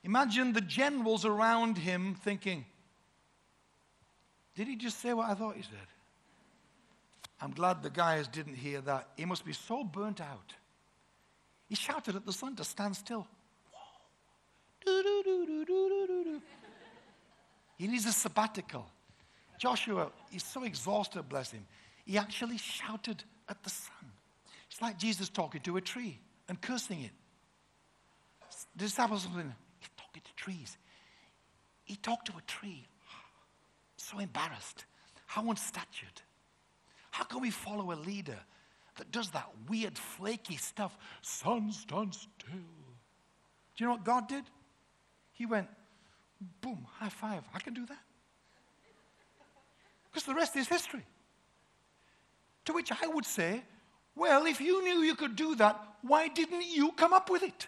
Imagine 0.04 0.54
the 0.54 0.62
generals 0.62 1.26
around 1.26 1.76
him 1.76 2.14
thinking, 2.24 2.64
did 4.54 4.68
he 4.68 4.76
just 4.76 5.02
say 5.02 5.16
what 5.16 5.28
I 5.28 5.34
thought 5.34 5.56
he 5.56 5.64
said? 5.64 5.88
I'm 7.42 7.50
glad 7.50 7.82
the 7.82 7.90
guys 7.90 8.28
didn't 8.28 8.58
hear 8.58 8.80
that. 8.82 9.08
He 9.18 9.26
must 9.26 9.44
be 9.44 9.54
so 9.54 9.84
burnt 9.84 10.22
out. 10.22 10.54
He 11.68 11.74
shouted 11.74 12.16
at 12.16 12.24
the 12.24 12.34
sun 12.34 12.56
to 12.58 12.64
stand 12.64 12.96
still. 12.96 13.26
He 17.80 17.88
needs 17.88 18.06
a 18.06 18.12
sabbatical. 18.12 18.86
Joshua, 19.58 20.12
he's 20.30 20.46
so 20.46 20.64
exhausted, 20.64 21.28
bless 21.28 21.50
him. 21.50 21.66
He 22.06 22.20
actually 22.20 22.60
shouted 22.60 23.24
at 23.50 23.64
the 23.64 23.72
sun. 23.72 23.97
It's 24.78 24.82
like 24.84 25.00
Jesus 25.00 25.28
talking 25.28 25.62
to 25.62 25.78
a 25.78 25.82
tree 25.82 26.20
and 26.48 26.62
cursing 26.62 27.02
it. 27.02 27.10
The 28.76 28.84
disciples 28.84 29.28
were 29.28 29.34
saying, 29.34 29.56
he's 29.80 29.90
talking 29.98 30.22
to 30.24 30.36
trees. 30.36 30.78
He 31.84 31.96
talked 31.96 32.28
to 32.28 32.34
a 32.38 32.42
tree 32.46 32.86
so 33.96 34.20
embarrassed, 34.20 34.86
how 35.26 35.42
unstatured. 35.46 36.22
How 37.10 37.24
can 37.24 37.42
we 37.42 37.50
follow 37.50 37.92
a 37.92 37.98
leader 37.98 38.38
that 38.98 39.12
does 39.12 39.32
that 39.32 39.50
weird, 39.68 39.98
flaky 39.98 40.58
stuff? 40.58 40.96
Sun, 41.24 41.72
stand 41.72 42.14
still. 42.14 42.28
Do 42.52 43.78
you 43.78 43.88
know 43.88 43.94
what 43.94 44.04
God 44.04 44.28
did? 44.28 44.44
He 45.34 45.48
went, 45.48 45.70
boom, 46.62 46.86
high 47.00 47.10
five. 47.10 47.42
I 47.52 47.58
can 47.58 47.74
do 47.74 47.88
that. 47.88 48.04
Because 50.12 50.28
the 50.28 50.36
rest 50.36 50.56
is 50.56 50.68
history. 50.68 51.04
To 52.66 52.74
which 52.74 52.92
I 52.92 53.08
would 53.08 53.26
say, 53.26 53.64
well, 54.18 54.46
if 54.46 54.60
you 54.60 54.84
knew 54.84 55.02
you 55.02 55.16
could 55.16 55.36
do 55.36 55.56
that, 55.56 55.82
why 56.02 56.28
didn't 56.28 56.66
you 56.66 56.92
come 56.94 57.14
up 57.14 57.30
with 57.30 57.44
it? 57.44 57.68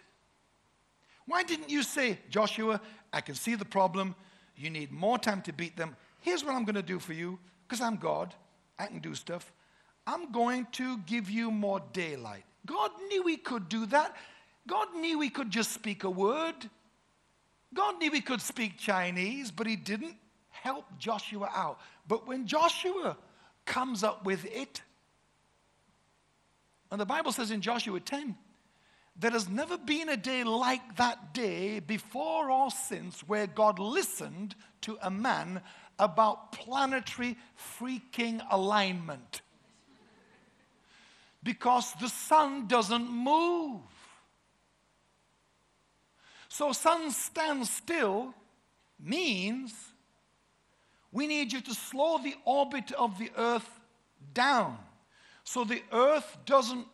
Why 1.26 1.44
didn't 1.44 1.70
you 1.70 1.84
say, 1.84 2.18
Joshua, 2.30 2.82
I 3.14 3.22
can 3.22 3.36
see 3.36 3.56
the 3.56 3.66
problem. 3.66 4.16
You 4.56 4.70
need 4.70 4.92
more 4.92 5.20
time 5.20 5.42
to 5.44 5.54
beat 5.54 5.78
them. 5.78 5.96
Here's 6.22 6.44
what 6.44 6.56
I'm 6.56 6.66
going 6.66 6.76
to 6.76 6.82
do 6.82 7.00
for 7.00 7.14
you, 7.14 7.38
because 7.68 7.82
I'm 7.82 7.98
God. 7.98 8.34
I 8.80 8.88
can 8.88 9.00
do 9.00 9.14
stuff. 9.14 9.52
I'm 10.08 10.32
going 10.32 10.66
to 10.74 10.98
give 11.00 11.30
you 11.30 11.52
more 11.52 11.82
daylight. 11.94 12.46
God 12.66 12.92
knew 13.10 13.28
he 13.28 13.38
could 13.38 13.70
do 13.70 13.86
that. 13.88 14.16
God 14.68 14.88
knew 14.96 15.22
he 15.22 15.30
could 15.30 15.52
just 15.52 15.72
speak 15.72 16.04
a 16.04 16.10
word. 16.10 16.56
God 17.74 18.00
knew 18.00 18.12
he 18.12 18.22
could 18.22 18.42
speak 18.42 18.78
Chinese, 18.78 19.52
but 19.52 19.68
he 19.68 19.76
didn't 19.76 20.16
help 20.50 20.86
Joshua 20.98 21.50
out. 21.54 21.80
But 22.08 22.28
when 22.28 22.48
Joshua 22.48 23.18
comes 23.66 24.04
up 24.04 24.26
with 24.26 24.46
it, 24.46 24.82
and 26.92 27.00
the 27.00 27.06
Bible 27.06 27.32
says 27.32 27.52
in 27.52 27.62
Joshua 27.62 28.00
10, 28.00 28.36
there 29.16 29.32
has 29.32 29.50
never 29.50 29.78
been 29.78 30.10
a 30.10 30.18
day 30.18 30.44
like 30.44 30.96
that 30.96 31.34
day 31.34 31.80
before 31.80 32.50
or 32.50 32.72
since 32.72 33.22
where 33.22 33.48
God 33.48 33.78
listened 33.78 34.56
to 34.82 34.98
a 35.02 35.12
man 35.12 35.62
about 36.00 36.54
planetary 36.54 37.38
freaking 37.80 38.42
alignment. 38.50 39.42
Because 41.44 41.94
the 42.00 42.08
sun 42.08 42.68
doesn't 42.68 43.10
move. 43.10 43.82
So, 46.48 46.72
sun 46.72 47.12
stand 47.12 47.68
still 47.68 48.34
means 49.00 49.74
we 51.12 51.28
need 51.28 51.54
you 51.54 51.62
to 51.62 51.74
slow 51.74 52.18
the 52.18 52.36
orbit 52.46 52.92
of 52.94 53.20
the 53.20 53.32
earth 53.38 53.80
down. 54.34 54.78
So 55.50 55.64
the 55.64 55.82
earth 55.92 56.38
doesn't 56.46 56.86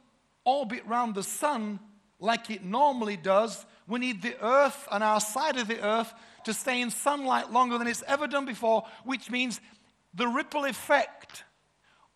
orbit 0.45 0.83
around 0.87 1.13
the 1.13 1.23
sun 1.23 1.77
like 2.21 2.49
it 2.49 2.63
normally 2.63 3.17
does. 3.17 3.65
We 3.85 3.99
need 3.99 4.21
the 4.21 4.41
earth 4.41 4.87
and 4.89 5.03
our 5.03 5.19
side 5.19 5.57
of 5.57 5.67
the 5.67 5.85
earth 5.85 6.13
to 6.45 6.53
stay 6.53 6.79
in 6.79 6.89
sunlight 6.89 7.51
longer 7.51 7.77
than 7.77 7.85
it's 7.85 8.01
ever 8.07 8.27
done 8.27 8.45
before, 8.45 8.85
which 9.03 9.29
means 9.29 9.59
the 10.13 10.25
ripple 10.29 10.63
effect 10.63 11.43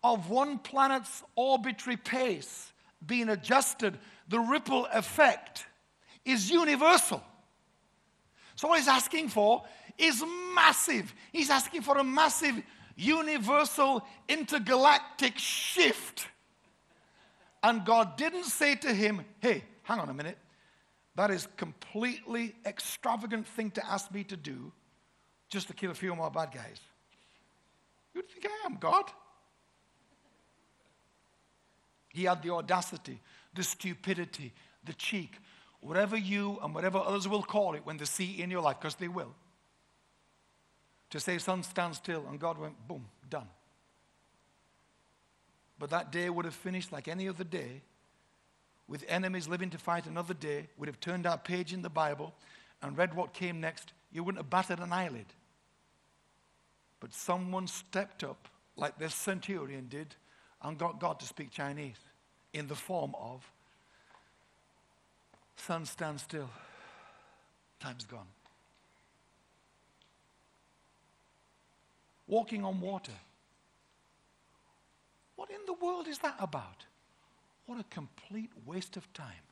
of 0.02 0.30
one 0.30 0.58
planet's 0.58 1.22
orbitary 1.36 1.98
pace 1.98 2.72
being 3.04 3.28
adjusted, 3.28 3.98
the 4.26 4.40
ripple 4.40 4.86
effect 4.94 5.66
is 6.24 6.50
universal. 6.50 7.22
So, 8.56 8.66
what 8.66 8.78
he's 8.78 8.88
asking 8.88 9.28
for 9.28 9.64
is 9.98 10.24
massive. 10.54 11.12
He's 11.32 11.50
asking 11.50 11.82
for 11.82 11.98
a 11.98 12.04
massive 12.04 12.62
universal 13.00 14.06
intergalactic 14.28 15.38
shift. 15.38 16.26
And 17.62 17.84
God 17.84 18.16
didn't 18.16 18.44
say 18.44 18.74
to 18.76 18.92
him, 18.92 19.24
hey, 19.40 19.64
hang 19.82 19.98
on 19.98 20.08
a 20.08 20.14
minute. 20.14 20.38
That 21.16 21.30
is 21.30 21.48
completely 21.56 22.54
extravagant 22.64 23.46
thing 23.46 23.70
to 23.72 23.86
ask 23.86 24.12
me 24.12 24.24
to 24.24 24.36
do 24.36 24.72
just 25.48 25.66
to 25.68 25.74
kill 25.74 25.90
a 25.90 25.94
few 25.94 26.14
more 26.14 26.30
bad 26.30 26.52
guys. 26.52 26.80
Who 28.14 28.22
do 28.22 28.28
you 28.28 28.40
think 28.40 28.52
I 28.62 28.66
am, 28.66 28.76
God? 28.78 29.04
He 32.08 32.24
had 32.24 32.42
the 32.42 32.50
audacity, 32.50 33.20
the 33.54 33.62
stupidity, 33.62 34.52
the 34.84 34.94
cheek, 34.94 35.38
whatever 35.80 36.16
you 36.16 36.58
and 36.62 36.74
whatever 36.74 36.98
others 36.98 37.28
will 37.28 37.42
call 37.42 37.74
it 37.74 37.84
when 37.84 37.96
they 37.96 38.04
see 38.04 38.34
it 38.38 38.40
in 38.44 38.50
your 38.50 38.62
life, 38.62 38.78
because 38.80 38.94
they 38.96 39.08
will, 39.08 39.34
to 41.10 41.20
say, 41.20 41.38
Sun, 41.38 41.62
stand 41.62 41.94
still. 41.94 42.24
And 42.28 42.38
God 42.38 42.58
went, 42.58 42.74
boom, 42.88 43.06
done. 43.28 43.48
But 45.78 45.90
that 45.90 46.12
day 46.12 46.28
would 46.28 46.44
have 46.44 46.54
finished 46.54 46.92
like 46.92 47.08
any 47.08 47.28
other 47.28 47.44
day 47.44 47.82
with 48.86 49.04
enemies 49.08 49.46
living 49.46 49.70
to 49.70 49.78
fight 49.78 50.06
another 50.06 50.34
day, 50.34 50.68
would 50.76 50.88
have 50.88 50.98
turned 50.98 51.24
our 51.24 51.38
page 51.38 51.72
in 51.72 51.80
the 51.80 51.88
Bible 51.88 52.34
and 52.82 52.98
read 52.98 53.14
what 53.14 53.32
came 53.32 53.60
next. 53.60 53.92
You 54.12 54.24
wouldn't 54.24 54.42
have 54.42 54.50
batted 54.50 54.80
an 54.80 54.92
eyelid. 54.92 55.26
But 56.98 57.14
someone 57.14 57.68
stepped 57.68 58.24
up, 58.24 58.48
like 58.76 58.98
this 58.98 59.14
centurion 59.14 59.86
did, 59.88 60.16
and 60.62 60.76
got 60.76 60.98
God 60.98 61.20
to 61.20 61.26
speak 61.26 61.52
Chinese 61.52 61.98
in 62.52 62.66
the 62.66 62.74
form 62.74 63.14
of 63.18 63.48
Sun, 65.56 65.84
stand 65.84 66.18
still. 66.18 66.48
Time's 67.80 68.06
gone. 68.06 68.26
Walking 72.30 72.64
on 72.64 72.80
water. 72.80 73.18
What 75.34 75.50
in 75.50 75.58
the 75.66 75.72
world 75.72 76.06
is 76.06 76.18
that 76.18 76.36
about? 76.38 76.84
What 77.66 77.80
a 77.80 77.84
complete 77.90 78.50
waste 78.64 78.96
of 78.96 79.12
time. 79.12 79.46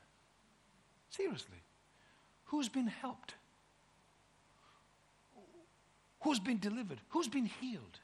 Seriously. 1.11 1.59
Who's 2.45 2.69
been 2.69 2.87
helped? 2.87 3.35
Who's 6.21 6.39
been 6.39 6.61
delivered? 6.61 7.01
Who's 7.09 7.27
been 7.27 7.47
healed? 7.47 7.99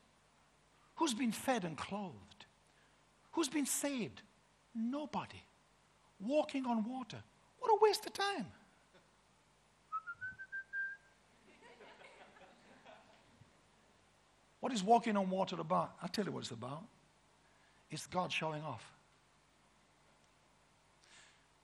Who's 0.97 1.14
been 1.14 1.31
fed 1.31 1.62
and 1.62 1.79
clothed? 1.79 2.47
Who's 3.31 3.49
been 3.49 3.66
saved? 3.66 4.22
Nobody. 4.75 5.45
Walking 6.18 6.66
on 6.66 6.83
water. 6.83 7.22
What 7.61 7.68
a 7.68 7.79
waste 7.81 8.07
of 8.07 8.12
time. 8.12 8.47
What 14.65 14.73
is 14.73 14.83
walking 14.83 15.15
on 15.15 15.29
water 15.29 15.61
about? 15.61 15.93
I'll 16.01 16.09
tell 16.09 16.25
you 16.25 16.33
what 16.33 16.41
it's 16.41 16.51
about. 16.51 16.85
It's 17.91 18.07
God 18.07 18.33
showing 18.33 18.62
off. 18.62 18.83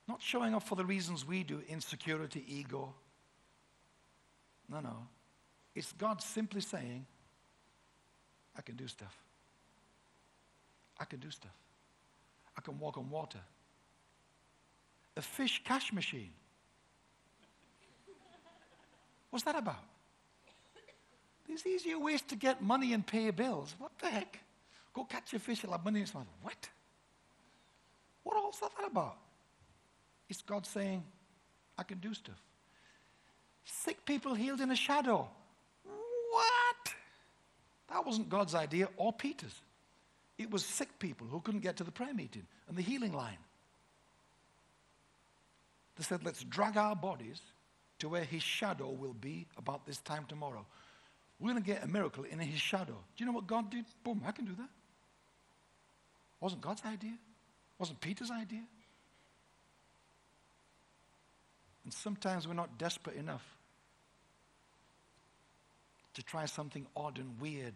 Not 0.07 0.21
showing 0.21 0.55
off 0.55 0.69
for 0.69 0.75
the 0.75 0.85
reasons 0.85 1.27
we 1.27 1.43
do 1.43 1.63
insecurity, 1.67 2.45
ego. 2.47 2.93
No, 4.69 4.81
no. 4.81 5.09
It's 5.75 5.93
God 5.93 6.21
simply 6.21 6.61
saying, 6.61 7.07
I 8.55 8.61
can 8.61 8.77
do 8.77 8.87
stuff. 8.87 9.17
I 11.01 11.07
can 11.07 11.21
do 11.21 11.31
stuff. 11.31 11.57
I 12.55 12.61
can 12.61 12.79
walk 12.79 12.99
on 12.99 13.09
water. 13.09 13.41
A 15.17 15.23
fish 15.23 15.63
cash 15.65 15.91
machine. 15.91 16.35
What's 19.31 19.47
that 19.47 19.57
about? 19.57 19.85
There's 21.51 21.67
easier 21.67 21.99
ways 21.99 22.23
to 22.29 22.37
get 22.37 22.63
money 22.63 22.93
and 22.93 23.05
pay 23.05 23.29
bills. 23.33 23.75
What 23.79 23.91
the 23.99 24.07
heck? 24.07 24.39
Go 24.95 25.03
catch 25.03 25.35
a 25.35 25.41
fish, 25.41 25.65
you'll 25.65 25.73
have 25.73 25.85
money 25.85 25.99
in 25.99 26.07
your. 26.07 26.25
What? 26.43 26.69
What 28.23 28.37
all 28.37 28.51
is 28.51 28.61
that 28.61 28.71
about? 28.87 29.17
It's 30.29 30.43
God 30.43 30.65
saying, 30.65 31.03
I 31.77 31.83
can 31.83 31.99
do 31.99 32.15
stuff. 32.15 32.41
Sick 33.65 34.07
people 34.07 34.35
healed 34.35 34.61
in 34.61 34.71
a 34.71 34.77
shadow. 34.77 35.29
What? 36.31 36.95
That 37.91 38.07
wasn't 38.07 38.29
God's 38.29 38.55
idea 38.55 38.89
or 38.97 39.13
Peter's. 39.13 39.61
It 40.39 40.53
was 40.53 40.65
sick 40.65 41.01
people 41.01 41.27
who 41.27 41.41
couldn't 41.41 41.63
get 41.63 41.79
to 41.79 41.85
the 41.85 41.91
prayer 41.91 42.15
meeting 42.15 42.47
and 42.69 42.77
the 42.77 42.83
healing 42.83 43.13
line. 43.13 43.39
They 45.97 46.05
said, 46.05 46.25
let's 46.25 46.45
drag 46.45 46.77
our 46.77 46.95
bodies 46.95 47.41
to 47.99 48.09
where 48.09 48.23
his 48.23 48.45
shadow 48.45 48.89
will 48.91 49.15
be 49.15 49.49
about 49.59 49.85
this 49.85 49.99
time 49.99 50.27
tomorrow. 50.29 50.65
We're 51.41 51.53
going 51.53 51.63
to 51.63 51.67
get 51.67 51.83
a 51.83 51.89
miracle 51.89 52.25
in 52.25 52.39
his 52.39 52.61
shadow. 52.61 52.93
Do 52.93 53.25
you 53.25 53.27
know 53.27 53.33
what 53.33 53.47
God 53.47 53.71
did? 53.71 53.87
Boom, 54.05 54.23
I 54.27 54.33
can 54.33 54.45
do 54.45 54.53
that. 54.59 54.69
Wasn't 56.41 56.61
God's 56.61 56.83
idea? 56.85 57.17
Wasn't 57.79 58.01
Peter's 58.01 58.31
idea? 58.31 58.63
And 61.85 61.93
sometimes 61.95 62.47
we're 62.47 62.55
not 62.55 62.79
desperate 62.79 63.17
enough 63.17 63.45
to 66.15 66.23
try 66.23 66.45
something 66.45 66.87
odd 66.95 67.19
and 67.19 67.41
weird 67.41 67.75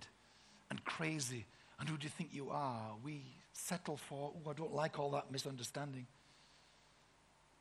and 0.70 0.84
crazy. 0.84 1.46
And 1.80 1.88
who 1.88 1.96
do 1.96 2.04
you 2.04 2.10
think 2.10 2.30
you 2.32 2.50
are? 2.50 2.92
We 3.02 3.22
settle 3.54 3.96
for, 3.96 4.32
oh, 4.34 4.50
I 4.50 4.52
don't 4.52 4.74
like 4.74 4.98
all 4.98 5.12
that 5.12 5.32
misunderstanding. 5.32 6.06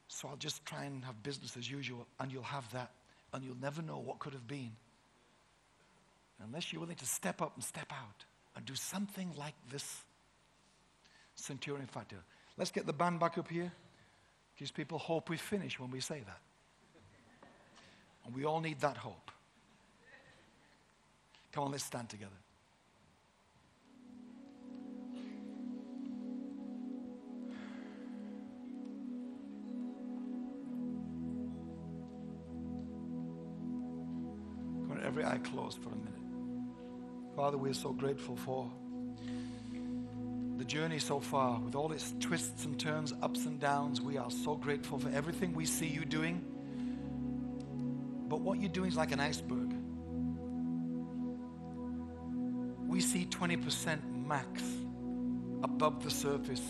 So 0.10 0.28
I'll 0.28 0.36
just 0.36 0.66
try 0.66 0.84
and 0.84 1.04
have 1.06 1.24
business 1.24 1.56
as 1.58 1.70
usual, 1.70 2.06
and 2.20 2.32
you'll 2.32 2.44
have 2.44 2.70
that, 2.74 2.92
and 3.34 3.44
you'll 3.44 3.58
never 3.62 3.82
know 3.82 4.00
what 4.00 4.20
could 4.20 4.34
have 4.34 4.48
been. 4.48 4.72
Unless 6.42 6.72
you're 6.72 6.82
willing 6.82 6.96
to 6.98 7.06
step 7.06 7.42
up 7.42 7.54
and 7.56 7.64
step 7.64 7.92
out 7.92 8.26
and 8.56 8.66
do 8.66 8.76
something 8.76 9.32
like 9.38 9.56
this 9.72 10.04
centurion 11.36 11.88
factor. 11.88 12.18
Let's 12.58 12.72
get 12.72 12.86
the 12.86 12.94
band 12.94 13.20
back 13.20 13.38
up 13.38 13.48
here. 13.48 13.72
Gives 14.58 14.72
people 14.72 15.00
hope 15.00 15.30
we 15.30 15.38
finish 15.38 15.80
when 15.80 15.90
we 15.90 16.00
say 16.00 16.22
that. 16.26 16.40
And 18.26 18.36
we 18.36 18.46
all 18.46 18.62
need 18.62 18.80
that 18.82 18.98
hope. 18.98 19.32
Come 21.52 21.66
on, 21.66 21.72
let's 21.72 21.84
stand 21.84 22.10
together. 22.10 22.32
every 35.06 35.26
eye 35.26 35.38
closed 35.44 35.78
for 35.84 35.90
a 35.90 35.96
minute. 35.96 36.23
Father, 37.36 37.58
we're 37.58 37.74
so 37.74 37.92
grateful 37.92 38.36
for 38.36 38.70
the 40.58 40.64
journey 40.64 41.00
so 41.00 41.20
far 41.20 41.60
with 41.60 41.74
all 41.74 41.92
its 41.92 42.14
twists 42.20 42.66
and 42.66 42.80
turns, 42.80 43.12
ups 43.24 43.48
and 43.48 43.60
downs. 43.60 44.00
We 44.00 44.18
are 44.18 44.30
so 44.30 44.56
grateful 44.56 45.00
for 45.00 45.10
everything 45.10 45.54
we 45.54 45.66
see 45.66 45.88
you 45.88 46.06
doing. 46.06 46.46
But 48.30 48.42
what 48.42 48.60
you're 48.60 48.70
doing 48.70 48.90
is 48.90 48.96
like 48.96 49.12
an 49.12 49.20
iceberg. 49.20 49.74
We 52.88 53.02
see 53.02 53.26
20% 53.26 54.28
max 54.28 54.62
above 55.64 56.04
the 56.04 56.12
surface 56.12 56.62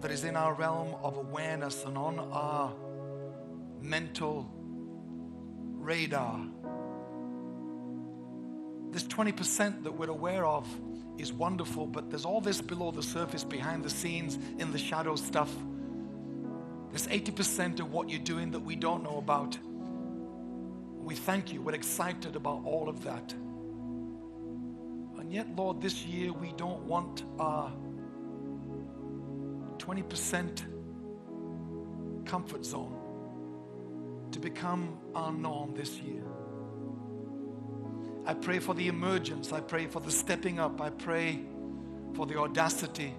that 0.00 0.12
is 0.12 0.22
in 0.22 0.36
our 0.36 0.54
realm 0.54 0.94
of 1.02 1.16
awareness 1.16 1.84
and 1.84 1.98
on 1.98 2.20
our 2.20 2.72
mental 3.80 4.48
radar. 5.72 6.46
This 8.94 9.02
20% 9.02 9.82
that 9.82 9.90
we're 9.90 10.08
aware 10.08 10.46
of 10.46 10.68
is 11.18 11.32
wonderful, 11.32 11.84
but 11.84 12.10
there's 12.10 12.24
all 12.24 12.40
this 12.40 12.60
below 12.60 12.92
the 12.92 13.02
surface, 13.02 13.42
behind 13.42 13.82
the 13.82 13.90
scenes, 13.90 14.38
in 14.60 14.70
the 14.70 14.78
shadow 14.78 15.16
stuff. 15.16 15.52
There's 16.90 17.08
80% 17.08 17.80
of 17.80 17.92
what 17.92 18.08
you're 18.08 18.20
doing 18.20 18.52
that 18.52 18.60
we 18.60 18.76
don't 18.76 19.02
know 19.02 19.18
about. 19.18 19.58
We 21.02 21.16
thank 21.16 21.52
you. 21.52 21.60
We're 21.60 21.74
excited 21.74 22.36
about 22.36 22.62
all 22.64 22.88
of 22.88 23.02
that. 23.02 23.32
And 25.18 25.32
yet, 25.32 25.48
Lord, 25.56 25.80
this 25.80 26.04
year 26.04 26.32
we 26.32 26.52
don't 26.52 26.84
want 26.84 27.24
our 27.40 27.72
20% 29.78 30.62
comfort 32.26 32.64
zone 32.64 32.96
to 34.30 34.38
become 34.38 34.96
our 35.16 35.32
norm 35.32 35.74
this 35.74 35.98
year. 35.98 36.22
I 38.26 38.34
pray 38.34 38.58
for 38.58 38.74
the 38.74 38.88
emergence. 38.88 39.52
I 39.52 39.60
pray 39.60 39.86
for 39.86 40.00
the 40.00 40.10
stepping 40.10 40.58
up. 40.58 40.80
I 40.80 40.90
pray 40.90 41.40
for 42.14 42.26
the 42.26 42.38
audacity 42.38 43.14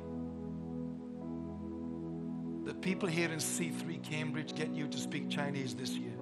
that 2.64 2.82
people 2.82 3.08
here 3.08 3.32
in 3.32 3.38
C3 3.38 4.01
Cambridge 4.01 4.56
get 4.56 4.74
you 4.74 4.88
to 4.88 4.97
speak 4.97 5.30
Chinese 5.30 5.76
this 5.76 5.91
year. 5.91 6.14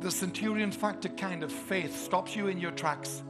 The 0.00 0.10
centurion 0.10 0.70
factor 0.70 1.08
kind 1.08 1.42
of 1.42 1.50
faith 1.50 1.96
stops 1.96 2.36
you 2.36 2.46
in 2.46 2.58
your 2.58 2.70
tracks 2.70 3.22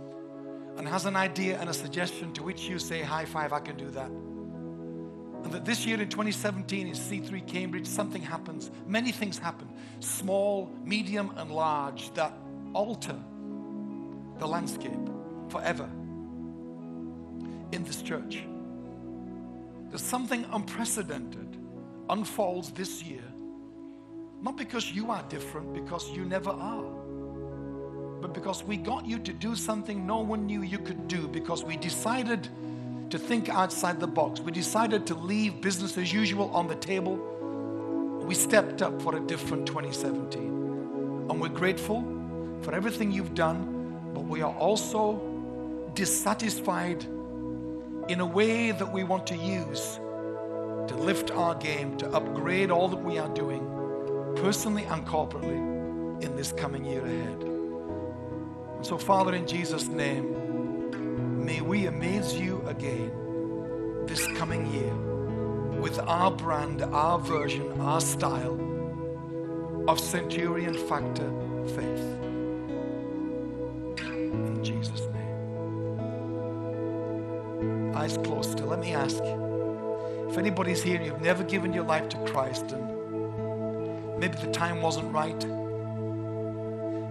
and 0.77 0.87
has 0.87 1.07
an 1.07 1.17
idea 1.17 1.59
and 1.59 1.71
a 1.71 1.75
suggestion 1.75 2.35
to 2.35 2.43
which 2.43 2.69
you 2.69 2.79
say, 2.79 3.01
High 3.01 3.25
five, 3.25 3.55
I 3.55 3.61
can 3.61 3.77
do 3.77 3.89
that. 3.91 4.11
And 4.11 5.53
that 5.53 5.65
this 5.65 5.87
year 5.87 5.99
in 5.99 6.09
2017 6.09 6.89
in 6.89 6.93
C3 6.93 7.47
Cambridge, 7.47 7.87
something 7.87 8.21
happens. 8.21 8.71
Many 8.87 9.13
things 9.13 9.39
happen, 9.39 9.69
small, 10.01 10.71
medium, 10.85 11.33
and 11.37 11.51
large, 11.51 12.13
that 12.15 12.37
alter 12.75 13.17
the 14.39 14.47
landscape 14.47 14.93
forever 15.49 15.89
in 17.73 17.85
this 17.85 18.03
church. 18.03 18.45
There's 19.89 20.03
something 20.03 20.45
unprecedented 20.53 21.57
unfolds 22.09 22.71
this 22.71 23.03
year, 23.03 23.25
not 24.43 24.57
because 24.57 24.93
you 24.93 25.11
are 25.11 25.23
different, 25.29 25.73
because 25.75 26.11
you 26.11 26.25
never 26.25 26.51
are, 26.51 26.85
but 28.21 28.33
because 28.33 28.63
we 28.63 28.77
got 28.77 29.07
you 29.07 29.19
to 29.19 29.33
do 29.33 29.55
something 29.55 30.07
no 30.07 30.21
one 30.21 30.47
knew 30.47 30.63
you 30.63 30.79
could 30.79 31.09
do, 31.09 31.29
because 31.29 31.65
we 31.65 31.77
decided 31.77 32.49
to 33.11 33.19
think 33.19 33.49
outside 33.49 34.01
the 34.01 34.07
box. 34.07 34.41
We 34.41 34.53
decided 34.53 35.07
to 35.07 35.15
leave 35.15 35.61
business 35.61 35.97
as 35.97 36.13
usual 36.13 36.51
on 36.51 36.67
the 36.67 36.75
table. 36.75 37.17
We 38.25 38.35
stepped 38.35 38.83
up 38.83 39.01
for 39.01 39.17
a 39.17 39.21
different 39.21 39.67
2017. 39.67 40.43
And 41.31 41.41
we're 41.41 41.49
grateful 41.49 42.03
for 42.63 42.75
everything 42.75 43.13
you've 43.13 43.35
done, 43.35 43.76
but 44.17 44.25
we 44.29 44.41
are 44.41 44.55
also 44.55 45.21
dissatisfied 45.93 47.05
in 48.09 48.21
a 48.21 48.25
way 48.25 48.71
that 48.71 48.91
we 48.91 49.05
want 49.05 49.27
to 49.27 49.37
use 49.37 50.01
to 50.89 50.95
lift 50.97 51.31
our 51.33 51.55
game, 51.57 51.99
to 51.99 52.09
upgrade 52.13 52.71
all 52.71 52.89
that 52.89 52.97
we 52.97 53.19
are 53.19 53.29
doing, 53.35 53.61
personally 54.37 54.85
and 54.85 55.07
corporately, 55.07 55.59
in 56.25 56.35
this 56.35 56.51
coming 56.51 56.87
year 56.87 57.05
ahead. 57.05 57.43
And 58.77 58.87
so, 58.87 58.97
Father, 58.97 59.35
in 59.35 59.47
Jesus' 59.47 59.87
name, 59.89 61.45
may 61.45 61.61
we 61.61 61.85
amaze 61.85 62.33
you 62.33 62.65
again 62.67 63.13
this 64.07 64.27
coming 64.39 64.73
year 64.73 64.95
with 65.79 65.99
our 65.99 66.31
brand, 66.31 66.81
our 66.85 67.19
version, 67.19 67.79
our 67.83 68.01
style 68.01 68.59
of 69.89 70.01
Centurion 70.01 70.73
Factor 70.89 71.31
faith. 71.67 72.16
In 74.45 74.63
Jesus' 74.65 75.01
name. 75.01 75.17
Eyes 77.95 78.19
closed 78.19 78.53
still. 78.53 78.67
Let 78.67 78.81
me 78.81 78.95
ask 78.95 79.23
if 80.29 80.39
anybody's 80.39 80.83
here 80.83 80.97
and 80.97 81.07
you've 81.07 81.21
never 81.23 81.45
given 81.45 81.73
your 81.73 81.85
life 81.85 82.09
to 82.11 82.19
Christ 82.27 82.73
and 82.73 84.19
maybe 84.19 84.37
the 84.37 84.51
time 84.53 84.83
wasn't 84.83 85.13
right. 85.13 85.47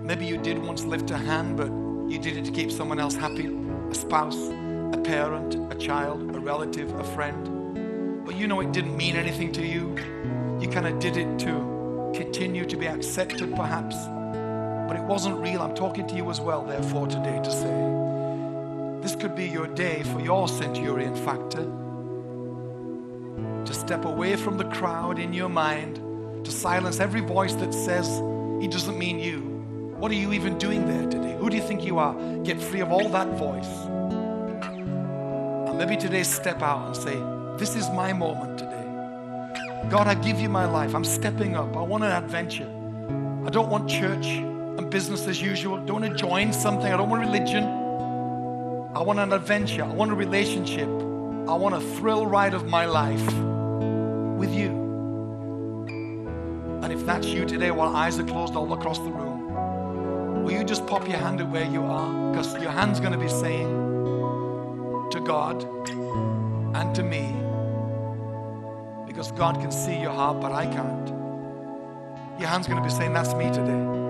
Maybe 0.03 0.25
you 0.25 0.37
did 0.37 0.59
once 0.59 0.83
lift 0.83 1.09
a 1.11 1.17
hand, 1.17 1.57
but 1.57 1.71
you 2.11 2.19
did 2.19 2.37
it 2.37 2.45
to 2.45 2.51
keep 2.51 2.71
someone 2.71 2.99
else 2.99 3.15
happy 3.15 3.47
a 3.89 3.95
spouse, 3.95 4.49
a 4.93 5.01
parent, 5.03 5.55
a 5.71 5.75
child, 5.75 6.35
a 6.35 6.39
relative, 6.39 6.93
a 6.99 7.03
friend. 7.03 8.23
But 8.25 8.35
you 8.35 8.47
know 8.47 8.59
it 8.59 8.71
didn't 8.71 8.95
mean 8.95 9.15
anything 9.15 9.51
to 9.53 9.65
you. 9.65 9.95
You 10.59 10.67
kind 10.69 10.87
of 10.87 10.99
did 10.99 11.17
it 11.17 11.39
to 11.39 12.11
continue 12.13 12.65
to 12.65 12.77
be 12.77 12.87
accepted, 12.87 13.55
perhaps. 13.55 13.95
But 14.87 14.97
it 14.97 15.03
wasn't 15.03 15.37
real. 15.37 15.61
I'm 15.61 15.75
talking 15.75 16.07
to 16.07 16.15
you 16.15 16.29
as 16.29 16.39
well, 16.39 16.63
therefore, 16.63 17.07
today 17.07 17.39
to 17.43 17.51
say 17.51 19.01
this 19.01 19.15
could 19.15 19.35
be 19.35 19.47
your 19.47 19.67
day 19.67 20.01
for 20.03 20.19
your 20.19 20.47
centurion 20.47 21.15
factor 21.15 21.63
to 23.65 23.73
step 23.73 24.05
away 24.05 24.35
from 24.35 24.57
the 24.57 24.63
crowd 24.65 25.19
in 25.19 25.33
your 25.33 25.49
mind, 25.49 25.95
to 26.43 26.51
silence 26.51 26.99
every 26.99 27.21
voice 27.21 27.53
that 27.55 27.73
says 27.73 28.07
he 28.61 28.67
doesn't 28.67 28.97
mean 28.97 29.19
you. 29.19 29.41
What 29.97 30.11
are 30.11 30.15
you 30.15 30.33
even 30.33 30.57
doing 30.57 30.87
there 30.87 31.09
today? 31.09 31.35
Who 31.37 31.49
do 31.49 31.55
you 31.55 31.63
think 31.63 31.83
you 31.83 31.99
are? 31.99 32.15
Get 32.43 32.61
free 32.61 32.81
of 32.81 32.91
all 32.91 33.09
that 33.09 33.27
voice. 33.37 33.69
And 35.67 35.77
maybe 35.77 35.97
today 35.97 36.23
step 36.23 36.61
out 36.61 36.87
and 36.87 36.95
say, 36.95 37.15
This 37.57 37.75
is 37.75 37.89
my 37.89 38.13
moment 38.13 38.59
today. 38.59 38.85
God, 39.89 40.07
I 40.07 40.15
give 40.15 40.39
you 40.39 40.49
my 40.49 40.65
life. 40.65 40.95
I'm 40.95 41.05
stepping 41.05 41.55
up. 41.55 41.75
I 41.75 41.81
want 41.81 42.03
an 42.03 42.11
adventure. 42.11 42.69
I 43.45 43.49
don't 43.49 43.69
want 43.69 43.89
church 43.89 44.41
and 44.77 44.89
business 44.89 45.27
as 45.27 45.41
usual. 45.41 45.77
Don't 45.77 46.01
want 46.01 46.11
to 46.11 46.17
join 46.17 46.51
something. 46.51 46.91
I 46.91 46.97
don't 46.97 47.09
want 47.09 47.21
religion. 47.21 47.63
I 48.95 49.01
want 49.01 49.19
an 49.19 49.33
adventure. 49.33 49.83
I 49.83 49.87
want 49.87 50.11
a 50.11 50.15
relationship. 50.15 50.87
I 50.87 51.55
want 51.55 51.75
a 51.75 51.81
thrill 51.97 52.25
ride 52.25 52.53
of 52.53 52.65
my 52.65 52.85
life 52.85 53.25
with 54.37 54.53
you. 54.53 54.69
And 56.81 56.91
if 56.93 57.05
that's 57.05 57.27
you 57.27 57.45
today, 57.45 57.71
while 57.71 57.95
eyes 57.95 58.19
are 58.19 58.23
closed 58.23 58.55
all 58.55 58.71
across 58.73 58.99
the 58.99 59.11
room, 59.11 60.43
will 60.43 60.51
you 60.51 60.63
just 60.63 60.85
pop 60.87 61.07
your 61.07 61.17
hand 61.17 61.41
at 61.41 61.49
where 61.49 61.65
you 61.65 61.81
are? 61.83 62.31
Because 62.31 62.53
your 62.61 62.71
hand's 62.71 62.99
going 62.99 63.13
to 63.13 63.17
be 63.17 63.29
saying 63.29 63.67
to 65.11 65.19
God 65.21 65.63
and 66.75 66.95
to 66.95 67.03
me, 67.03 67.35
because 69.07 69.31
God 69.31 69.55
can 69.61 69.71
see 69.71 69.99
your 69.99 70.11
heart, 70.11 70.41
but 70.41 70.51
I 70.51 70.65
can't. 70.65 71.09
Your 72.39 72.49
hand's 72.49 72.67
going 72.67 72.81
to 72.81 72.87
be 72.87 72.93
saying, 72.93 73.13
That's 73.13 73.33
me 73.33 73.45
today. 73.45 74.04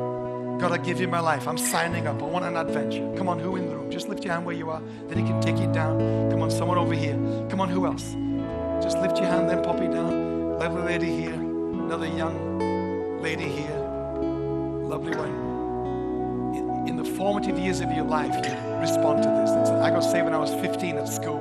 God, 0.59 0.71
I 0.71 0.77
give 0.77 0.99
you 0.99 1.07
my 1.07 1.19
life. 1.19 1.47
I'm 1.47 1.57
signing 1.57 2.07
up. 2.07 2.21
I 2.21 2.25
want 2.25 2.45
an 2.45 2.55
adventure. 2.57 3.13
Come 3.17 3.27
on, 3.27 3.39
who 3.39 3.55
in 3.55 3.67
the 3.67 3.75
room? 3.75 3.91
Just 3.91 4.07
lift 4.07 4.23
your 4.23 4.33
hand 4.33 4.45
where 4.45 4.55
you 4.55 4.69
are. 4.69 4.81
Then 5.07 5.17
He 5.17 5.23
can 5.23 5.41
take 5.41 5.57
it 5.57 5.71
down. 5.71 5.99
Come 6.31 6.41
on, 6.41 6.51
someone 6.51 6.77
over 6.77 6.93
here. 6.93 7.15
Come 7.49 7.61
on, 7.61 7.69
who 7.69 7.85
else? 7.85 8.15
Just 8.83 8.97
lift 8.99 9.17
your 9.17 9.27
hand, 9.27 9.49
then 9.49 9.63
pop 9.63 9.79
it 9.81 9.91
down. 9.91 10.59
Lovely 10.59 10.83
lady 10.83 11.15
here. 11.15 11.33
Another 11.33 12.07
young 12.07 13.21
lady 13.21 13.47
here. 13.47 13.77
Lovely 14.87 15.15
one 15.15 15.45
in 16.87 16.95
the 16.95 17.03
formative 17.03 17.57
years 17.57 17.81
of 17.81 17.91
your 17.91 18.05
life, 18.05 18.33
you 18.45 18.53
respond 18.79 19.23
to 19.23 19.29
this. 19.29 19.49
It's, 19.51 19.69
I 19.69 19.89
got 19.89 20.01
saved 20.01 20.25
when 20.25 20.33
I 20.33 20.37
was 20.37 20.53
15 20.53 20.97
at 20.97 21.07
school. 21.07 21.39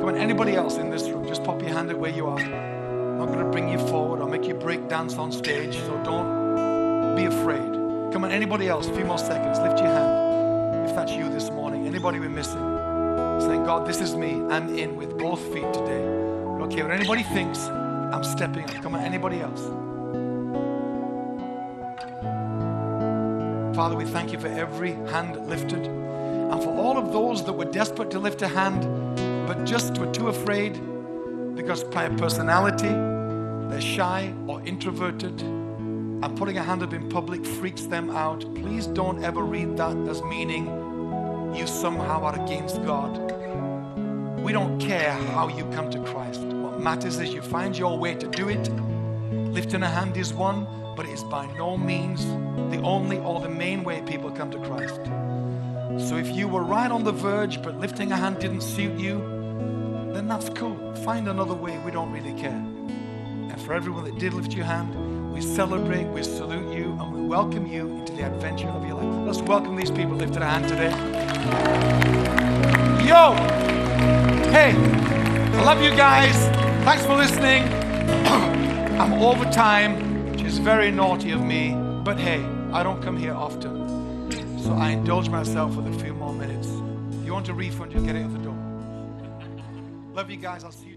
Come 0.00 0.10
on, 0.10 0.16
anybody 0.16 0.54
else 0.54 0.76
in 0.76 0.90
this 0.90 1.08
room, 1.08 1.26
just 1.26 1.42
pop 1.44 1.60
your 1.62 1.70
hand 1.70 1.90
at 1.90 1.98
where 1.98 2.10
you 2.10 2.26
are. 2.26 2.38
I'm 2.38 3.18
not 3.18 3.26
going 3.26 3.38
to 3.38 3.50
bring 3.50 3.68
you 3.68 3.78
forward 3.88 4.20
or 4.20 4.28
make 4.28 4.44
you 4.44 4.54
break 4.54 4.88
dance 4.88 5.14
on 5.14 5.32
stage, 5.32 5.76
so 5.78 6.00
don't 6.04 7.16
be 7.16 7.24
afraid. 7.24 7.73
Come 8.14 8.22
on, 8.22 8.30
anybody 8.30 8.68
else, 8.68 8.86
a 8.86 8.94
few 8.94 9.04
more 9.04 9.18
seconds. 9.18 9.58
Lift 9.58 9.80
your 9.80 9.88
hand 9.88 10.88
if 10.88 10.94
that's 10.94 11.10
you 11.10 11.28
this 11.28 11.50
morning. 11.50 11.88
Anybody 11.88 12.20
we're 12.20 12.28
missing? 12.28 12.60
Saying, 13.40 13.64
God, 13.64 13.88
this 13.88 14.00
is 14.00 14.14
me. 14.14 14.40
I'm 14.50 14.78
in 14.78 14.94
with 14.94 15.18
both 15.18 15.40
feet 15.52 15.72
today. 15.74 16.04
Okay, 16.62 16.84
when 16.84 16.92
anybody 16.92 17.24
thinks 17.24 17.58
I'm 17.64 18.22
stepping 18.22 18.70
up, 18.70 18.82
come 18.84 18.94
on, 18.94 19.00
anybody 19.00 19.40
else? 19.40 19.62
Father, 23.74 23.96
we 23.96 24.04
thank 24.04 24.30
you 24.30 24.38
for 24.38 24.46
every 24.46 24.92
hand 25.10 25.48
lifted 25.48 25.84
and 25.84 26.62
for 26.62 26.70
all 26.70 26.96
of 26.96 27.12
those 27.12 27.44
that 27.44 27.52
were 27.52 27.64
desperate 27.64 28.12
to 28.12 28.20
lift 28.20 28.42
a 28.42 28.46
hand 28.46 28.84
but 29.48 29.64
just 29.64 29.98
were 29.98 30.12
too 30.12 30.28
afraid 30.28 30.74
because 31.56 31.82
by 31.82 32.08
personality 32.10 32.94
they're 33.68 33.80
shy 33.80 34.32
or 34.46 34.62
introverted 34.62 35.63
and 36.24 36.38
putting 36.38 36.56
a 36.56 36.62
hand 36.62 36.82
up 36.82 36.94
in 36.94 37.06
public 37.10 37.44
freaks 37.44 37.82
them 37.82 38.08
out. 38.08 38.40
Please 38.54 38.86
don't 38.86 39.22
ever 39.22 39.42
read 39.42 39.76
that 39.76 39.94
as 40.08 40.22
meaning 40.22 40.64
you 41.54 41.66
somehow 41.66 42.22
are 42.22 42.42
against 42.42 42.82
God. 42.82 43.12
We 44.40 44.50
don't 44.50 44.80
care 44.80 45.12
how 45.12 45.48
you 45.48 45.64
come 45.66 45.90
to 45.90 46.02
Christ. 46.02 46.40
What 46.40 46.80
matters 46.80 47.20
is 47.20 47.34
you 47.34 47.42
find 47.42 47.76
your 47.76 47.98
way 47.98 48.14
to 48.14 48.26
do 48.26 48.48
it. 48.48 48.70
Lifting 49.52 49.82
a 49.82 49.86
hand 49.86 50.16
is 50.16 50.32
one, 50.32 50.66
but 50.96 51.04
it 51.04 51.12
is 51.12 51.22
by 51.24 51.44
no 51.58 51.76
means 51.76 52.24
the 52.74 52.80
only 52.82 53.18
or 53.18 53.40
the 53.40 53.50
main 53.50 53.84
way 53.84 54.00
people 54.06 54.30
come 54.30 54.50
to 54.50 54.58
Christ. 54.60 55.00
So 56.08 56.16
if 56.16 56.34
you 56.34 56.48
were 56.48 56.62
right 56.62 56.90
on 56.90 57.04
the 57.04 57.12
verge, 57.12 57.62
but 57.62 57.78
lifting 57.78 58.12
a 58.12 58.16
hand 58.16 58.38
didn't 58.38 58.62
suit 58.62 58.98
you, 58.98 59.18
then 60.14 60.26
that's 60.26 60.48
cool. 60.48 60.94
Find 61.04 61.28
another 61.28 61.54
way. 61.54 61.78
We 61.84 61.90
don't 61.90 62.10
really 62.10 62.32
care. 62.40 62.64
And 63.50 63.60
for 63.60 63.74
everyone 63.74 64.04
that 64.04 64.18
did 64.18 64.32
lift 64.32 64.54
your 64.54 64.64
hand, 64.64 65.13
we 65.34 65.40
celebrate, 65.40 66.04
we 66.04 66.22
salute 66.22 66.72
you, 66.72 66.96
and 67.00 67.12
we 67.12 67.20
welcome 67.20 67.66
you 67.66 67.88
into 67.88 68.12
the 68.12 68.22
adventure 68.22 68.68
of 68.68 68.86
your 68.86 69.02
life. 69.02 69.26
Let's 69.26 69.42
welcome 69.42 69.74
these 69.74 69.90
people 69.90 70.14
lifted 70.14 70.42
a 70.42 70.46
hand 70.46 70.68
today. 70.68 70.90
Yo! 73.04 73.34
Hey, 74.52 74.70
I 74.72 75.64
love 75.64 75.82
you 75.82 75.90
guys. 75.90 76.36
Thanks 76.84 77.04
for 77.04 77.16
listening. 77.16 77.64
I'm 79.00 79.14
over 79.14 79.44
time, 79.46 80.30
which 80.30 80.42
is 80.42 80.58
very 80.58 80.92
naughty 80.92 81.32
of 81.32 81.42
me, 81.42 81.74
but 82.04 82.16
hey, 82.16 82.44
I 82.72 82.84
don't 82.84 83.02
come 83.02 83.16
here 83.16 83.34
often. 83.34 84.30
So 84.62 84.72
I 84.74 84.90
indulge 84.90 85.30
myself 85.30 85.74
with 85.74 85.88
a 85.88 85.98
few 85.98 86.14
more 86.14 86.32
minutes. 86.32 86.68
If 87.18 87.26
you 87.26 87.32
want 87.32 87.48
a 87.48 87.54
refund, 87.54 87.92
you 87.92 87.98
get 88.06 88.14
it 88.14 88.22
at 88.22 88.32
the 88.32 88.38
door. 88.38 88.56
Love 90.12 90.30
you 90.30 90.36
guys. 90.36 90.62
I'll 90.62 90.70
see 90.70 90.90
you. 90.90 90.93